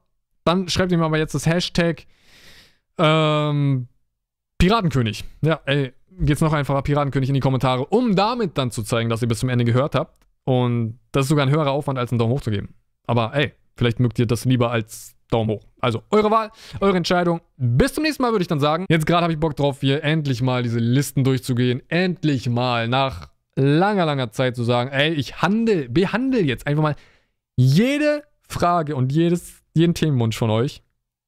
dann 0.43 0.69
schreibt 0.69 0.91
ihr 0.91 0.97
mir 0.97 1.05
aber 1.05 1.17
jetzt 1.17 1.33
das 1.33 1.47
Hashtag 1.47 2.05
ähm, 2.97 3.87
Piratenkönig. 4.59 5.23
Ja, 5.41 5.59
ey, 5.65 5.93
geht's 6.19 6.41
noch 6.41 6.53
einfacher 6.53 6.83
Piratenkönig 6.83 7.29
in 7.29 7.35
die 7.35 7.41
Kommentare, 7.41 7.85
um 7.85 8.15
damit 8.15 8.57
dann 8.57 8.71
zu 8.71 8.83
zeigen, 8.83 9.09
dass 9.09 9.21
ihr 9.21 9.27
bis 9.27 9.39
zum 9.39 9.49
Ende 9.49 9.65
gehört 9.65 9.95
habt. 9.95 10.19
Und 10.43 10.99
das 11.11 11.25
ist 11.25 11.29
sogar 11.29 11.45
ein 11.45 11.51
höherer 11.51 11.71
Aufwand, 11.71 11.97
als 11.97 12.11
einen 12.11 12.19
Daumen 12.19 12.33
hoch 12.33 12.41
zu 12.41 12.51
geben. 12.51 12.75
Aber 13.07 13.33
ey, 13.33 13.53
vielleicht 13.75 13.99
mögt 13.99 14.19
ihr 14.19 14.27
das 14.27 14.45
lieber 14.45 14.69
als 14.69 15.14
Daumen 15.29 15.49
hoch. 15.49 15.63
Also, 15.79 16.03
eure 16.11 16.31
Wahl, 16.31 16.51
eure 16.79 16.97
Entscheidung. 16.97 17.41
Bis 17.57 17.93
zum 17.93 18.03
nächsten 18.03 18.23
Mal, 18.23 18.31
würde 18.31 18.43
ich 18.43 18.47
dann 18.47 18.59
sagen. 18.59 18.85
Jetzt 18.89 19.05
gerade 19.05 19.23
habe 19.23 19.33
ich 19.33 19.39
Bock 19.39 19.55
drauf, 19.55 19.81
hier 19.81 20.03
endlich 20.03 20.41
mal 20.41 20.63
diese 20.63 20.79
Listen 20.79 21.23
durchzugehen. 21.23 21.81
Endlich 21.89 22.49
mal 22.49 22.87
nach 22.87 23.29
langer, 23.55 24.05
langer 24.05 24.31
Zeit 24.31 24.55
zu 24.55 24.63
sagen, 24.63 24.91
ey, 24.91 25.13
ich 25.13 25.41
handel, 25.41 25.89
behandle 25.89 26.41
jetzt 26.41 26.67
einfach 26.67 26.83
mal 26.83 26.95
jede 27.55 28.23
Frage 28.47 28.95
und 28.95 29.11
jedes, 29.11 29.63
jeden 29.73 29.93
Themenwunsch 29.93 30.37
von 30.37 30.49
euch. 30.49 30.83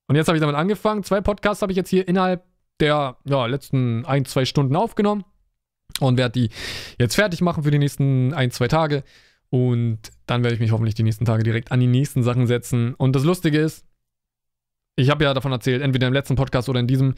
Und 0.07 0.15
jetzt 0.15 0.27
habe 0.27 0.38
ich 0.38 0.41
damit 0.41 0.55
angefangen. 0.55 1.03
Zwei 1.03 1.21
Podcasts 1.21 1.62
habe 1.62 1.71
ich 1.71 1.77
jetzt 1.77 1.89
hier 1.89 2.07
innerhalb 2.07 2.43
der 2.79 3.17
ja, 3.25 3.45
letzten 3.45 4.05
ein, 4.05 4.25
zwei 4.25 4.45
Stunden 4.45 4.75
aufgenommen 4.75 5.25
und 5.99 6.17
werde 6.17 6.39
die 6.39 6.49
jetzt 6.99 7.15
fertig 7.15 7.41
machen 7.41 7.63
für 7.63 7.71
die 7.71 7.79
nächsten 7.79 8.33
ein, 8.33 8.51
zwei 8.51 8.67
Tage. 8.67 9.03
Und 9.49 9.99
dann 10.27 10.43
werde 10.43 10.53
ich 10.53 10.59
mich 10.59 10.71
hoffentlich 10.71 10.95
die 10.95 11.03
nächsten 11.03 11.25
Tage 11.25 11.43
direkt 11.43 11.71
an 11.71 11.79
die 11.79 11.87
nächsten 11.87 12.21
Sachen 12.21 12.47
setzen. 12.47 12.93
Und 12.93 13.15
das 13.15 13.23
Lustige 13.23 13.59
ist, 13.59 13.85
ich 14.95 15.09
habe 15.09 15.23
ja 15.23 15.33
davon 15.33 15.51
erzählt, 15.51 15.81
entweder 15.81 16.07
im 16.07 16.13
letzten 16.13 16.35
Podcast 16.35 16.69
oder 16.69 16.79
in 16.79 16.87
diesem, 16.87 17.15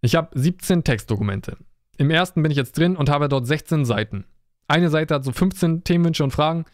ich 0.00 0.14
habe 0.14 0.28
17 0.38 0.84
Textdokumente. 0.84 1.56
Im 1.96 2.10
ersten 2.10 2.42
bin 2.42 2.50
ich 2.50 2.56
jetzt 2.56 2.78
drin 2.78 2.96
und 2.96 3.10
habe 3.10 3.28
dort 3.28 3.46
16 3.46 3.84
Seiten. 3.84 4.24
Eine 4.68 4.90
Seite 4.90 5.14
hat 5.14 5.24
so 5.24 5.32
15 5.32 5.84
Themenwünsche 5.84 6.22
und 6.22 6.30
Fragen. 6.30 6.64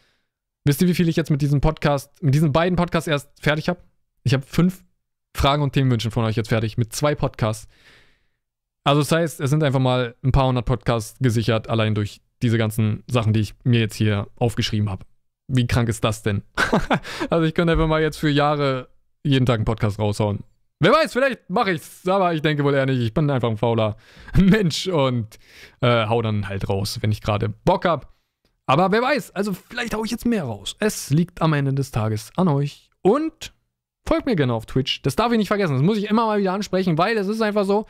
Wisst 0.64 0.82
ihr, 0.82 0.88
wie 0.88 0.94
viel 0.94 1.08
ich 1.08 1.16
jetzt 1.16 1.30
mit 1.30 1.42
diesem 1.42 1.60
Podcast, 1.60 2.22
mit 2.22 2.34
diesen 2.34 2.52
beiden 2.52 2.76
Podcasts 2.76 3.06
erst 3.06 3.30
fertig 3.40 3.68
habe? 3.68 3.80
Ich 4.24 4.34
habe 4.34 4.44
fünf 4.44 4.84
Fragen 5.36 5.62
und 5.62 5.72
Themenwünsche 5.72 6.10
von 6.10 6.24
euch 6.24 6.36
jetzt 6.36 6.48
fertig 6.48 6.76
mit 6.78 6.92
zwei 6.92 7.14
Podcasts. 7.14 7.68
Also 8.82 9.00
das 9.00 9.12
heißt, 9.12 9.40
es 9.40 9.50
sind 9.50 9.62
einfach 9.62 9.80
mal 9.80 10.14
ein 10.22 10.32
paar 10.32 10.48
hundert 10.48 10.64
Podcasts 10.64 11.18
gesichert, 11.20 11.68
allein 11.68 11.94
durch 11.94 12.20
diese 12.42 12.58
ganzen 12.58 13.04
Sachen, 13.06 13.32
die 13.32 13.40
ich 13.40 13.54
mir 13.64 13.80
jetzt 13.80 13.94
hier 13.94 14.28
aufgeschrieben 14.36 14.90
habe. 14.90 15.04
Wie 15.48 15.66
krank 15.66 15.88
ist 15.88 16.02
das 16.04 16.22
denn? 16.22 16.42
also 17.30 17.44
ich 17.44 17.54
könnte 17.54 17.72
einfach 17.72 17.86
mal 17.86 18.02
jetzt 18.02 18.18
für 18.18 18.28
Jahre 18.28 18.88
jeden 19.22 19.46
Tag 19.46 19.56
einen 19.56 19.64
Podcast 19.64 19.98
raushauen. 19.98 20.44
Wer 20.78 20.92
weiß, 20.92 21.12
vielleicht 21.12 21.48
mache 21.48 21.72
ich's, 21.72 22.06
aber 22.06 22.34
ich 22.34 22.42
denke 22.42 22.62
wohl 22.62 22.74
eher 22.74 22.86
nicht. 22.86 23.00
Ich 23.00 23.14
bin 23.14 23.30
einfach 23.30 23.48
ein 23.48 23.56
fauler 23.56 23.96
Mensch 24.36 24.88
und 24.88 25.38
äh, 25.80 26.06
hau 26.06 26.20
dann 26.20 26.48
halt 26.48 26.68
raus, 26.68 26.98
wenn 27.00 27.12
ich 27.12 27.22
gerade 27.22 27.48
Bock 27.48 27.86
hab. 27.86 28.12
Aber 28.66 28.90
wer 28.90 29.00
weiß, 29.00 29.30
also 29.30 29.52
vielleicht 29.52 29.94
hau 29.94 30.04
ich 30.04 30.10
jetzt 30.10 30.26
mehr 30.26 30.44
raus. 30.44 30.76
Es 30.80 31.10
liegt 31.10 31.40
am 31.40 31.52
Ende 31.52 31.72
des 31.72 31.92
Tages 31.92 32.30
an 32.36 32.48
euch. 32.48 32.90
Und 33.00 33.54
folgt 34.06 34.26
mir 34.26 34.36
gerne 34.36 34.52
auf 34.52 34.66
Twitch. 34.66 35.02
Das 35.02 35.16
darf 35.16 35.32
ich 35.32 35.38
nicht 35.38 35.48
vergessen. 35.48 35.74
Das 35.74 35.82
muss 35.82 35.98
ich 35.98 36.10
immer 36.10 36.26
mal 36.26 36.40
wieder 36.40 36.52
ansprechen, 36.52 36.98
weil 36.98 37.16
es 37.16 37.28
ist 37.28 37.40
einfach 37.40 37.64
so, 37.64 37.86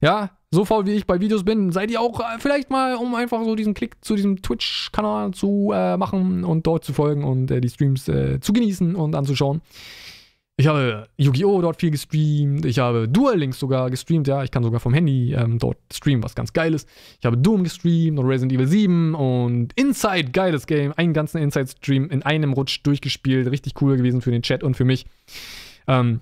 ja, 0.00 0.37
so 0.50 0.64
faul 0.64 0.86
wie 0.86 0.92
ich 0.92 1.06
bei 1.06 1.20
Videos 1.20 1.44
bin, 1.44 1.72
seid 1.72 1.90
ihr 1.90 2.00
auch 2.00 2.20
äh, 2.20 2.38
vielleicht 2.38 2.70
mal, 2.70 2.94
um 2.94 3.14
einfach 3.14 3.44
so 3.44 3.54
diesen 3.54 3.74
Klick 3.74 3.96
zu 4.02 4.16
diesem 4.16 4.40
Twitch-Kanal 4.40 5.32
zu 5.32 5.72
äh, 5.74 5.96
machen 5.96 6.44
und 6.44 6.66
dort 6.66 6.84
zu 6.84 6.92
folgen 6.92 7.24
und 7.24 7.50
äh, 7.50 7.60
die 7.60 7.68
Streams 7.68 8.08
äh, 8.08 8.40
zu 8.40 8.52
genießen 8.52 8.94
und 8.94 9.14
anzuschauen. 9.14 9.60
Ich 10.60 10.66
habe 10.66 11.06
Yu-Gi-Oh! 11.16 11.62
dort 11.62 11.78
viel 11.78 11.92
gestreamt. 11.92 12.64
Ich 12.64 12.80
habe 12.80 13.06
Dual 13.06 13.38
Links 13.38 13.60
sogar 13.60 13.90
gestreamt. 13.90 14.26
Ja, 14.26 14.42
ich 14.42 14.50
kann 14.50 14.64
sogar 14.64 14.80
vom 14.80 14.92
Handy 14.92 15.32
ähm, 15.32 15.60
dort 15.60 15.78
streamen, 15.92 16.24
was 16.24 16.34
ganz 16.34 16.52
geil 16.52 16.74
ist. 16.74 16.88
Ich 17.20 17.26
habe 17.26 17.36
Doom 17.38 17.62
gestreamt 17.62 18.18
und 18.18 18.26
Resident 18.26 18.52
Evil 18.52 18.66
7 18.66 19.14
und 19.14 19.72
Inside, 19.76 20.32
geiles 20.32 20.66
Game. 20.66 20.92
Einen 20.96 21.12
ganzen 21.12 21.38
Inside-Stream 21.38 22.10
in 22.10 22.24
einem 22.24 22.54
Rutsch 22.54 22.80
durchgespielt. 22.82 23.48
Richtig 23.48 23.80
cool 23.80 23.96
gewesen 23.96 24.20
für 24.20 24.32
den 24.32 24.42
Chat 24.42 24.64
und 24.64 24.76
für 24.76 24.84
mich. 24.84 25.06
Ähm, 25.86 26.20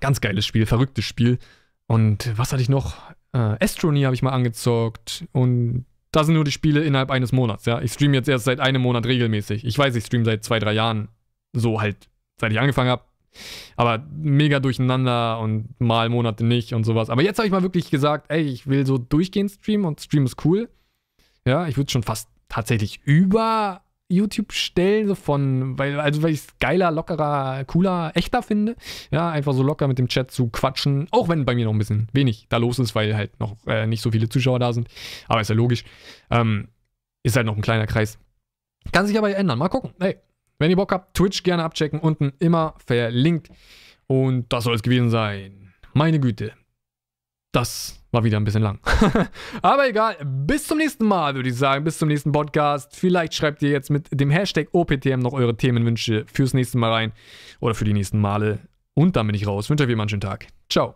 ganz 0.00 0.20
geiles 0.20 0.44
Spiel, 0.44 0.66
verrücktes 0.66 1.06
Spiel. 1.06 1.38
Und 1.86 2.30
was 2.36 2.52
hatte 2.52 2.60
ich 2.60 2.68
noch? 2.68 2.96
Äh, 3.32 3.56
Astronomy 3.60 4.02
habe 4.02 4.14
ich 4.14 4.22
mal 4.22 4.30
angezockt. 4.30 5.24
Und 5.32 5.86
das 6.12 6.26
sind 6.26 6.34
nur 6.34 6.44
die 6.44 6.52
Spiele 6.52 6.82
innerhalb 6.82 7.10
eines 7.10 7.32
Monats. 7.32 7.66
Ja, 7.66 7.80
ich 7.80 7.92
streame 7.92 8.14
jetzt 8.14 8.28
erst 8.28 8.44
seit 8.44 8.60
einem 8.60 8.82
Monat 8.82 9.06
regelmäßig. 9.06 9.64
Ich 9.64 9.78
weiß, 9.78 9.94
ich 9.94 10.04
streame 10.04 10.24
seit 10.24 10.44
zwei, 10.44 10.58
drei 10.58 10.72
Jahren. 10.72 11.08
So 11.52 11.80
halt, 11.80 12.08
seit 12.40 12.52
ich 12.52 12.60
angefangen 12.60 12.90
habe. 12.90 13.04
Aber 13.76 14.04
mega 14.10 14.58
durcheinander 14.58 15.38
und 15.38 15.80
mal 15.80 16.08
Monate 16.08 16.44
nicht 16.44 16.74
und 16.74 16.84
sowas. 16.84 17.10
Aber 17.10 17.22
jetzt 17.22 17.38
habe 17.38 17.46
ich 17.46 17.52
mal 17.52 17.62
wirklich 17.62 17.90
gesagt, 17.90 18.26
ey, 18.30 18.42
ich 18.42 18.66
will 18.66 18.86
so 18.86 18.98
durchgehend 18.98 19.52
streamen 19.52 19.86
und 19.86 20.00
Stream 20.00 20.26
ist 20.26 20.44
cool. 20.44 20.68
Ja, 21.46 21.68
ich 21.68 21.76
würde 21.76 21.90
schon 21.90 22.02
fast 22.02 22.28
tatsächlich 22.48 23.00
über 23.04 23.82
YouTube 24.10 24.52
stellen, 24.52 25.08
so 25.08 25.14
von, 25.14 25.78
weil, 25.78 25.98
also 26.00 26.22
weil 26.22 26.32
ich 26.32 26.40
es 26.40 26.58
geiler, 26.58 26.90
lockerer, 26.90 27.64
cooler, 27.64 28.12
echter 28.14 28.42
finde. 28.42 28.76
Ja, 29.10 29.30
einfach 29.30 29.54
so 29.54 29.62
locker 29.62 29.88
mit 29.88 29.98
dem 29.98 30.08
Chat 30.08 30.30
zu 30.30 30.48
quatschen, 30.48 31.06
auch 31.10 31.28
wenn 31.28 31.44
bei 31.44 31.54
mir 31.54 31.64
noch 31.64 31.72
ein 31.72 31.78
bisschen 31.78 32.08
wenig 32.12 32.46
da 32.48 32.56
los 32.56 32.78
ist, 32.78 32.94
weil 32.94 33.16
halt 33.16 33.38
noch 33.40 33.56
äh, 33.66 33.86
nicht 33.86 34.02
so 34.02 34.10
viele 34.10 34.28
Zuschauer 34.28 34.58
da 34.58 34.72
sind. 34.72 34.88
Aber 35.28 35.40
ist 35.40 35.48
ja 35.48 35.54
logisch. 35.54 35.84
Ähm, 36.30 36.68
ist 37.22 37.36
halt 37.36 37.46
noch 37.46 37.56
ein 37.56 37.62
kleiner 37.62 37.86
Kreis. 37.86 38.18
Kann 38.92 39.06
sich 39.06 39.16
aber 39.16 39.34
ändern. 39.34 39.58
Mal 39.58 39.68
gucken. 39.68 39.92
Hey, 40.00 40.18
wenn 40.58 40.70
ihr 40.70 40.76
Bock 40.76 40.92
habt, 40.92 41.16
Twitch 41.16 41.42
gerne 41.42 41.64
abchecken. 41.64 42.00
Unten 42.00 42.32
immer 42.38 42.74
verlinkt. 42.84 43.50
Und 44.06 44.52
das 44.52 44.64
soll 44.64 44.74
es 44.74 44.82
gewesen 44.82 45.10
sein. 45.10 45.72
Meine 45.92 46.18
Güte. 46.18 46.52
Das 47.52 47.99
war 48.12 48.24
wieder 48.24 48.38
ein 48.38 48.44
bisschen 48.44 48.62
lang. 48.62 48.80
Aber 49.62 49.88
egal, 49.88 50.16
bis 50.24 50.66
zum 50.66 50.78
nächsten 50.78 51.06
Mal, 51.06 51.34
würde 51.34 51.48
ich 51.48 51.56
sagen. 51.56 51.84
Bis 51.84 51.98
zum 51.98 52.08
nächsten 52.08 52.32
Podcast. 52.32 52.96
Vielleicht 52.96 53.34
schreibt 53.34 53.62
ihr 53.62 53.70
jetzt 53.70 53.90
mit 53.90 54.08
dem 54.12 54.30
Hashtag 54.30 54.68
OPTM 54.72 55.20
noch 55.20 55.32
eure 55.32 55.56
Themenwünsche 55.56 56.24
fürs 56.32 56.54
nächste 56.54 56.78
Mal 56.78 56.92
rein. 56.92 57.12
Oder 57.60 57.74
für 57.74 57.84
die 57.84 57.92
nächsten 57.92 58.20
Male. 58.20 58.60
Und 58.94 59.16
dann 59.16 59.26
bin 59.26 59.36
ich 59.36 59.46
raus. 59.46 59.70
Wünsche 59.70 59.84
euch 59.84 59.90
immer 59.90 60.02
einen 60.02 60.08
schönen 60.08 60.20
Tag. 60.20 60.46
Ciao. 60.68 60.94